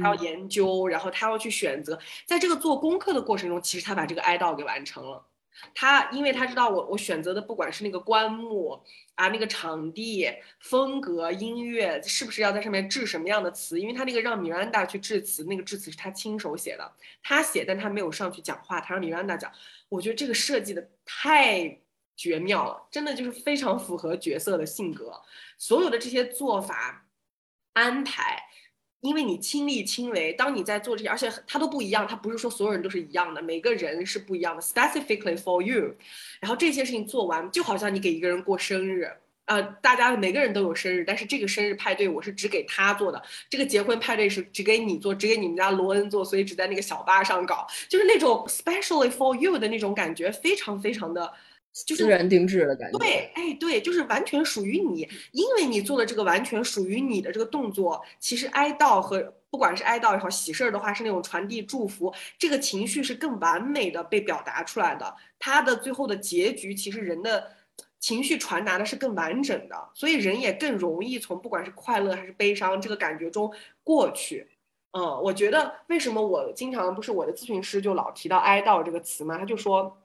[0.00, 5.24] 他要研究，然后他要去选择，在这个做功课的过程中，其实他把这个哀悼给完成了。
[5.74, 8.78] 他因为他知道我我选择的不管是那个棺木
[9.14, 10.30] 啊，那个场地、
[10.60, 13.80] 风格、音乐，是不是要在上面致什么样的词？
[13.80, 16.92] 因为他那个让米兰达去致辞，那个致辞是他亲手写的，
[17.22, 19.50] 他写，但他没有上去讲话，他让米兰达讲。
[19.88, 21.78] 我觉得这个设计的太
[22.14, 25.22] 绝妙了，真的就是非常符合角色的性格。
[25.56, 27.06] 所有的这些做法
[27.72, 28.45] 安排。
[29.06, 35.94] 因为你亲力亲为，当你在做这些，而且它都不一样，它不是说所有人都是一样的，每个人是不一样的，specifically for you。
[36.40, 39.08] 然后这些事情做完，就好像你给一个人过生日，
[39.44, 51.32] 呃，大家每个人都有生日，但是这个生日派对我是只给他做的，这个结婚派对是只给你做，只给你们家罗恩做，所以只在那个小巴上搞，就是那种 specially for you 的那种感觉，非常非常的，
[51.84, 52.98] 就是私人定制的感觉。
[52.98, 67.52] 对，哎，对，就是完全属于你，因为你做的这个完全属于你的这个动作，其实哀悼和不管是哀悼也好，喜事儿的话是那种传递祝福，这个情绪是更完美的被表达出来的，它的最后的结局其实人的。
[67.98, 74.46] 情绪传达的是更完整的，所以人也更容易从不管是快乐还是悲伤这个感觉中过去。
[74.92, 79.36] 嗯，我觉得为什么我经常不是我的咨询师就老提到哀悼这个词嘛？
[79.38, 79.96] 他就说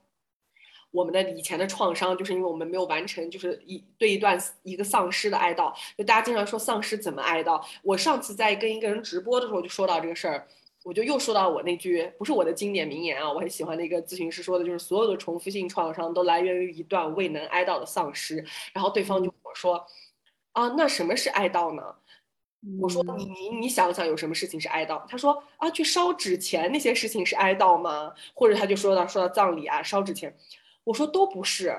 [0.92, 5.74] 我们的以前的创伤就是因为我们没有完成，就是一对一段一个丧失的哀悼。
[5.98, 7.64] 就大家经常说丧失怎么哀悼？
[7.82, 10.48] 我上次在跟一个人直播的时候就说到这个事儿。
[10.84, 18.44] 我就又说到我那句不是我的经典名言啊，我很喜欢的一个咨询师说的，就是所有的重复性创伤都来源于一段未能哀悼的丧失。
[18.74, 19.86] 然后对方就我说，
[20.54, 21.84] 啊，那什么是哀悼呢？
[22.80, 25.04] 我说你你你想想有什么事情是哀悼？
[25.08, 28.12] 他说啊，去烧纸钱那些事情是哀悼吗？
[28.34, 30.36] 或者他就说到说到葬礼啊，烧纸钱，
[30.84, 31.76] 我说都不是。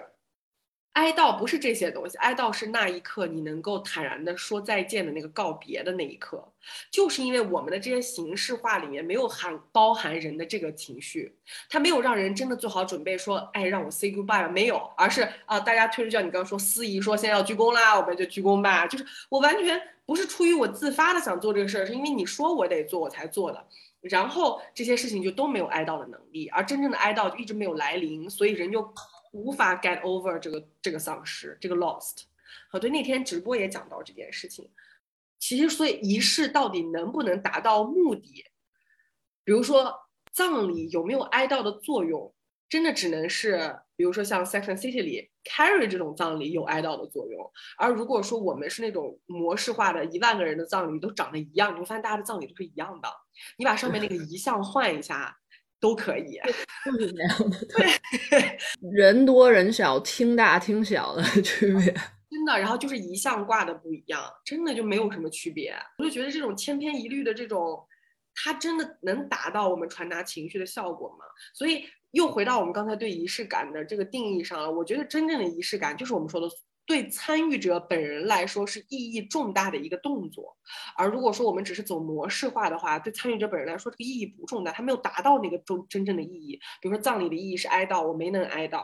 [0.94, 6.46] 哀悼不是这些东西，哀悼是那一刻你能够坦然的说再见的那个告别的那一刻，
[6.90, 11.34] 就是因为我们的这些形式化里面没有含包含人的这个情绪，
[11.70, 23.66] 他没有让人真的做好准备说，哎，让我 say goodbye 没有，而是啊，大家推着叫你刚刚说司仪说现在要鞠躬啦，我们就鞠躬吧，就是我完全不是出于我自发的想做这个事儿，是因为你说我得做我才做的，
[24.02, 28.92] 然后这些事情就都没有哀悼的能力，而真正的哀悼就一直没有来临，所以人就。
[29.34, 32.24] 无法 get over 这个这个丧失，这个 lost。
[32.68, 34.68] 好，对，那天直播也讲到这件事情。
[35.38, 38.44] 其实，所以仪式到底能不能达到目的？
[39.42, 42.34] 比如说葬礼有没有哀悼的作用？
[42.72, 47.52] 真的只能是，比如说像 Sex and City 里 Carrie 这种葬礼有哀悼的作用。
[47.76, 53.08] 而如果说我们是那种模式化的，一万个人的葬礼都长得一样，你会发现大家的葬礼都是一样的。
[53.58, 55.36] 你把上面那个遗像换一下。
[55.82, 56.38] 都可以，
[56.84, 57.58] 就是那样的。
[57.66, 58.56] 对，
[58.92, 61.86] 人多人少，厅大厅小的区别，
[62.30, 62.56] 真的。
[62.56, 65.74] 然后就是遗像挂的不一样，真的就没有什么区别。
[65.98, 67.84] 我就觉得这种千篇一律的这种，
[68.32, 71.24] 它真的能达到我们传达情绪的效果吗？
[71.52, 74.70] 所以又回到我们刚才对仪式感的这个定义上了。
[74.70, 76.48] 我觉得真正的仪式感就是我们说的。
[76.84, 80.56] 对参与者本人来说是意义重大的一个动作，
[80.96, 86.58] 而如果说我们只是走模式化的话，对参与者本人来说这个意义不重大，他没有达到那个真真正的意义。
[86.80, 88.80] 比如说葬礼的意义是哀悼，我没能哀悼；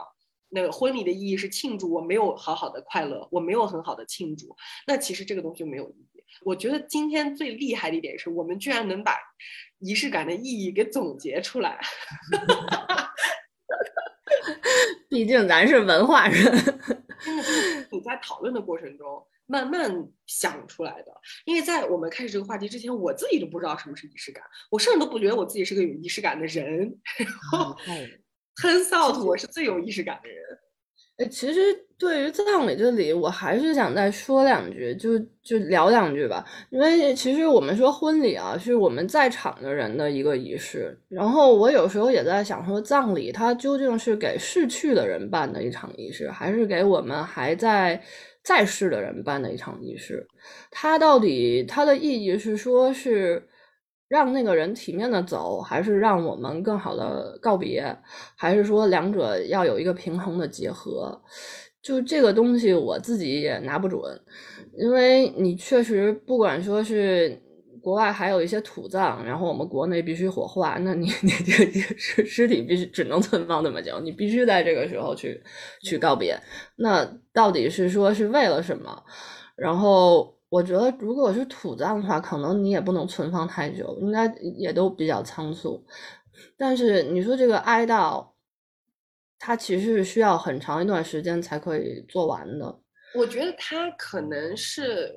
[0.47, 4.55] 那个婚礼的意义是庆祝，我没有好好的快乐，我没有很好的庆祝。
[4.87, 6.18] 那其实这个东西没有意义。
[6.43, 9.17] 我觉得今天最厉害的一点是我们居然能把
[9.79, 11.79] 仪式感的意义给总结出来。
[15.09, 16.43] 毕竟咱是文化人，
[17.19, 19.91] 真的是你在讨论的过程中慢慢
[20.27, 21.11] 想出来的。
[21.45, 26.95] 因为在我们开始这个话题之前，我自己都不知道什么是仪式感，我甚至都不觉得我自己是个有仪式感的人。
[27.17, 27.75] 然后
[28.55, 30.37] ，turns out 我是最有仪式感的人。
[31.19, 31.59] 哎，其实
[31.97, 36.45] 对于葬礼这里，我还是想再说两句，就就聊两句吧。
[36.69, 40.97] 因为其实我们说婚礼啊，是我们在场的人的一个仪式。
[41.09, 48.01] 然后我有时候也在想，说葬礼它究竟是给逝去的人办的一场仪式，还是给我们还在
[48.41, 50.25] 在世的人办的一场仪式？
[50.71, 53.43] 它到底它的意义是说，是？
[54.09, 57.95] 让那个人体面的走，还是让我们更好的告别，
[58.35, 61.21] 还是说两者要有一个平衡的结合？
[61.81, 64.01] 就这个东西，我自己也拿不准，
[64.77, 67.39] 因为你确实不管说是
[67.81, 75.39] 国外还有一些土葬，然后我们国内必须火化，那你你这个尸尸体必须只能存放那么久，你必须在这个时候去
[75.83, 76.35] 去告别。
[76.75, 79.03] 那到底是说是为了什么？
[79.55, 80.38] 然后。
[80.49, 84.25] 我觉得，如果是土葬的话，可能你也不能存放太久，应该
[84.57, 85.85] 也都比较仓促。
[86.57, 88.31] 但是你说这个哀悼，
[89.37, 92.79] 它其实是需要很长一段时间才可以做完的。
[93.13, 95.15] 我觉得它可能是，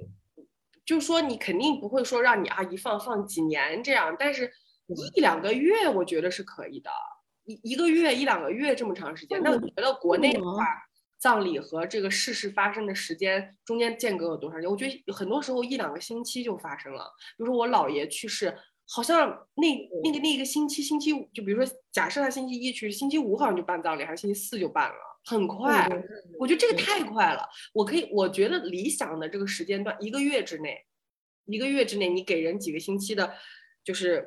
[0.85, 4.51] 就是说你肯定不会说让你啊一放放几年这样，但是
[5.15, 6.91] 一两个月我觉得是可以的，
[7.45, 9.41] 一一个月一两个月这么长时间。
[9.43, 10.67] 那我觉得国内的话。
[11.23, 14.69] 葬礼和这个事事发生的时间中间间隔有多长时间？
[14.69, 17.05] 我觉得很多时候一两个星期就发生了。
[17.39, 18.53] 比如说我姥爷去世，
[18.89, 25.89] 好像那那个那个星期星期五，就比如说假设他星期一去世，星期五好像就办葬礼，还是星期四就办了，很快。
[26.41, 27.49] 我觉得这个太快了。
[27.73, 30.85] 我可以，我觉得理想的这个时间段，一个月之内，
[31.45, 33.33] 一个月之内，你给人几个星期的，
[33.85, 34.27] 就是。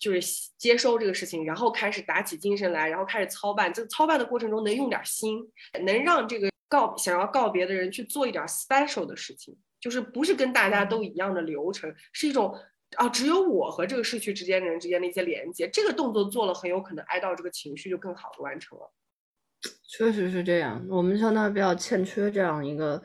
[0.00, 0.20] 就是
[0.58, 3.72] 接收这个事情，然后开始打起精神来，然后开始操办。
[3.72, 5.38] 这操办的过程中能用点心，
[5.84, 12.54] 能让这个告想要告别的人去做一点 special 的事情，就是不是跟大家都一样的流程，是一种
[12.96, 15.68] 啊，只有我和这个逝去之间的人之间的一些连接。
[15.68, 18.92] 这个动作做了，很有可能哀悼这个情绪就更好的完成了。
[19.86, 23.00] 确实是这样，我们相当于比较欠缺这样一个，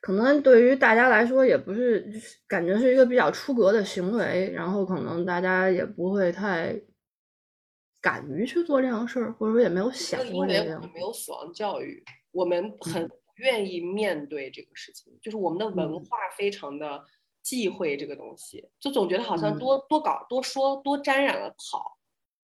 [0.00, 2.10] 可能对于大家来说也不是
[2.46, 6.74] 感觉是一个比较出格的行为，然后可能大家也不会太
[8.00, 10.80] 敢于去做这样的事儿，或者说也没有想过这样。
[10.94, 17.04] 没有死亡教育，我们很不愿意面对这个事情，就是我们的文化非常的
[17.42, 21.98] 忌讳这个东西，就总觉得好像多多搞多说多沾染了不好。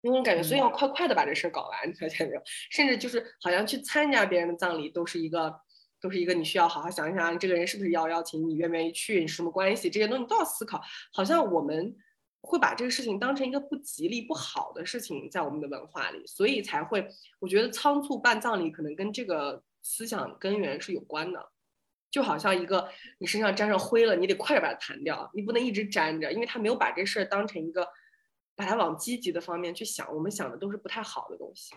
[0.05, 2.41] 那种感觉，所以要快快的把这事儿搞完，你发现没有？
[2.71, 5.55] 甚至就是好像去参加别人的葬礼，都是一个，
[6.03, 10.81] 都是一个你需要好好想一想，这个人是不是要邀请你，愿不愿意去，你什么关系，这些东西都要思考。
[11.13, 11.95] 好像我们
[12.41, 17.07] 会把这个事情当成一个不吉利、不好的事情，在我们的文化里，所以才会，
[17.39, 21.51] 我觉得仓促办葬礼可能跟这个思想根源是有关的。
[22.11, 27.87] 就好像一个你身上沾上灰了，你得快点把它弹掉，你不能一直粘着，因为他没有把这事儿当成一个。
[28.55, 31.73] 把它往积极的方面去想，我们想的都是不太好的东西。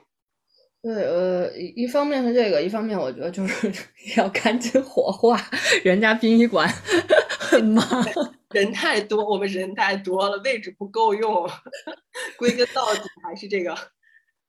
[0.86, 3.72] 对，呃，一一方面是这个，一方面我觉得就是
[4.16, 5.36] 要赶紧火化，
[5.82, 6.68] 人家殡仪馆
[7.28, 7.84] 很忙，
[8.54, 11.44] 人太多，我们人太多了，位置不够用。
[12.38, 13.74] 归根到底还是这个。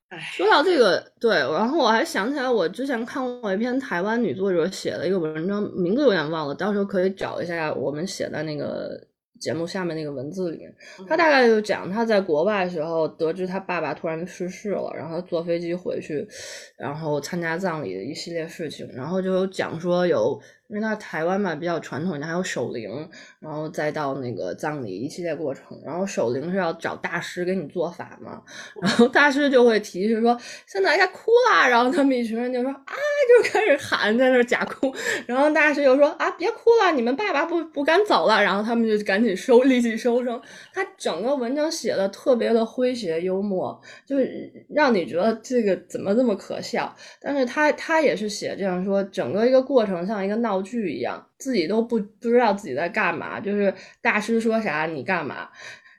[0.09, 9.07] 哎，说到这个，对，然后我还想起来，我之前看过一篇台湾女作者写的一个文章，名字有点忘了，到时候可以找一下我们写的那个。
[9.39, 10.73] 节目下面那个文字里面，
[11.07, 16.27] 他大概就讲他在国外的时候得知他爸爸突然去世了，然后坐飞机回去，
[16.75, 20.39] 然后参加葬礼的一系列事情，然后就有讲说有。
[20.69, 25.63] 因为那台湾嘛比较传统，还有守灵，然后再到那个葬礼一系列过程。
[25.85, 28.41] 然后守灵是要找大师给你做法嘛，
[28.81, 30.37] 然后大师就会提示说
[30.67, 32.93] ：“现在该哭啦。”然后他们一群人就说：“啊！”
[33.27, 34.93] 就开始喊在那假哭。
[35.25, 40.41] 然后大师就说：“啊，别哭了，你们爸爸不不敢走了。”然后他们就赶紧收，立即收声。
[40.73, 46.93] 他整个文章写的特别的诙谐幽默，就是让你觉得这个怎么这么可笑。
[47.21, 50.56] 但是他他也是写这样说，整个一个过程像一个闹。
[50.57, 55.49] 道具一样，自己都不不知道自己在干嘛，就是大师说啥你干嘛。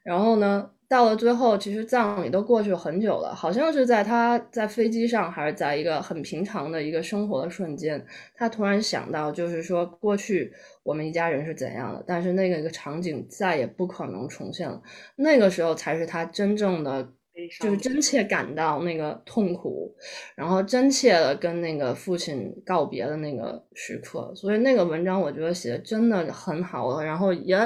[0.02, 8.04] 然后呢，到了最后，其实葬礼都过去很久了，好像是在他在飞机上，还是在一个很平常的一个生活的瞬间，
[8.34, 10.52] 他突然想到，就是说过去
[10.82, 14.82] 我们一家人是怎样的，但是那个一个场景再也不可能重现了。
[15.16, 17.12] 那个时候才是他真正的。
[17.60, 19.94] 就是真切感到那个痛苦，
[20.34, 27.56] 然后真切的跟那个父亲告别的那个时刻，所以那个文章我觉得写的真的很好，然后也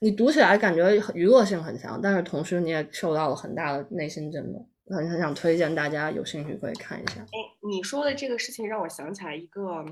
[0.00, 7.20] 你读起来感觉娱乐性很强，但是同时你也受到了很大的内心震动，很很想推荐大家有兴趣可以看一下。
[7.20, 9.84] 哎，你说的这个事情让我想起来一个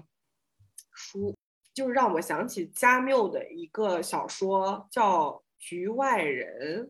[0.94, 1.34] 书，
[1.74, 6.86] 就是让我想起加缪的一个小说叫《局外人》。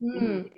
[0.00, 0.48] 嗯。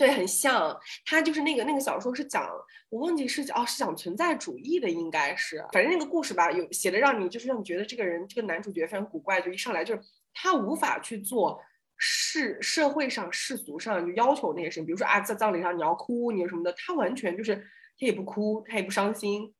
[0.00, 0.74] 对，很像
[1.04, 2.50] 他就是那个那个小说是讲，
[2.88, 10.00] 我忘记是哦，是讲存在主义的，应该是，反正那个故事吧，有写的让你就是让你觉得这个人这个男主角非常古怪，就一上来就是
[10.32, 11.60] 他无法去做
[11.98, 19.54] 世社会上世俗上就要求那些事情，比如说啊在葬礼上你要哭你什么的，他完全就是他也不哭，他也不伤心，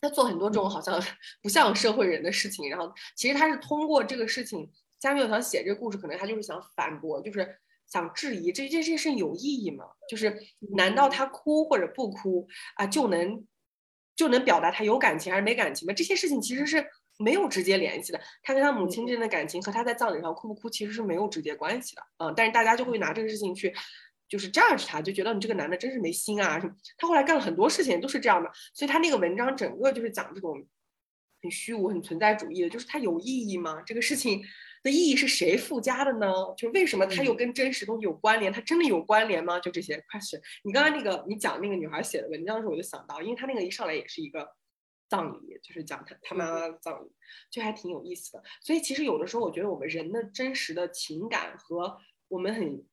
[0.00, 1.02] 他做很多这种好像
[1.42, 4.70] 不像社会人的事情，然后其实他是通过这个事情，
[5.00, 7.58] 加缪想写这个故事，可能他就是想反驳，就是。
[7.94, 9.84] 想质疑这这件事有意义吗？
[10.10, 10.36] 就是
[10.76, 13.46] 难道他哭或者不哭啊就能
[14.16, 15.94] 就能表达他有感情还是没感情吗？
[15.94, 16.84] 这些事情其实是
[17.18, 18.20] 没有直接联系的。
[18.42, 22.02] 他跟他母亲之间的感情和他在葬礼上哭不哭其实是没有直接关系的。
[22.18, 23.72] 嗯，但是大家就会拿这个事情去
[24.28, 26.74] 就是 judge 他，就觉得你这个男的真是没心啊什么。
[26.98, 30.66] 他后来干了很多事情都是这样的，所以他那个文章整个就是讲这种
[31.42, 33.80] 很虚无、很存在主义的，就是他有意义吗？
[33.86, 34.42] 这个事情。
[34.84, 36.30] 的意义是谁附加的呢？
[36.56, 38.52] 就为什么它又跟真实东西有关联？
[38.52, 39.58] 它真的有关联吗？
[39.58, 40.40] 就这些 question。
[40.62, 44.46] 你刚刚那个你讲那个女孩写的文章的时候，我就想到，因为她那个一上来也是一个
[45.08, 47.10] 葬礼，就是讲她她妈妈的葬礼，
[47.50, 48.42] 就还挺有意思的。
[48.60, 51.98] 所以其实有的时候，我觉得我们人的真实的情感和
[52.28, 52.84] 我们很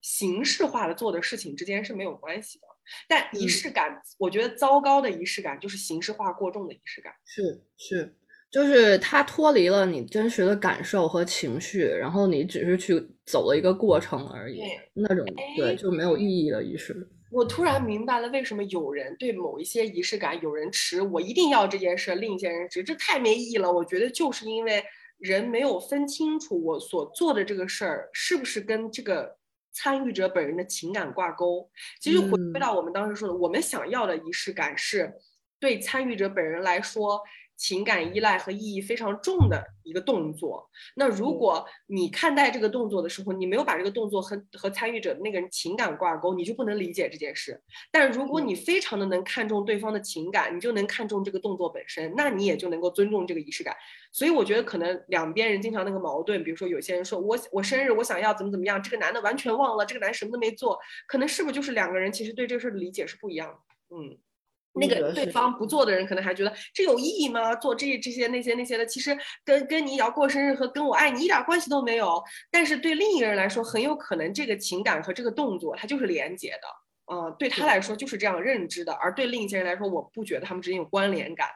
[0.00, 2.66] 形式化的做的事情之间是没有关系的。
[3.08, 7.12] 但仪式感，我觉得糟糕的仪式感就是形式化过重的仪式感。
[7.24, 8.16] 是是。
[8.50, 14.60] 就是它脱离了你真实的感受和情绪，然后你只是去走了一个过程而已，
[14.92, 15.24] 那种
[15.56, 17.08] 对就没有意义的仪式。
[17.30, 23.72] 我突然明白了为什么有人对某一些仪式感有人持我一定要这件事，另一些人持这太没意义了。
[23.72, 24.82] 我觉得就是因为
[25.18, 29.36] 人没有分清楚我所做的这个事儿是不是跟这个
[29.70, 31.70] 参与者本人的情感挂钩。
[32.00, 35.14] 其实回归到我们当时说的，我们想要的仪式感是
[35.60, 37.20] 对参与者本人来说。
[37.60, 40.66] 情感依赖和意义非常重的一个动作。
[40.96, 47.60] 那如果你看待这个动作的时候，你没有把这个动作和和参与者的那个人情感挂钩，你就不能理解这件事。
[47.92, 53.76] 但如果你非常的能看重对方的情感，你就能看重这个动作本身，那你也就能够尊重这个仪式感。
[54.10, 63.96] 所以我觉得可能两边人经常那个矛盾，比如说有些人说我我生日我想要怎么怎么样，这个男的完全忘了，这个男什么都没做，可能是不是就是两个人其实对这个事儿的理解是不一样的？
[63.96, 64.16] 嗯。
[64.74, 67.54] 那个对方不做的人，可能还觉得这有意义吗？
[67.56, 72.22] 做这这些那些那些的，其实跟跟你要过生日和跟我爱你一点关系都没有。
[72.50, 77.14] 但是对另一个人来说，很有可能这个情感和这个动作，它就是连接的。
[77.14, 81.48] 嗯，对他来说就是这样认知的，而对另一些人来说，我不觉得他们之间有关联感。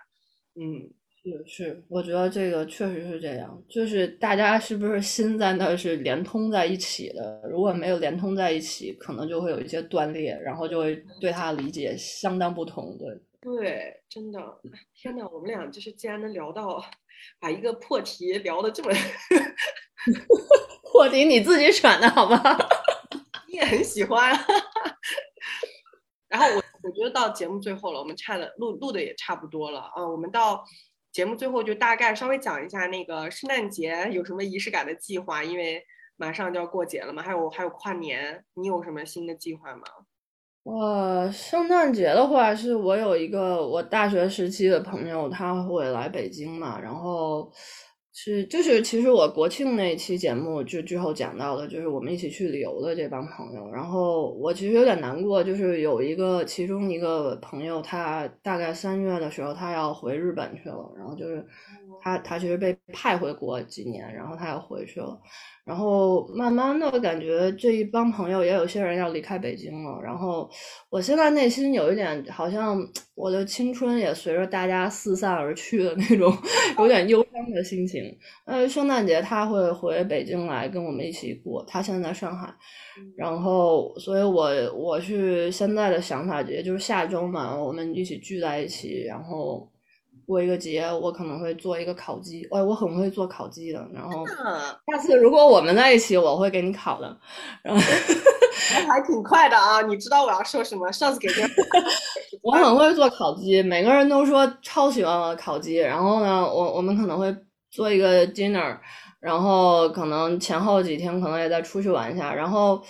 [0.55, 0.91] 嗯。
[1.25, 7.41] 是是，我觉得这个确实是这样，就是大家是不是心在那是连通在一起的？
[7.51, 12.95] 如果没有连通在一起，可能就会有一些断裂，然后就会对他的理解相当不同。
[12.99, 13.09] 对
[13.41, 14.39] 对，真的，
[14.95, 16.83] 天呐，我们俩就是竟然能聊到
[17.41, 18.91] 把一个破题聊的这么
[20.93, 22.39] 破题，你自己选的好吗？
[23.49, 24.31] 你也很喜欢。
[26.29, 30.63] 然后我我觉得到节目最后了，我们差的录录的也差不多了啊，我们到。
[31.15, 35.83] 节目最后就大概稍微讲一下那个圣诞节有什么仪式感的计划，因为
[36.17, 39.83] 马上就要过节了嘛，还有还有跨年，你有什么新的计划吗？
[40.65, 47.51] 我圣诞节的话，是我有一个我大学时期的朋友，他会来北京嘛，然后。
[48.17, 53.69] 是，就是其实我国庆那期节目就之后讲到的，就是我们一起去旅游的这帮朋友。
[53.73, 61.45] 然后我其实有点难过，就是有一个其中一个朋友，他大概三月的时候他要回日本去了，然后就是
[62.05, 65.19] 他他其实被派回国几年，然后他又回去了。
[65.65, 70.47] 然后慢慢的感觉这一帮朋友也有些人要离开北京了，然后
[70.91, 72.79] 我现在内心有一点好像
[73.17, 76.31] 我的青春也随着大家四散而去的那种
[76.77, 78.15] 有点忧伤的心情。
[78.45, 82.53] 呃，圣诞节他会回北京来跟我们一起过，他现在在上海，
[83.17, 89.67] 然后所以我我是现在的想法，也就是下周嘛，我们一起聚在一起，然后。
[90.27, 92.43] 过一个节，我可能会做一个烤鸡。
[92.51, 93.87] 哎，我很会做烤鸡的。
[93.93, 97.17] 然后下次如果我们在一起，我会给你烤的。
[97.63, 97.81] 然后
[98.89, 99.83] 还挺快的啊！
[99.83, 100.91] 你知道我要说什么？
[100.93, 101.51] 上次给别人，
[102.43, 105.77] 我很会做烤鸡，每个人都说超喜欢我烤鸡。
[105.77, 107.35] 然后呢，我我们可能会
[107.71, 108.79] 做一个 dinner，
[109.21, 112.33] 然后可能前后几天可能也再出去玩一下。
[112.35, 112.83] 然后。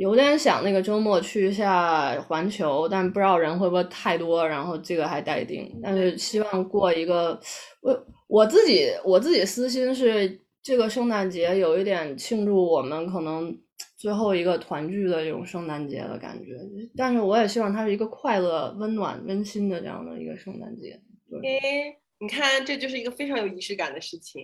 [0.00, 5.70] 有点想那个周末去一下环球，但不知道人会不会太多，然后这个还待定。
[5.82, 7.38] 但是希望过一个，
[7.82, 13.54] 我我自己我自己私心是这个圣诞节有一点庆祝我们可能
[13.98, 16.52] 最后一个团聚的这种圣诞节的感觉。
[16.96, 20.98] 但是我也希望它是一个快乐、温暖、温馨的这样的一个圣诞节。
[21.28, 21.60] 对，
[22.18, 24.42] 你看，这就是一个非常有仪式感的事情。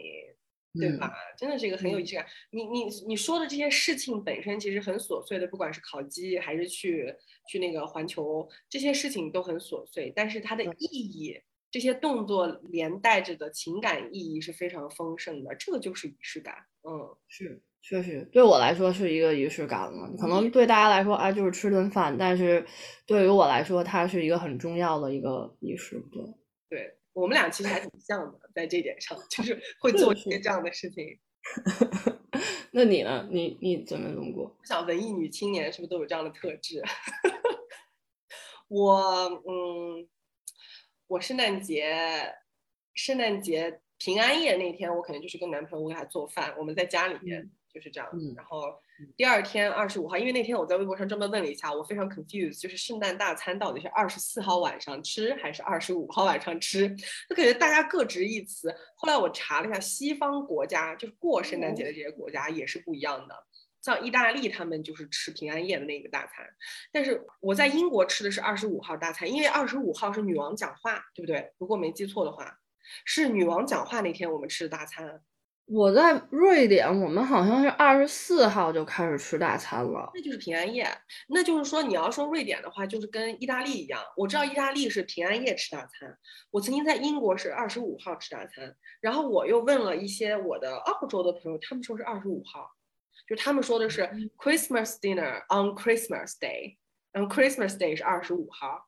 [0.79, 1.13] 对吧？
[1.37, 2.27] 真的是一个很有仪式感。
[2.51, 7.15] 你你你说的这些事情本身其实很琐碎的，不管是烤鸡还是去
[7.49, 10.13] 去那个环球，这些事情都很琐碎。
[10.15, 11.41] 但是它的意义，
[11.71, 15.55] 这些动作连带着的情感意义是非常丰盛的。
[15.55, 16.55] 这个就是仪式感。
[16.89, 20.11] 嗯，是，确实对我来说是一个仪式感了。
[20.19, 22.65] 可能对大家来说啊，就是吃顿饭，但是
[23.07, 26.01] 对于我来说，它是一个很重要的一个仪式。
[26.13, 26.23] 对，
[26.69, 26.95] 对。
[27.17, 31.19] 我们俩其实还挺像的，在这点上，就是 会做一些这样的事情。
[32.73, 33.27] 那你呢？
[33.31, 34.45] 你你怎么过？
[34.45, 36.83] 我想文艺女青年是不是都有这样的特质？
[38.69, 39.01] 我
[39.49, 40.07] 嗯，
[41.07, 42.35] 我圣诞节，
[42.93, 47.51] 圣诞节平安夜那天，我可能就是跟男朋友我给他做饭，我们在家里面。
[47.77, 48.75] 就是这样，然后
[49.19, 56.89] 第二天二十五号，因为那天我在微博上专门问了一下，我非常 confused，就是圣诞大餐到底是二十四号晚上吃还是二十五号晚上吃？
[57.29, 58.75] 就感觉大家各执一词。
[58.97, 63.35] 后来我查了一下，西方国家就是过圣诞节的这些国家也是不一样的，
[63.83, 66.47] 像意大利他们就是吃平安夜的那个大餐，
[66.91, 71.53] 但是我在英国吃的是二十五号大餐，因为二十五号是女王讲话，对不对？
[71.59, 72.59] 如果没记错的话，
[73.05, 75.21] 是女王讲话那天我们吃的大餐。
[75.67, 80.87] 我在瑞典，我们好像是二十四号就开始吃大餐了，那就是平安夜。
[81.29, 84.01] 那就是说，你要说瑞典的话，就是跟意大利一样。
[84.17, 86.17] 我知道意大利是平安夜吃大餐，
[86.53, 92.71] 我曾经在英国是二十五号吃大餐，然后我又问了一些我的澳洲的朋友，他们说是二十五号，
[93.29, 94.03] 就他们说的是
[94.39, 96.77] Christmas dinner on Christmas Day，
[97.11, 98.87] 然后 Christmas Day 是二十五号。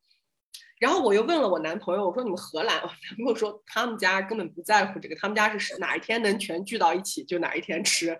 [0.78, 8.16] 然后我又问了我男朋友，我说你们荷兰，我男朋友说他们家根本不在乎这个，他们家是哪一天能全聚到一起就哪一天吃，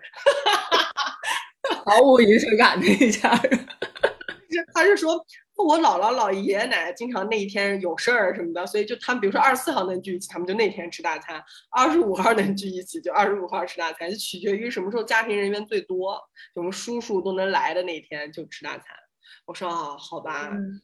[1.85, 3.67] 毫无仪式感的一家人。
[4.73, 5.23] 他是说
[5.55, 11.39] 我姥姥姥爷爷奶奶经常那一天有事儿什么的，所以就他们比如说二十四号能聚一起，他们就那天吃大餐；
[11.69, 16.19] 二十五号能聚一起，就二十五号吃大餐，就取决于什么时候家庭人员最多，
[16.53, 18.85] 就我们叔叔都能来的那天就吃大餐。
[19.45, 20.81] 我说啊，好吧，嗯，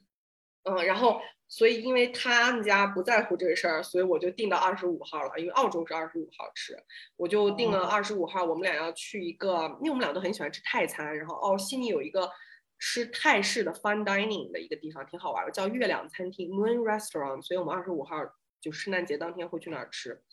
[0.86, 1.20] 然后。
[1.48, 5.32] 所以，因为他们家不在乎这个事儿，所以我就定到二十五号了。
[5.38, 6.76] 因为澳洲是二十五号吃，
[7.18, 8.44] 我就定了二十五号。
[8.44, 11.16] 我们俩要去一个，因为我们俩都很喜欢吃泰餐。
[11.16, 12.28] 然后，哦，悉尼有一个
[12.80, 17.44] 吃泰式的 fine dining 的一个地方，挺好玩的，叫月亮餐厅 Moon Restaurant。
[17.44, 18.18] 所以我们二十五号
[18.60, 20.24] 就圣诞节当天会去那儿吃，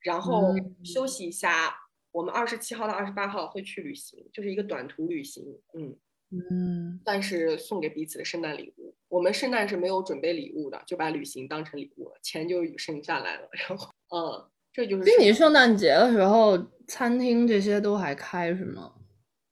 [0.00, 1.76] 然后休息一下。
[2.10, 5.44] 我们二十七号到二十八号会去旅行，就是一个短途旅行。
[5.74, 5.94] 嗯。
[6.30, 8.94] 嗯，算是送给彼此的圣诞礼物。
[9.08, 13.48] 我们圣诞是没有准备礼物的，就把旅行当成礼物了，钱就省下来了。
[13.52, 15.04] 然后，嗯，这就是。
[15.04, 18.94] 那你圣诞节的时候，餐厅这些都还开是吗？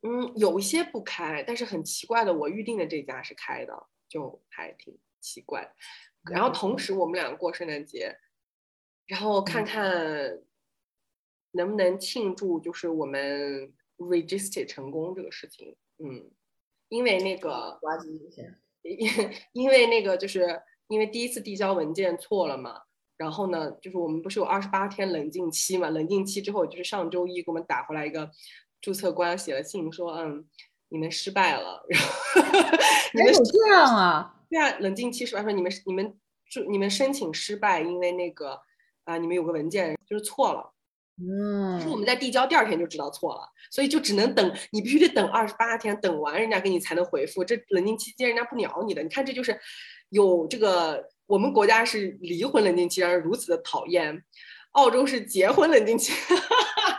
[0.03, 3.73] 嗯，有一些不开，但是很奇怪的，我预定的这家是开的，
[4.07, 5.73] 就还挺奇怪。
[6.31, 8.15] 然后同时我们两个过圣诞节，
[9.07, 10.43] 然后看看
[11.53, 15.75] 能不能庆祝，就是我们 register 成功这个事情。
[16.05, 16.31] 嗯。
[16.89, 17.79] 因为那个，
[18.83, 22.83] 因因为那个，就是因为第一次递交文件错了嘛，
[23.17, 28.31] 然后呢，就是我们不是有二十八天冷静期嘛，冷静期之后，就是上周一给我们打回来一个
[28.81, 30.47] 注册官写了信说，嗯，
[30.89, 32.53] 你们失败了，然后
[33.15, 34.35] 你们这样啊？
[34.49, 35.43] 对啊，冷静期是吧？
[35.43, 36.17] 说你们你们
[36.49, 38.61] 注你们申请失败，因为那个
[39.03, 40.73] 啊，你们有个文件就是错了。
[41.19, 43.41] 嗯，是我们在递交第二天就知道错了，
[43.71, 47.43] 所以就只能等，你必须得等二十八天，等完人家给你才能回复。
[47.43, 49.59] 这冷静期间人家不鸟你的，你看这就是
[50.11, 54.23] 有这个，我们国家是离婚冷静期让人如此的讨厌，
[54.73, 56.13] 澳洲是结婚冷静期，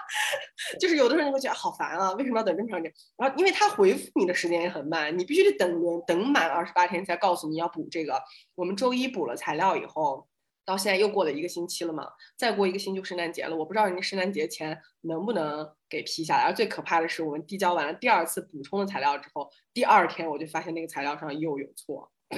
[0.82, 2.94] 就是有的人会觉得好烦啊，为什么要等这么长时间？
[3.18, 8.20] 然后因为他回复你的时间也很慢，你必须得等等满二十八天才告诉你要补这个。
[8.56, 10.28] 我们周一补了材料以后。
[10.68, 13.56] 到现在又过了一个星期了嘛，再过一个星期就圣诞节了。
[13.56, 16.44] 我不知道人家圣诞节前能不能给批下来。
[16.44, 22.12] 而最可怕的是，我们递交完了第二次补充的材料之后，第二天我就发现那个材料上又有错。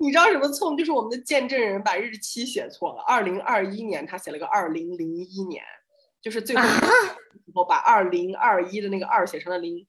[0.00, 0.76] 你知道什么错吗？
[0.76, 5.62] 就是我们的见证人把日期写错了，二零二一年他写了个二零零一年，
[6.20, 6.62] 就是最后
[7.54, 9.86] 我把二零二一的那个二写成了零。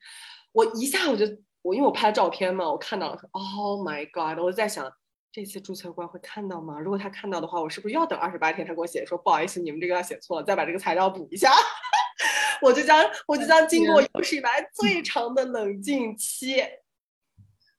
[0.51, 1.25] 我一下我就
[1.63, 4.37] 我因为我拍了照片嘛，我看到了说 Oh my God！
[4.37, 4.93] 我就在想。
[5.33, 6.79] 这次注册官会看到吗？
[6.79, 8.65] 如果他看到的话，我是不是要等二十八天？
[8.67, 11.51] 他给我写说不好意思，你们这个要写错了，再把这个材料补一下。
[12.61, 16.63] 我就将我就将经过有史以来最长的冷静期。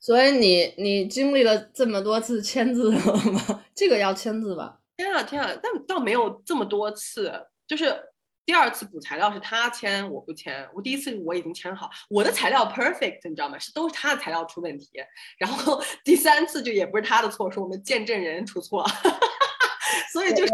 [0.00, 3.64] 所以你你经历了这么多次签字了吗？
[3.72, 4.80] 这个要签字吧？
[4.96, 5.56] 天啊天啊！
[5.62, 7.32] 但倒没有这么多次，
[7.68, 7.94] 就是。
[8.46, 10.68] 第二次补材料是他签，我不签。
[10.74, 13.58] 我第一次我已经签好，我的材料 perfect，你知道吗？
[13.58, 14.90] 是都是他的材料出问题。
[15.38, 18.84] 然后第三次就也不是他的错，是我们见证人出错。
[20.12, 20.52] 所以就是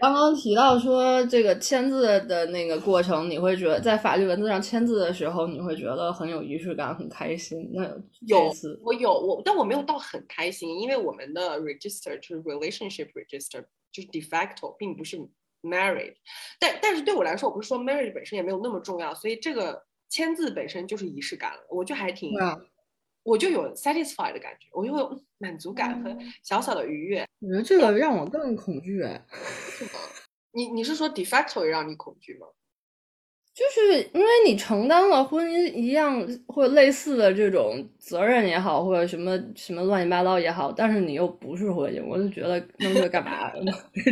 [0.00, 7.70] 刚刚提到说这个签字的那个过程，你会觉得在法律文字上签字的时候，你会觉得很有仪式感，很开心。
[7.72, 7.84] 那
[8.26, 15.18] 有我有我，但我没有到很开心，因为我们的 register 就是 relationship register，就是 de facto，并不是。
[15.62, 16.14] Married，
[16.60, 22.32] 但但是对我来说，我不是说 marriage 本身也没有那么重要，所以这个签字本身就是仪式感了，我就还挺，
[23.24, 27.26] 我就有 satisfied 的感觉，我就有满足感和小小的愉悦。
[27.40, 29.26] 我觉得这个让我更恐惧哎，
[30.52, 32.46] 你你是说 de facto 也让你恐惧吗？
[33.58, 43.50] 就是因为你承担了婚姻一样或类似的这种责任也好，或者什么什么乱七八糟也好，但是你又不是婚姻，我就觉得弄这干嘛？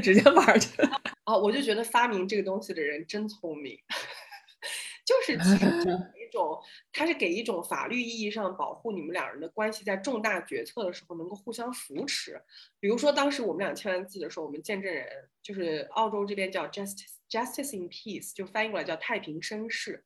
[0.02, 0.82] 直接玩去。
[1.22, 3.78] 啊， 我就觉得发明这个东西的人真聪明，
[5.06, 5.68] 就是其实
[6.18, 6.58] 一种，
[6.92, 12.42] 他是给一种法律意义上保护你们两人的关系，在重大决策的时候能够互相扶持。
[12.80, 15.06] 比如说当时我们俩签完字的时候，我们见证人
[15.40, 17.15] 就是澳洲这边叫 justice。
[17.30, 20.04] Justice in peace 就翻译过来叫太平绅士。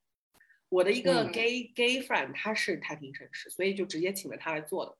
[0.68, 4.96] 我的一个 gay gay friend 他是太平绅士，所以就直接请了他来做的。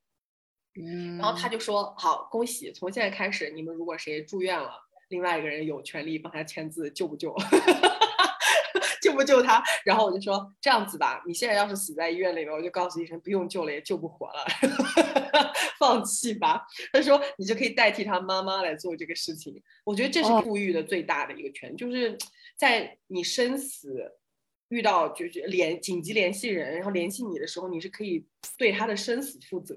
[0.81, 4.73] 嗯，然后他就说：“好，恭喜，从现在开始，你们如果谁住院了，
[5.09, 7.35] 另外一个人有权利帮他签字，救不救？
[9.03, 14.45] 救不救他？”然后我就说：“这样子吧，你现在要是死在医院里面，我就告诉医生不用救了，也救不活了，
[15.79, 16.63] 放弃吧。”
[16.93, 22.17] 他说：“你就可以代替他妈妈来做这个事情。”我觉得这是富裕的最大的一个权，就是
[22.57, 24.13] 在你生死
[24.69, 28.25] 遇到就是联紧急联系人，然后联系你的时候，你是可以
[28.57, 29.75] 对他的生死负责，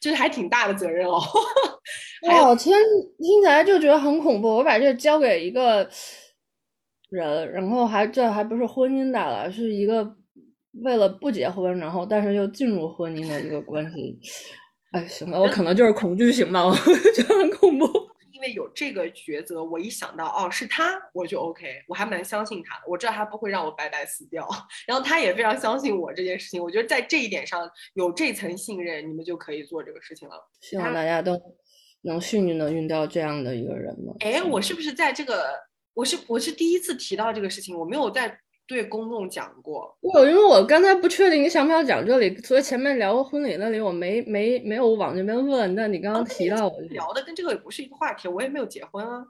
[0.00, 1.22] 就是还挺大的责任哦。
[2.28, 2.72] 哦，听
[3.18, 4.48] 听起来就觉得很恐怖。
[4.48, 5.88] 我把这交给一个
[7.12, 10.16] 人，然后还这还不是婚姻的了，是一个
[10.82, 14.18] 为了不结婚，然后但是又进入婚姻的一个关系。
[14.92, 16.74] 哎，行了，我可能就是恐惧型吧，我
[17.14, 17.86] 觉得很恐怖。
[18.32, 24.48] 因为有这个抉择，我一想到哦是他，我就 OK，我还蛮相信他的，我知道他不会让我白白死掉。
[24.88, 30.34] 然后他也非常相信我这件事情，我觉得在这一点上有这层信任，你们就可以做这个事情了。
[30.60, 31.40] 希望大家都
[32.02, 34.12] 能幸运的遇到这样的一个人呢。
[34.20, 35.44] 哎，我是不是在这个？
[35.94, 38.38] 我是我是第一次提到这个事情，我没有在。
[38.64, 45.74] 对公众讲过，我因为我刚才不确定你想不想讲这里，所以前面聊过婚礼那里我没没没有往那边问。
[45.74, 49.26] 那你刚刚提到，聊的跟这个也不是一个话题，我也没有结婚啊。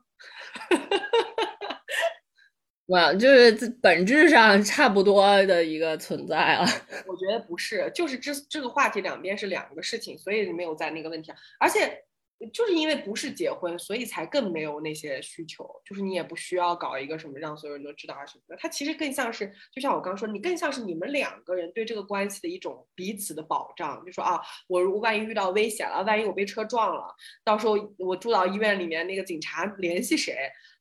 [2.86, 6.64] 我就是本质上差不多的一个存在啊。
[7.06, 12.04] 我觉得不是，就是这这个话题两边是两个事情，所以没有在那个问题上，而且。
[12.50, 15.68] 就是因为不是结婚，所以才更没有那些需求。
[15.84, 18.56] 就是你也不需要搞一个什么让所有人都知道啊什么的。
[18.58, 24.04] 它其实更像是，就像我刚说，你更像是你们两个人对这个关系的一种彼此的保障。
[24.04, 27.14] 就说啊，我如果万一遇到危险了，万一我被车撞了，
[27.44, 30.34] 到时候我住到医院里面，那个警察联系谁？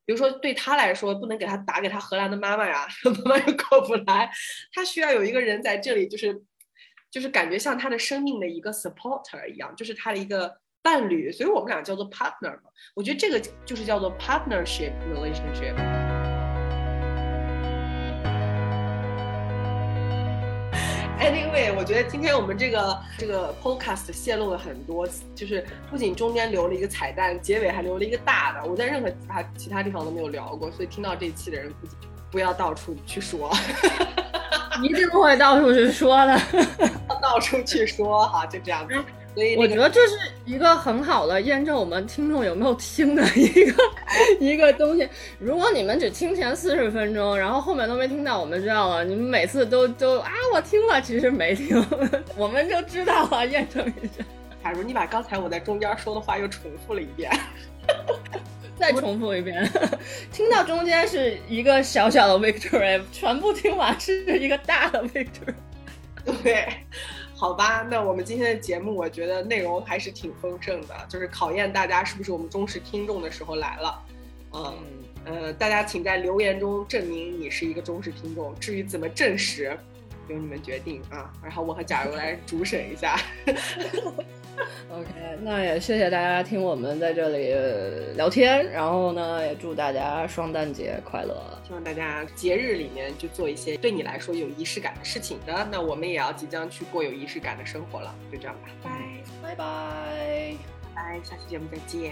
[0.03, 2.87] 比如说对他来说，不能给他打给他荷兰的妈妈呀，
[3.25, 4.31] 妈妈又过不来，
[4.73, 6.43] 他需要有一个人在这里，就是
[7.11, 10.59] 就是感觉像他的生命的一个 supporter 一样，就是他的一个。
[10.81, 12.69] 伴侣，所以我们俩叫做 partner 嘛。
[12.95, 15.75] 我觉得这个就是叫做 partnership relationship。
[21.19, 31.95] Anyway，我觉得今天我们这个这个 podcast 泄露了很多，就是不仅中间留了一个彩蛋，结尾还留了一个大的，我在任何其他其他地方都没有聊过，所以听到这一期的人估计
[32.31, 33.51] 不要到处去说，
[34.81, 36.35] 一定会到处去说的，
[37.21, 38.95] 到处去说哈，就这样子。
[39.33, 43.83] 所以我觉得这是一个很好的验证我们听众有没有听的一个
[44.41, 45.07] 一个东西。
[45.39, 49.05] 如果你们只听前四十分钟，然后后面都没听到，我们知道了。
[49.05, 51.81] 你们每次都都啊，我听了，其实没听，
[52.35, 54.23] 我们就知道了，验证一下。
[54.61, 57.31] 假如你把刚才我在中间说的话又重复了一遍，
[58.77, 59.65] 再重复一遍，
[60.31, 65.53] 听到中间是一个小小的 victory，全部听完是一个大的 victory。
[66.43, 66.67] 对。
[67.41, 74.03] 好吧，那我们今天的节目，我觉得内容还是挺丰盛的，就是考验大家是不是我们忠实听众的时候来了。
[74.53, 74.77] 嗯，
[75.25, 79.75] 呃，大家请在留言中证明你是一个忠实听众，至于怎么证实，
[80.27, 81.33] 由你们决定啊。
[81.41, 83.19] 然后我和贾如来主审一下。
[84.91, 85.09] OK，
[85.41, 87.53] 那也谢谢大家听我们在这里
[88.15, 91.35] 聊天，然后呢，也祝大家双旦节快乐，
[91.65, 95.67] 希望大家节日里面就做一些对你来说有仪式感的事情的。
[95.71, 98.91] 那我们也要即将去过有仪式感的生活了，就这样吧，拜
[99.41, 100.55] 拜拜
[100.93, 102.11] 拜，下期节目再见。